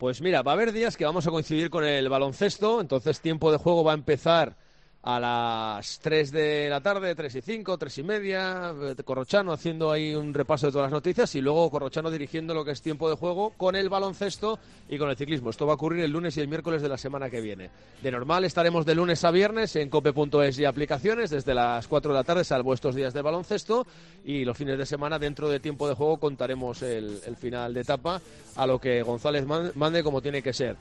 Pues 0.00 0.22
mira, 0.22 0.40
va 0.40 0.52
a 0.52 0.54
haber 0.54 0.72
días 0.72 0.96
que 0.96 1.04
vamos 1.04 1.26
a 1.26 1.30
coincidir 1.30 1.68
con 1.68 1.84
el 1.84 2.08
baloncesto, 2.08 2.80
entonces 2.80 3.20
tiempo 3.20 3.52
de 3.52 3.58
juego 3.58 3.84
va 3.84 3.92
a 3.92 3.94
empezar 3.94 4.56
a 5.02 5.18
las 5.18 5.98
3 6.00 6.30
de 6.30 6.68
la 6.68 6.82
tarde, 6.82 7.14
3 7.14 7.34
y 7.36 7.40
5, 7.40 7.78
3 7.78 7.98
y 7.98 8.02
media, 8.02 8.74
eh, 8.82 9.02
Corrochano 9.02 9.50
haciendo 9.52 9.90
ahí 9.90 10.14
un 10.14 10.34
repaso 10.34 10.66
de 10.66 10.72
todas 10.72 10.86
las 10.86 10.92
noticias 10.92 11.34
y 11.36 11.40
luego 11.40 11.70
Corrochano 11.70 12.10
dirigiendo 12.10 12.52
lo 12.52 12.66
que 12.66 12.72
es 12.72 12.82
tiempo 12.82 13.08
de 13.08 13.16
juego 13.16 13.54
con 13.56 13.76
el 13.76 13.88
baloncesto 13.88 14.58
y 14.90 14.98
con 14.98 15.08
el 15.08 15.16
ciclismo. 15.16 15.48
Esto 15.48 15.64
va 15.66 15.72
a 15.72 15.76
ocurrir 15.76 16.04
el 16.04 16.10
lunes 16.10 16.36
y 16.36 16.40
el 16.42 16.48
miércoles 16.48 16.82
de 16.82 16.90
la 16.90 16.98
semana 16.98 17.30
que 17.30 17.40
viene. 17.40 17.70
De 18.02 18.10
normal 18.10 18.44
estaremos 18.44 18.84
de 18.84 18.94
lunes 18.94 19.24
a 19.24 19.30
viernes 19.30 19.74
en 19.76 19.88
cope.es 19.88 20.58
y 20.58 20.66
aplicaciones 20.66 21.30
desde 21.30 21.54
las 21.54 21.88
4 21.88 22.12
de 22.12 22.18
la 22.18 22.24
tarde, 22.24 22.44
salvo 22.44 22.74
estos 22.74 22.94
días 22.94 23.14
de 23.14 23.22
baloncesto 23.22 23.86
y 24.26 24.44
los 24.44 24.56
fines 24.58 24.76
de 24.76 24.84
semana 24.84 25.18
dentro 25.18 25.48
de 25.48 25.60
tiempo 25.60 25.88
de 25.88 25.94
juego 25.94 26.18
contaremos 26.18 26.82
el, 26.82 27.20
el 27.26 27.36
final 27.36 27.72
de 27.72 27.80
etapa 27.80 28.20
a 28.54 28.66
lo 28.66 28.78
que 28.78 29.02
González 29.02 29.46
man- 29.46 29.72
mande 29.76 30.02
como 30.02 30.20
tiene 30.20 30.42
que 30.42 30.52
ser. 30.52 30.76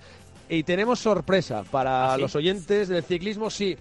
Y 0.50 0.64
tenemos 0.64 1.00
sorpresa 1.00 1.64
para 1.72 2.12
¿Ah, 2.12 2.16
sí? 2.16 2.22
los 2.22 2.36
oyentes 2.36 2.90
del 2.90 3.04
ciclismo, 3.04 3.50
sí. 3.52 3.78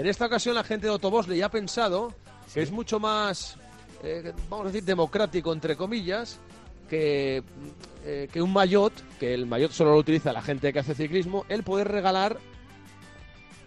En 0.00 0.06
esta 0.06 0.24
ocasión 0.24 0.54
la 0.54 0.64
gente 0.64 0.86
de 0.86 0.94
Autobosle 0.94 1.36
ya 1.36 1.44
ha 1.44 1.50
pensado 1.50 2.14
que 2.54 2.62
es 2.62 2.70
mucho 2.70 2.98
más, 2.98 3.58
eh, 4.02 4.32
vamos 4.48 4.64
a 4.64 4.68
decir, 4.68 4.82
democrático, 4.82 5.52
entre 5.52 5.76
comillas, 5.76 6.40
que, 6.88 7.42
eh, 8.06 8.26
que 8.32 8.40
un 8.40 8.50
maillot, 8.50 8.94
que 9.18 9.34
el 9.34 9.44
maillot 9.44 9.72
solo 9.72 9.90
lo 9.90 9.98
utiliza 9.98 10.32
la 10.32 10.40
gente 10.40 10.72
que 10.72 10.78
hace 10.78 10.94
ciclismo, 10.94 11.44
el 11.50 11.64
poder 11.64 11.88
regalar 11.88 12.38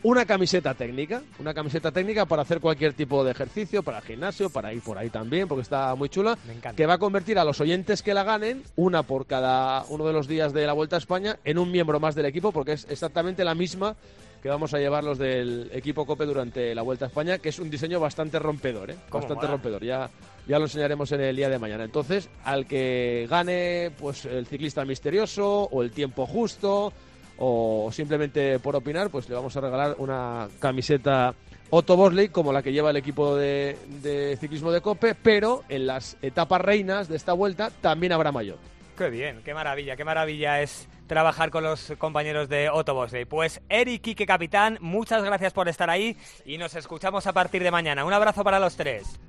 una 0.02 0.26
camiseta 0.26 0.74
técnica, 0.74 1.22
una 1.38 1.54
camiseta 1.54 1.92
técnica 1.92 2.26
para 2.26 2.42
hacer 2.42 2.60
cualquier 2.60 2.94
tipo 2.94 3.24
de 3.24 3.30
ejercicio, 3.30 3.84
para 3.84 4.00
el 4.00 4.04
gimnasio, 4.04 4.50
para 4.50 4.74
ir 4.74 4.82
por 4.82 4.98
ahí 4.98 5.12
también, 5.12 5.48
porque 5.48 5.62
está 5.62 5.94
muy 5.94 6.10
chula, 6.10 6.36
Me 6.48 6.54
encanta. 6.54 6.76
que 6.76 6.88
va 6.88 6.96
a 6.96 6.98
convertir 6.98 7.38
a 7.38 7.44
los 7.44 7.62
oyentes 7.62 8.02
que 8.02 8.16
la 8.16 8.24
ganen, 8.24 8.64
una 8.76 9.04
por 9.04 9.28
cada 9.28 9.86
uno 9.90 10.08
de 10.08 10.14
los 10.14 10.28
días 10.28 10.52
de 10.52 10.66
la 10.66 10.74
Vuelta 10.74 10.96
a 10.96 11.00
España, 11.00 11.38
en 11.46 11.60
un 11.60 11.72
miembro 11.72 12.00
más 12.00 12.16
del 12.16 12.26
equipo, 12.26 12.52
porque 12.52 12.72
es 12.72 12.88
exactamente 12.90 13.46
la 13.46 13.54
misma 13.54 13.96
que 14.44 14.50
vamos 14.50 14.74
a 14.74 14.78
llevar 14.78 15.06
los 15.06 15.18
del 15.18 15.70
equipo 15.72 16.06
COPE 16.06 16.26
durante 16.26 16.76
la 16.76 16.82
Vuelta 16.82 17.06
a 17.06 17.08
España, 17.08 17.38
que 17.38 17.48
es 17.48 17.60
un 17.60 17.70
diseño 17.70 18.02
bastante 18.02 18.40
rompedor, 18.40 18.92
¿eh? 18.92 18.96
¿Cómo 19.08 19.22
bastante 19.22 19.46
mola? 19.46 19.52
rompedor. 19.54 19.86
Ya, 19.86 20.10
ya 20.46 20.60
lo 20.60 20.66
enseñaremos 20.66 21.10
en 21.14 21.22
el 21.22 21.34
día 21.34 21.48
de 21.48 21.58
mañana. 21.58 21.86
Entonces, 21.86 22.30
al 22.44 22.68
que 22.68 23.26
gane 23.30 23.92
pues 23.98 24.26
el 24.26 24.46
ciclista 24.46 24.84
misterioso 24.84 25.70
o 25.72 25.82
el 25.82 25.92
tiempo 25.92 26.26
justo 26.26 26.92
o 27.38 27.90
simplemente 27.94 28.60
por 28.60 28.76
opinar, 28.76 29.10
pues 29.10 29.30
le 29.30 29.36
vamos 29.36 29.56
a 29.56 29.62
regalar 29.62 29.96
una 29.98 30.50
camiseta 30.60 31.34
Otto 31.70 31.96
Bosley 31.96 32.28
como 32.28 32.52
la 32.52 32.62
que 32.62 32.74
lleva 32.74 32.90
el 32.90 32.98
equipo 32.98 33.38
de, 33.38 33.78
de 34.02 34.36
ciclismo 34.42 34.74
de 34.74 34.82
Cope, 34.82 35.16
pero 35.16 35.64
en 35.70 35.88
las 35.88 36.18
etapas 36.22 36.60
reinas 36.60 37.08
de 37.08 37.16
esta 37.16 37.32
vuelta 37.32 37.72
también 37.80 38.12
habrá 38.12 38.34
mayor. 38.34 38.58
Qué 38.98 39.10
bien, 39.10 39.40
qué 39.46 39.54
maravilla, 39.54 39.96
qué 39.96 40.04
maravilla 40.04 40.62
es 40.62 40.90
trabajar 41.08 41.50
con 41.50 41.64
los 41.64 41.94
compañeros 41.98 42.50
de 42.50 42.70
Otto 42.70 42.94
Bosley. 42.94 43.26
Pues 43.26 43.62
Eric 43.70 44.02
Quique 44.02 44.26
Capitán, 44.26 44.78
muchas 44.82 45.24
gracias 45.24 45.54
por 45.54 45.70
estar 45.70 45.90
ahí 45.90 46.18
y 46.46 46.58
nos 46.58 46.76
escuchamos 46.76 47.28
a 47.28 47.34
partir 47.34 47.64
de 47.64 47.72
mañana. 47.72 48.06
Un 48.06 48.14
abrazo 48.14 48.44
para 48.44 48.60
los 48.60 48.76
tres. 48.76 49.20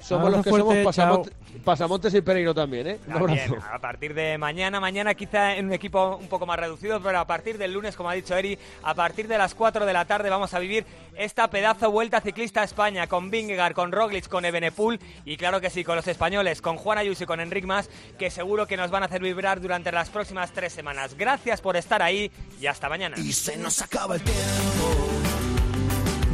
Somos 0.00 0.26
Abrazo 0.26 0.36
los 0.36 0.44
que 0.44 0.50
fuerte, 0.50 0.92
somos 0.92 0.94
chao. 0.94 1.24
pasamontes 1.64 2.12
y 2.14 2.20
Pereiro 2.20 2.54
también, 2.54 2.86
¿eh? 2.86 2.98
Un 3.06 3.12
También, 3.14 3.40
abrazo. 3.52 3.66
a 3.72 3.78
partir 3.78 4.12
de 4.14 4.36
mañana, 4.38 4.80
mañana 4.80 5.14
quizá 5.14 5.56
en 5.56 5.66
un 5.66 5.72
equipo 5.72 6.16
un 6.16 6.28
poco 6.28 6.44
más 6.46 6.58
reducido, 6.58 7.00
pero 7.00 7.18
a 7.18 7.26
partir 7.26 7.56
del 7.56 7.72
lunes, 7.72 7.96
como 7.96 8.10
ha 8.10 8.14
dicho 8.14 8.36
Eri, 8.36 8.58
a 8.82 8.94
partir 8.94 9.28
de 9.28 9.38
las 9.38 9.54
4 9.54 9.86
de 9.86 9.92
la 9.92 10.04
tarde 10.04 10.28
vamos 10.28 10.52
a 10.52 10.58
vivir 10.58 10.84
esta 11.16 11.48
pedazo 11.48 11.90
vuelta 11.90 12.20
ciclista 12.20 12.60
a 12.60 12.64
España 12.64 13.06
con 13.06 13.30
Vingegaard, 13.30 13.72
con 13.72 13.92
Roglic, 13.92 14.28
con 14.28 14.44
Ebenepul 14.44 14.98
y 15.24 15.36
claro 15.36 15.60
que 15.60 15.70
sí, 15.70 15.84
con 15.84 15.96
los 15.96 16.06
españoles, 16.08 16.60
con 16.60 16.76
Juan 16.76 16.98
Ayuso 16.98 17.24
y 17.24 17.26
con 17.26 17.40
Enric 17.40 17.64
Mas, 17.64 17.88
que 18.18 18.30
seguro 18.30 18.66
que 18.66 18.76
nos 18.76 18.90
van 18.90 19.02
a 19.04 19.06
hacer 19.06 19.22
vibrar 19.22 19.60
durante 19.60 19.90
las 19.92 20.10
próximas 20.10 20.52
tres 20.52 20.72
semanas. 20.72 21.14
Gracias 21.16 21.60
por 21.60 21.76
estar 21.76 22.02
ahí 22.02 22.30
y 22.60 22.66
hasta 22.66 22.88
mañana. 22.88 23.16
Y 23.18 23.32
se 23.32 23.56
nos 23.56 23.80
acaba 23.80 24.16
el 24.16 24.22
tiempo. 24.22 25.23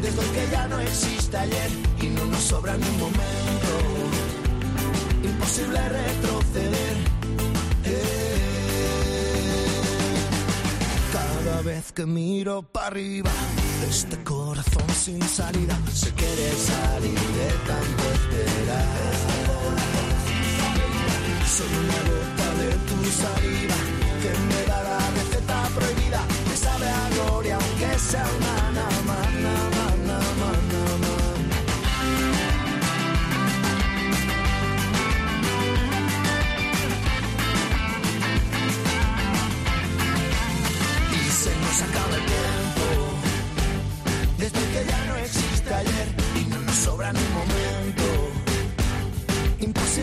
Desde 0.03 0.31
que 0.33 0.49
ya 0.51 0.67
no 0.69 0.81
existe 0.81 1.37
ayer 1.37 1.71
y 2.01 2.07
no 2.07 2.25
nos 2.27 2.43
sobra 2.43 2.77
ni 2.77 2.87
un 2.87 2.99
momento. 2.99 3.73
Imposible 5.23 5.89
retroceder. 5.89 6.97
Eh. 7.85 8.21
Cada 11.13 11.63
vez 11.63 11.93
que 11.93 12.07
miro 12.07 12.63
para 12.63 12.87
arriba, 12.87 13.31
este 13.89 14.23
corazón 14.25 14.89
sin 14.95 15.21
salida 15.23 15.79
se 15.93 16.11
quiere 16.15 16.51
salir 16.53 17.21
de 17.21 17.49
tanto 17.69 18.03
esperar. 18.15 18.87
Soy 21.47 21.73
una 21.85 21.99
gota 22.09 22.40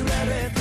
let 0.03 0.27
it 0.27 0.56